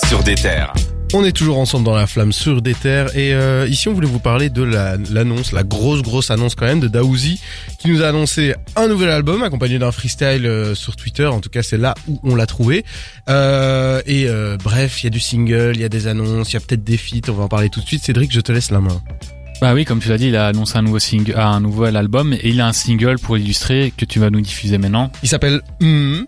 Sur 0.07 0.22
des 0.22 0.36
terres. 0.36 0.72
On 1.14 1.24
est 1.24 1.32
toujours 1.32 1.59
ensemble 1.59 1.84
dans 1.84 1.94
la 1.94 2.07
flamme 2.07 2.32
sur 2.32 2.61
des 2.61 2.74
terres 2.74 3.16
et 3.16 3.32
euh, 3.32 3.66
ici 3.70 3.88
on 3.88 3.94
voulait 3.94 4.09
vous 4.09 4.18
parler 4.18 4.50
de 4.50 4.62
la- 4.62 4.96
l'annonce, 5.11 5.52
la, 5.52 5.62
grosse 5.62 6.02
grosse 6.02 6.30
annonce 6.30 6.54
quand 6.57 6.66
même 6.66 6.80
de 6.80 6.88
Daouzi 6.88 7.40
qui 7.78 7.88
nous 7.90 8.02
a 8.02 8.09
annoncé 8.09 8.54
un 8.74 8.88
nouvel 8.88 9.09
album 9.11 9.42
accompagné 9.42 9.78
d'un 9.78 9.92
freestyle 9.92 10.44
euh, 10.46 10.74
sur 10.74 10.94
Twitter. 10.96 11.24
En 11.26 11.40
tout 11.40 11.48
cas 11.48 11.62
c'est 11.62 11.78
là 11.78 11.94
où 12.09 12.20
on 12.24 12.34
l'a 12.34 12.46
trouvé. 12.46 12.84
Euh, 13.30 14.02
et 14.04 14.26
euh, 14.28 14.59
bref, 14.62 15.02
il 15.02 15.04
y 15.04 15.07
a 15.07 15.11
du 15.11 15.20
single, 15.20 15.72
il 15.74 15.80
y 15.80 15.84
a 15.84 15.88
des 15.88 16.07
annonces, 16.09 16.50
il 16.52 16.54
y 16.54 16.57
a 16.57 16.61
peut-être 16.61 16.84
des 16.84 16.96
feats. 16.98 17.30
On 17.30 17.32
va 17.34 17.44
en 17.44 17.48
parler 17.48 17.70
tout 17.70 17.80
de 17.80 17.86
suite. 17.86 18.02
Cédric, 18.02 18.30
je 18.32 18.40
te 18.40 18.52
laisse 18.52 18.70
la 18.70 18.80
main. 18.80 19.00
Bah 19.62 19.72
oui, 19.72 19.86
comme 19.86 20.00
tu 20.00 20.09
l'as 20.11 20.18
dit, 20.18 20.26
il 20.26 20.36
a 20.36 20.48
annoncé 20.48 20.76
un 20.76 20.82
nouveau 20.82 20.98
single, 20.98 21.34
un 21.38 21.61
nouvel 21.61 21.96
album 21.96 22.34
et 22.34 22.40
il 22.50 22.61
a 22.61 22.66
un 22.66 22.72
single 22.74 23.18
pour 23.18 23.38
illustrer 23.38 23.90
que 23.96 24.04
tu 24.04 24.18
vas 24.18 24.28
nous 24.28 24.42
diffuser 24.42 24.76
maintenant. 24.76 25.11
Il 25.22 25.28
s'appelle 25.30 25.62
Hmm. 25.80 26.24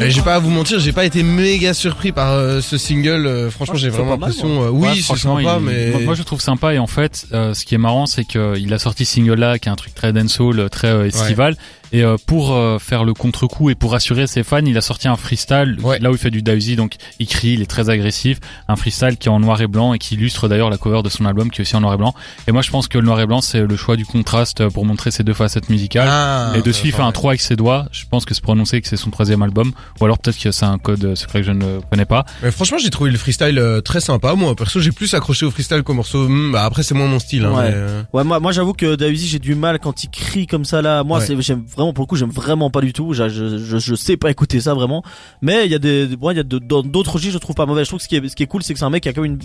Et 0.00 0.10
j'ai 0.10 0.22
pas 0.22 0.36
à 0.36 0.38
vous 0.38 0.50
mentir, 0.50 0.78
j'ai 0.80 0.92
pas 0.92 1.04
été 1.04 1.22
méga 1.22 1.74
surpris 1.74 2.12
par 2.12 2.32
euh, 2.32 2.60
ce 2.60 2.78
single. 2.78 3.26
euh, 3.26 3.50
franchement, 3.50 3.74
j'ai 3.76 3.88
vraiment 3.88 4.12
l'impression. 4.12 4.62
euh, 4.64 4.70
Ouais, 4.70 4.88
oui, 4.90 4.96
c'est 4.96 5.02
franchement, 5.02 5.38
sympa, 5.38 5.56
il- 5.60 5.64
mais 5.66 5.90
moi, 5.90 6.00
moi, 6.00 6.14
je 6.14 6.22
trouve 6.22 6.40
sympa 6.40 6.74
et 6.74 6.78
en 6.78 6.86
fait 6.86 7.26
euh, 7.32 7.54
ce 7.54 7.64
qui 7.64 7.74
est 7.74 7.78
marrant 7.78 8.06
c'est 8.06 8.24
qu'il 8.24 8.72
a 8.72 8.78
sorti 8.78 9.04
ce 9.04 9.14
single 9.14 9.34
là 9.34 9.58
qui 9.58 9.68
est 9.68 9.72
un 9.72 9.76
truc 9.76 9.94
très 9.94 10.12
dancehall 10.12 10.68
très 10.70 10.88
euh, 10.88 11.06
estival 11.06 11.56
et 11.92 12.02
euh, 12.04 12.16
pour 12.26 12.52
euh, 12.52 12.78
faire 12.78 13.04
le 13.04 13.14
contre-coup 13.14 13.70
et 13.70 13.74
pour 13.74 13.92
rassurer 13.92 14.26
ses 14.26 14.42
fans 14.42 14.58
il 14.64 14.76
a 14.76 14.80
sorti 14.80 15.08
un 15.08 15.16
freestyle 15.16 15.76
Ouais. 15.82 15.98
là 16.00 16.10
où 16.10 16.14
il 16.14 16.18
fait 16.18 16.30
du 16.30 16.42
Daisy 16.42 16.76
donc 16.76 16.94
il 17.18 17.26
crie 17.26 17.52
il 17.54 17.62
est 17.62 17.66
très 17.66 17.88
agressif 17.90 18.38
un 18.68 18.76
freestyle 18.76 19.16
qui 19.16 19.28
est 19.28 19.30
en 19.30 19.40
noir 19.40 19.60
et 19.60 19.66
blanc 19.66 19.94
et 19.94 19.98
qui 19.98 20.14
illustre 20.14 20.48
d'ailleurs 20.48 20.70
la 20.70 20.76
cover 20.76 21.02
de 21.02 21.08
son 21.08 21.24
album 21.24 21.50
qui 21.50 21.60
est 21.60 21.62
aussi 21.62 21.76
en 21.76 21.80
noir 21.80 21.94
et 21.94 21.96
blanc 21.96 22.14
et 22.46 22.52
moi 22.52 22.62
je 22.62 22.70
pense 22.70 22.88
que 22.88 22.98
le 22.98 23.04
noir 23.04 23.20
et 23.20 23.26
blanc 23.26 23.40
c'est 23.40 23.60
le 23.60 23.76
choix 23.76 23.96
du 23.96 24.04
contraste 24.06 24.68
pour 24.68 24.84
montrer 24.84 25.10
ces 25.10 25.24
deux 25.24 25.34
facettes 25.34 25.68
musicales 25.70 26.08
Ah, 26.10 26.52
et 26.56 26.62
dessus 26.62 26.88
il 26.88 26.92
fait 26.92 27.02
un 27.02 27.06
ouais. 27.06 27.12
3 27.12 27.30
avec 27.32 27.40
ses 27.40 27.56
doigts 27.56 27.86
je 27.92 28.04
pense 28.10 28.24
que 28.24 28.34
c'est 28.34 28.42
pour 28.42 28.52
annoncer 28.52 28.80
que 28.80 28.88
c'est 28.88 28.96
son 28.96 29.10
troisième 29.10 29.42
album 29.42 29.72
ou 30.00 30.04
alors 30.04 30.18
peut-être 30.18 30.38
que 30.38 30.50
c'est 30.50 30.66
un 30.66 30.78
code 30.78 31.14
secret 31.14 31.40
que 31.40 31.46
je 31.46 31.52
ne 31.52 31.80
connais 31.90 32.04
pas 32.04 32.24
Mais 32.42 32.50
franchement, 32.50 32.78
j'ai 32.78 32.90
trouvé 32.90 33.10
le 33.10 33.18
freestyle 33.18 33.58
euh, 33.58 33.80
très 33.80 34.00
sympa. 34.00 34.34
Moi, 34.34 34.54
perso, 34.54 34.80
j'ai 34.80 34.92
plus 34.92 35.14
accroché 35.14 35.46
au 35.46 35.50
freestyle 35.50 35.82
qu'au 35.82 35.94
morceau. 35.94 36.28
Hmm, 36.28 36.52
bah 36.52 36.64
après, 36.64 36.82
c'est 36.82 36.94
moins 36.94 37.06
mon 37.06 37.18
style. 37.18 37.44
Hein, 37.44 37.52
Ouais. 37.54 37.70
mais, 37.70 38.02
Ouais, 38.12 38.24
moi, 38.24 38.40
moi 38.40 38.52
j'avoue 38.52 38.72
que 38.72 38.94
Daisy, 38.96 39.26
j'ai 39.28 39.38
du 39.38 39.54
mal 39.54 39.78
quand 39.78 40.04
il 40.04 40.10
crie 40.10 40.46
comme 40.46 40.64
ça 40.64 40.82
là. 40.82 41.02
Moi, 41.04 41.18
Ouais. 41.20 41.36
j'aime 41.40 41.64
vraiment 41.78 41.92
pour 41.94 42.02
le 42.04 42.06
coup, 42.08 42.16
j'aime 42.16 42.30
vraiment 42.30 42.68
pas 42.70 42.80
du 42.80 42.92
tout. 42.92 43.12
Je, 43.14 43.28
je, 43.28 43.78
je, 43.78 43.94
sais 43.94 44.16
pas 44.16 44.30
écouter 44.30 44.60
ça 44.60 44.74
vraiment. 44.74 45.02
Mais 45.40 45.64
il 45.64 45.72
y 45.72 45.74
a 45.74 45.78
des, 45.78 46.06
des- 46.06 46.16
ouais, 46.16 46.34
il 46.34 46.36
y 46.36 46.40
a 46.40 46.42
d'autres 46.42 47.12
registres, 47.14 47.34
je 47.34 47.38
trouve 47.38 47.54
pas 47.56 47.64
mauvais. 47.66 47.84
Je 47.84 47.88
trouve 47.88 47.98
que 47.98 48.04
ce 48.04 48.08
qui 48.08 48.16
est, 48.16 48.28
ce 48.28 48.36
qui 48.36 48.42
est 48.42 48.46
cool, 48.46 48.62
c'est 48.62 48.72
que 48.74 48.78
c'est 48.78 48.84
un 48.84 48.90
mec 48.90 49.02
qui 49.04 49.08
a 49.08 49.12
quand 49.12 49.22
même 49.22 49.32
une 49.32 49.38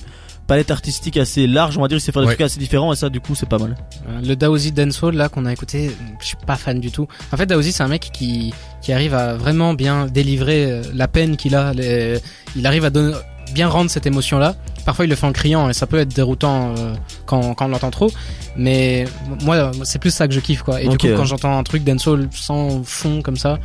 palette 0.48 0.72
artistique 0.72 1.16
assez 1.18 1.48
large. 1.48 1.78
On 1.78 1.82
va 1.82 1.88
dire, 1.88 1.98
il 1.98 2.02
sait 2.02 2.12
faire 2.12 2.22
des 2.22 2.28
Ouais. 2.28 2.34
trucs 2.36 2.46
assez 2.46 2.60
différents 2.60 2.92
et 2.92 2.96
ça, 2.96 3.10
du 3.10 3.20
coup, 3.22 3.36
c'est 3.36 3.48
pas 3.48 3.58
mal. 3.60 3.76
Euh, 4.10 4.22
Le 4.26 4.36
Daozi 4.36 4.72
Dancehall 4.72 5.16
là 5.16 5.30
qu'on 5.30 5.46
a 5.46 5.54
écouté, 5.54 5.92
je 6.20 6.26
suis 6.26 6.38
pas 6.46 6.56
fan 6.56 6.80
du 6.80 6.92
tout. 6.92 7.08
En 7.32 7.38
fait, 7.38 7.46
Daozi 7.46 7.72
c'est 7.72 7.84
un 7.84 7.88
mec 7.88 8.10
qui 8.12 8.54
qui 8.82 8.92
arrive 8.92 9.14
à 9.14 9.36
vraiment 9.36 9.74
bien 9.74 10.08
délivrer 10.08 10.70
euh, 10.72 10.82
la 10.94 11.08
peine 11.08 11.38
qu'il 11.38 11.56
a. 11.56 11.74
les- 11.74 12.18
Il 12.56 12.66
arrive 12.68 12.84
à 12.86 12.90
donner, 12.90 13.14
bien 13.54 13.68
rendre 13.70 13.90
cette 13.90 14.06
émotion 14.06 14.38
là. 14.40 14.56
Parfois 14.86 15.06
il 15.06 15.10
le 15.10 15.16
fait 15.16 15.26
en 15.28 15.32
criant 15.32 15.70
et 15.70 15.74
ça 15.74 15.88
peut 15.88 15.98
être 16.00 16.14
déroutant 16.14 16.74
euh, 16.78 16.94
quand 17.26 17.54
quand 17.54 17.66
on 17.66 17.70
l'entend 17.70 17.90
trop. 17.92 18.12
Mais 18.58 19.06
moi 19.44 19.72
c'est 19.84 20.00
plus 20.00 20.12
ça 20.14 20.28
que 20.28 20.34
je 20.34 20.40
kiffe 20.40 20.62
quoi. 20.64 20.82
Et 20.82 20.88
du 20.88 20.98
coup 20.98 21.08
quand 21.18 21.26
j'entends 21.26 21.58
un 21.58 21.64
truc 21.64 21.84
dancehall 21.84 22.28
sans 22.34 22.84
fond 22.84 23.22
comme 23.22 23.38
ça, 23.38 23.60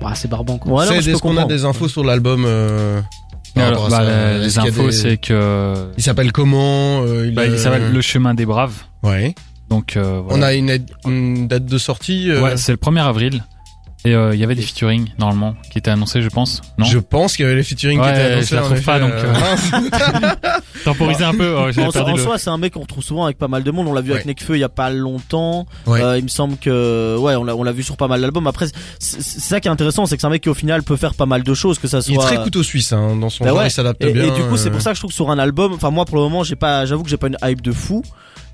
bah, 0.00 0.12
c'est 0.14 0.28
barbant 0.28 0.58
quoi. 0.58 0.72
Ouais, 0.72 0.86
non, 0.86 1.00
c'est 1.02 1.12
peux 1.12 1.18
qu'on 1.18 1.36
a 1.36 1.44
des 1.44 1.64
infos 1.64 1.88
sur 1.88 2.02
l'album. 2.04 2.44
Euh, 2.46 3.00
Alors, 3.56 3.82
rapport 3.82 3.86
à 3.86 3.88
bah, 3.90 4.06
ça, 4.06 4.38
les 4.38 4.46
est-ce 4.46 4.60
infos 4.60 4.86
des- 4.86 4.92
c'est 4.92 5.16
que 5.18 5.86
Il 5.96 6.02
s'appelle 6.02 6.32
comment 6.32 7.02
euh, 7.04 7.30
bah, 7.32 7.42
euh, 7.42 7.48
il 7.52 7.58
s'appelle 7.58 7.92
le 7.92 8.00
chemin 8.00 8.34
des 8.34 8.46
braves 8.46 8.74
Ouais. 9.02 9.34
donc 9.70 9.96
euh, 9.96 10.20
voilà. 10.24 10.38
On 10.38 10.42
a 10.42 10.54
une, 10.54 10.70
aide- 10.70 10.90
une 11.06 11.46
date 11.46 11.66
de 11.66 11.78
sortie. 11.78 12.30
euh, 12.30 12.42
Ouais, 12.42 12.56
c'est 12.56 12.72
le 12.72 12.78
1er 12.78 13.02
avril. 13.06 13.44
Et 14.06 14.14
euh, 14.14 14.34
il 14.34 14.40
y 14.40 14.44
avait 14.44 14.54
des 14.54 14.60
featuring 14.62 15.08
normalement 15.18 15.54
qui 15.72 15.78
étaient 15.78 15.90
annoncés, 15.90 16.20
je 16.20 16.28
pense. 16.28 16.60
Non. 16.76 16.84
je 16.84 16.98
pense 16.98 17.36
qu'il 17.36 17.44
y 17.44 17.48
avait 17.48 17.56
les 17.56 17.62
featuring 17.62 17.98
Ouais, 17.98 18.06
qui 18.06 18.12
étaient 18.12 18.42
je 18.42 18.54
annoncés. 18.54 18.54
la 18.54 18.60
en 18.62 18.64
trouve 18.66 18.82
pas, 18.82 18.98
donc, 19.00 19.12
euh, 19.12 19.32
mince. 19.32 19.70
Temporiser 20.84 21.24
un 21.24 21.32
peu. 21.34 21.54
Oh, 21.56 21.68
En, 21.70 21.90
perdu 21.90 22.10
en 22.12 22.16
le- 22.16 22.22
soi, 22.22 22.36
c'est 22.38 22.50
un 22.50 22.58
mec 22.58 22.74
qu'on 22.74 22.80
retrouve 22.82 23.02
souvent 23.02 23.24
avec 23.24 23.38
pas 23.38 23.48
mal 23.48 23.62
de 23.62 23.70
monde. 23.70 23.88
On 23.88 23.92
l'a 23.94 24.02
vu 24.02 24.12
avec 24.12 24.24
Ouais. 24.26 24.30
Nekfeu 24.32 24.56
il 24.56 24.60
y 24.60 24.64
a 24.64 24.68
pas 24.68 24.90
longtemps. 24.90 25.66
Ouais. 25.86 26.02
Euh, 26.02 26.18
il 26.18 26.24
me 26.24 26.28
semble 26.28 26.56
que, 26.58 27.16
ouais, 27.18 27.34
on 27.36 27.44
l'a, 27.44 27.56
on 27.56 27.62
l'a 27.62 27.72
vu 27.72 27.82
sur 27.82 27.96
pas 27.96 28.06
mal 28.08 28.20
d'albums. 28.20 28.46
Après, 28.46 28.66
c'est 28.98 29.22
ça 29.22 29.60
qui 29.60 29.68
est 29.68 29.70
intéressant, 29.70 30.04
c'est 30.06 30.16
que 30.16 30.20
c'est 30.20 30.26
un 30.26 30.30
mec 30.30 30.42
qui 30.42 30.48
au 30.50 30.54
final 30.54 30.82
peut 30.82 30.96
faire 30.96 31.14
pas 31.14 31.26
mal 31.26 31.42
de 31.42 31.54
choses, 31.54 31.78
que 31.78 31.88
ça 31.88 32.02
soit. 32.02 32.12
Il 32.12 32.16
est 32.20 32.22
très 32.22 32.36
couteau 32.42 32.62
suisse 32.62 32.92
hein, 32.92 33.16
dans 33.16 33.30
son 33.30 33.44
Bah 33.44 33.50
genre, 33.50 33.58
ouais. 33.60 33.68
il 33.68 33.70
s'adapte 33.70 34.04
Et, 34.04 34.12
bien. 34.12 34.24
et 34.24 34.30
du 34.32 34.42
coup, 34.42 34.56
c'est 34.58 34.68
euh, 34.68 34.72
pour 34.72 34.82
ça 34.82 34.90
que 34.90 34.96
je 34.96 35.00
trouve 35.00 35.10
que 35.10 35.14
sur 35.16 35.30
un 35.30 35.38
album, 35.38 35.72
enfin 35.72 35.90
moi 35.90 36.04
pour 36.04 36.16
le 36.16 36.22
moment, 36.22 36.44
j'ai 36.44 36.56
pas, 36.56 36.84
j'avoue 36.84 37.02
que 37.04 37.10
j'ai 37.10 37.16
pas 37.16 37.28
une 37.28 37.38
hype 37.42 37.62
de 37.62 37.72
fou, 37.72 38.02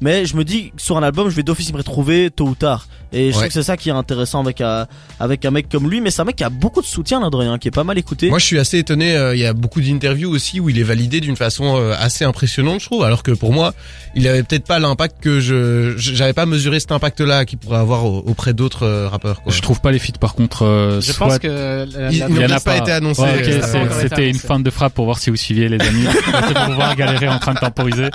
mais 0.01 0.25
je 0.27 0.37
me 0.37 0.45
dis 0.45 0.71
que 0.71 0.81
sur 0.83 0.97
un 0.97 1.03
album, 1.03 1.29
je 1.31 1.37
vais 1.37 1.43
d'office 1.43 1.73
me 1.73 1.79
retrouver 1.79 2.31
tôt 2.31 2.47
ou 2.47 2.55
tard. 2.55 2.87
Et 3.13 3.27
je 3.27 3.31
trouve 3.33 3.43
Ouais. 3.43 3.49
que 3.49 3.55
c'est 3.55 3.65
ça 3.65 3.77
qui 3.77 3.89
est 3.89 3.93
intéressant 3.93 4.41
avec 4.41 4.61
un, 4.61 4.87
avec 5.19 5.45
un 5.45 5.51
mec 5.51 5.69
comme 5.69 5.91
lui, 5.91 6.01
mais 6.01 6.13
c'est 6.13 6.23
un 6.23 6.25
mec 6.25 6.37
qui 6.37 6.45
a 6.45 6.49
beaucoup 6.49 6.81
de 6.81 6.87
soutien 6.87 7.21
là, 7.21 7.29
de 7.29 7.35
rien, 7.37 7.59
qui 7.59 7.67
est 7.67 7.73
pas 7.73 7.83
mal 7.83 7.99
écouté. 7.99 8.29
Moi, 8.31 8.39
je 8.39 8.45
suis 8.47 8.59
assez 8.59 8.79
étonné. 8.79 9.17
euh, 9.17 9.35
Il 9.35 9.41
y 9.41 9.47
a 9.47 9.53
beaucoup 9.53 9.81
d'interviews 9.81 10.31
aussi 10.31 10.61
où 10.61 10.71
il 10.71 10.79
est 10.79 10.85
validé 10.85 11.21
d'une 11.21 11.35
façon 11.37 11.77
euh, 11.77 11.93
assez 11.99 12.25
impressionnante, 12.25 12.81
je 12.81 12.87
trouve. 12.87 13.03
Alors 13.03 13.25
que 13.25 13.33
pour 13.33 13.53
moi, 13.53 13.75
il 14.15 14.29
avait 14.29 14.45
peut-être 14.45 14.65
pas 14.65 14.79
l'impact 14.79 15.17
que 15.21 15.41
je, 15.41 15.95
j'avais 15.99 16.33
pas 16.35 16.47
mesuré 16.47 16.79
cet 16.79 16.93
impact-là 16.93 17.45
qu'il 17.47 17.59
pourrait 17.59 17.79
avoir 17.79 18.05
au- 18.05 18.19
auprès 18.27 18.55
d'autres 18.55 18.85
euh, 18.87 19.09
rappeurs. 19.09 19.43
Quoi. 19.43 19.53
Je 19.53 19.61
trouve 19.61 19.81
pas 19.81 19.91
les 19.91 19.99
feats 19.99 20.13
par 20.21 20.35
contre. 20.37 20.63
euh, 20.65 21.01
Je 21.01 21.11
soit... 21.13 21.27
pense 21.27 21.39
que 21.41 21.49
la- 21.49 21.85
Il- 21.85 21.93
la- 21.93 22.11
il 22.11 22.15
Il 22.37 22.41
y 22.41 22.45
en 22.45 22.49
n'a 22.49 22.57
a 22.57 22.61
pas 22.61 22.77
été 22.77 22.93
annoncé, 22.93 23.23
Ouais, 23.23 23.43
euh, 23.45 23.87
C'était 24.03 24.31
une 24.31 24.39
fin 24.39 24.61
de 24.61 24.71
frappe 24.71 24.95
pour 24.95 25.05
voir 25.07 25.19
si 25.19 25.31
vous 25.31 25.37
suiviez 25.37 25.69
les 25.69 25.81
amis. 25.85 26.05
Pour 26.55 26.65
pouvoir 26.67 26.95
galérer 26.95 27.27
en 27.29 27.39
train 27.41 27.55
de 27.55 27.59
temporiser. 27.59 28.09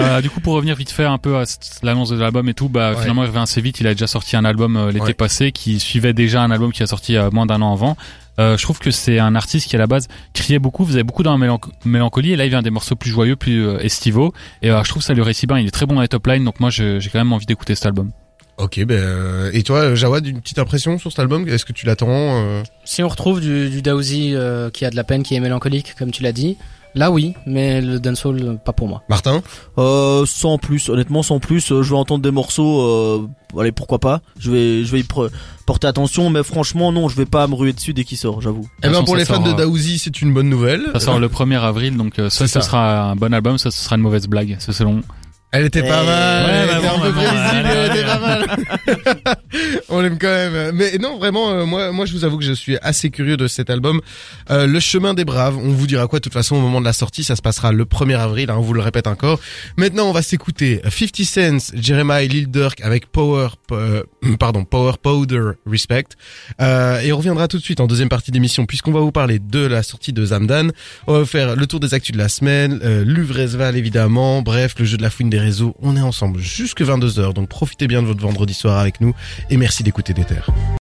Euh, 0.00 0.20
du 0.20 0.28
coup, 0.28 0.40
pour 0.40 0.54
revenir 0.54 0.74
vite 0.74 0.90
fait 0.90 1.04
un 1.04 1.18
peu 1.18 1.36
à 1.36 1.44
l'annonce 1.84 2.10
de 2.10 2.16
l'album 2.16 2.48
et 2.48 2.54
tout, 2.54 2.68
bah 2.68 2.90
Ouais. 2.94 3.00
finalement 3.00 3.22
il 3.22 3.28
revient 3.28 3.38
assez 3.38 3.60
vite. 3.60 3.78
Il 3.80 3.86
a 3.86 3.92
déjà 3.94 4.08
sorti 4.08 4.36
un 4.36 4.44
album 4.44 4.76
euh, 4.76 4.86
l'été 4.90 5.06
Ouais. 5.06 5.14
passé 5.14 5.52
qui 5.52 5.78
suivait 5.78 6.12
déjà 6.12 6.42
un 6.42 6.50
album 6.50 6.72
qui 6.72 6.82
a 6.82 6.86
sorti 6.88 7.16
euh, 7.16 7.30
moins 7.30 7.46
d'un 7.46 7.62
an 7.62 7.72
avant. 7.72 7.96
Euh, 8.40 8.56
je 8.56 8.62
trouve 8.64 8.80
que 8.80 8.90
c'est 8.90 9.20
un 9.20 9.36
artiste 9.36 9.68
qui 9.68 9.76
à 9.76 9.78
la 9.78 9.86
base 9.86 10.08
criait 10.32 10.58
beaucoup, 10.58 10.84
faisait 10.84 11.04
beaucoup 11.04 11.22
dans 11.22 11.30
la 11.30 11.38
mélanc- 11.38 11.60
mélancolie 11.84 12.32
et 12.32 12.36
là 12.36 12.44
il 12.44 12.50
vient 12.50 12.62
des 12.62 12.70
morceaux 12.70 12.96
plus 12.96 13.10
joyeux, 13.10 13.36
plus 13.36 13.64
euh, 13.64 13.78
estivaux 13.78 14.34
et 14.62 14.72
euh, 14.72 14.82
je 14.82 14.88
trouve 14.88 15.02
que 15.02 15.06
ça 15.06 15.14
lui 15.14 15.22
réussit 15.22 15.48
bien. 15.48 15.58
Il 15.60 15.66
est 15.68 15.70
très 15.70 15.86
bon 15.86 15.94
dans 15.94 16.00
les 16.00 16.08
top 16.08 16.26
lines 16.26 16.44
donc 16.44 16.58
moi 16.58 16.70
je- 16.70 16.98
j'ai 16.98 17.10
quand 17.10 17.20
même 17.20 17.32
envie 17.32 17.46
d'écouter 17.46 17.76
cet 17.76 17.86
album. 17.86 18.10
Ok, 18.56 18.84
ben 18.84 18.94
euh, 18.98 19.50
et 19.52 19.62
toi, 19.64 19.94
Jawad, 19.94 20.26
une 20.26 20.40
petite 20.40 20.58
impression 20.60 20.96
sur 20.98 21.10
cet 21.12 21.18
album? 21.20 21.46
Est-ce 21.48 21.64
que 21.64 21.72
tu 21.72 21.86
l'attends 21.86 22.08
euh? 22.10 22.62
Si 22.84 23.02
on 23.02 23.08
retrouve 23.08 23.40
du, 23.40 23.68
du 23.70 23.82
Daozi 23.82 24.32
euh, 24.34 24.70
qui 24.70 24.84
a 24.84 24.90
de 24.90 24.96
la 24.96 25.02
peine, 25.04 25.22
qui 25.24 25.34
est 25.34 25.40
mélancolique, 25.40 25.94
comme 25.98 26.12
tu 26.12 26.22
l'as 26.24 26.30
dit, 26.32 26.56
là 26.94 27.10
oui, 27.10 27.34
mais 27.46 27.80
le 27.80 27.98
dancehall, 28.00 28.40
euh, 28.42 28.54
pas 28.54 28.72
pour 28.72 28.88
moi. 28.88 29.02
Martin 29.08 29.42
Euh, 29.78 30.24
sans 30.26 30.58
plus, 30.58 30.88
honnêtement, 30.88 31.22
sans 31.22 31.40
plus. 31.40 31.70
euh, 31.72 31.82
je 31.82 31.90
vais 31.90 31.96
entendre 31.96 32.22
des 32.22 32.30
morceaux. 32.30 32.80
Euh, 32.82 33.28
allez, 33.60 33.72
pourquoi 33.72 33.98
pas. 33.98 34.20
Je 34.38 34.50
vais, 34.50 34.84
je 34.84 34.92
vais 34.92 35.00
y 35.00 35.06
porter 35.66 35.86
attention, 35.86 36.30
mais 36.30 36.42
franchement, 36.42 36.92
non, 36.92 37.08
je 37.08 37.16
vais 37.16 37.26
pas 37.26 37.46
me 37.46 37.54
ruer 37.54 37.72
dessus 37.72 37.94
dès 37.94 38.04
qu'il 38.04 38.18
sort, 38.18 38.40
j'avoue. 38.40 38.66
Eh 38.82 38.88
ben 38.88 39.02
pour 39.04 39.16
les 39.16 39.24
fans 39.24 39.34
sort, 39.36 39.44
de 39.44 39.50
euh, 39.50 39.54
Daouzi, 39.54 39.98
c'est 39.98 40.22
une 40.22 40.32
bonne 40.34 40.48
nouvelle. 40.48 40.86
Ça 40.92 41.00
sort 41.00 41.18
le 41.18 41.28
1er 41.28 41.58
avril 41.60 41.96
donc 41.96 42.18
euh, 42.18 42.30
soit 42.30 42.46
ce 42.46 42.54
ça. 42.54 42.60
sera 42.60 43.10
un 43.10 43.16
bon 43.16 43.32
album, 43.34 43.58
soit 43.58 43.70
ce 43.70 43.82
sera 43.82 43.96
une 43.96 44.02
mauvaise 44.02 44.26
blague. 44.26 44.56
C'est 44.58 44.72
selon. 44.72 45.02
Elle 45.56 45.66
était 45.66 45.82
pas 45.82 46.00
Eh, 46.02 46.06
mal, 46.06 46.46
ouais, 46.46 46.52
elle 46.52 46.66
bah 46.66 46.78
était 46.78 46.88
bon, 46.88 46.94
un 46.94 47.00
peu 47.00 47.12
bah 47.12 47.22
prévisible, 47.22 47.68
elle 47.76 47.90
était 47.92 48.04
pas 48.04 48.18
mal. 48.18 49.36
On 49.88 50.00
l'aime 50.00 50.18
quand 50.18 50.26
même. 50.26 50.74
Mais 50.74 50.98
non, 50.98 51.16
vraiment, 51.16 51.50
euh, 51.50 51.64
moi, 51.64 51.92
moi, 51.92 52.06
je 52.06 52.12
vous 52.12 52.24
avoue 52.24 52.38
que 52.38 52.44
je 52.44 52.52
suis 52.52 52.76
assez 52.82 53.10
curieux 53.10 53.36
de 53.36 53.46
cet 53.46 53.70
album. 53.70 54.00
Euh, 54.50 54.66
le 54.66 54.80
chemin 54.80 55.14
des 55.14 55.24
braves, 55.24 55.56
on 55.56 55.68
vous 55.70 55.86
dira 55.86 56.08
quoi 56.08 56.18
de 56.18 56.24
toute 56.24 56.32
façon 56.32 56.56
au 56.56 56.60
moment 56.60 56.80
de 56.80 56.84
la 56.84 56.92
sortie, 56.92 57.22
ça 57.22 57.36
se 57.36 57.42
passera 57.42 57.70
le 57.70 57.84
1er 57.84 58.18
avril, 58.18 58.50
hein, 58.50 58.56
on 58.58 58.62
vous 58.62 58.72
le 58.72 58.80
répète 58.80 59.06
encore. 59.06 59.38
Maintenant, 59.76 60.08
on 60.08 60.12
va 60.12 60.22
s'écouter 60.22 60.80
50 60.82 61.24
Cent, 61.24 61.72
Jeremiah 61.80 62.26
Lil 62.26 62.50
Durk 62.50 62.80
avec 62.80 63.06
Power, 63.06 63.50
euh, 63.70 64.02
pardon, 64.40 64.64
Power 64.64 64.94
Powder 65.00 65.52
Respect. 65.66 66.06
Euh, 66.60 66.98
et 66.98 67.12
on 67.12 67.18
reviendra 67.18 67.46
tout 67.46 67.58
de 67.58 67.62
suite 67.62 67.78
en 67.78 67.86
deuxième 67.86 68.08
partie 68.08 68.32
d'émission 68.32 68.66
puisqu'on 68.66 68.90
va 68.92 68.98
vous 69.00 69.12
parler 69.12 69.38
de 69.38 69.64
la 69.64 69.84
sortie 69.84 70.12
de 70.12 70.24
Zamdan. 70.24 70.70
On 71.06 71.12
va 71.12 71.18
vous 71.20 71.26
faire 71.26 71.54
le 71.54 71.66
tour 71.68 71.78
des 71.78 71.94
actus 71.94 72.12
de 72.12 72.18
la 72.18 72.28
semaine, 72.28 72.80
euh, 72.82 73.04
Luvresval 73.04 73.76
évidemment, 73.76 74.42
bref, 74.42 74.74
le 74.80 74.84
jeu 74.84 74.96
de 74.96 75.02
la 75.02 75.10
fouine 75.10 75.30
des 75.30 75.43
On 75.82 75.96
est 75.96 76.00
ensemble 76.00 76.38
jusque 76.38 76.82
22h, 76.82 77.32
donc 77.32 77.48
profitez 77.48 77.86
bien 77.86 78.02
de 78.02 78.06
votre 78.06 78.20
vendredi 78.20 78.54
soir 78.54 78.78
avec 78.78 79.00
nous 79.00 79.14
et 79.50 79.56
merci 79.56 79.82
d'écouter 79.82 80.12
terres. 80.24 80.50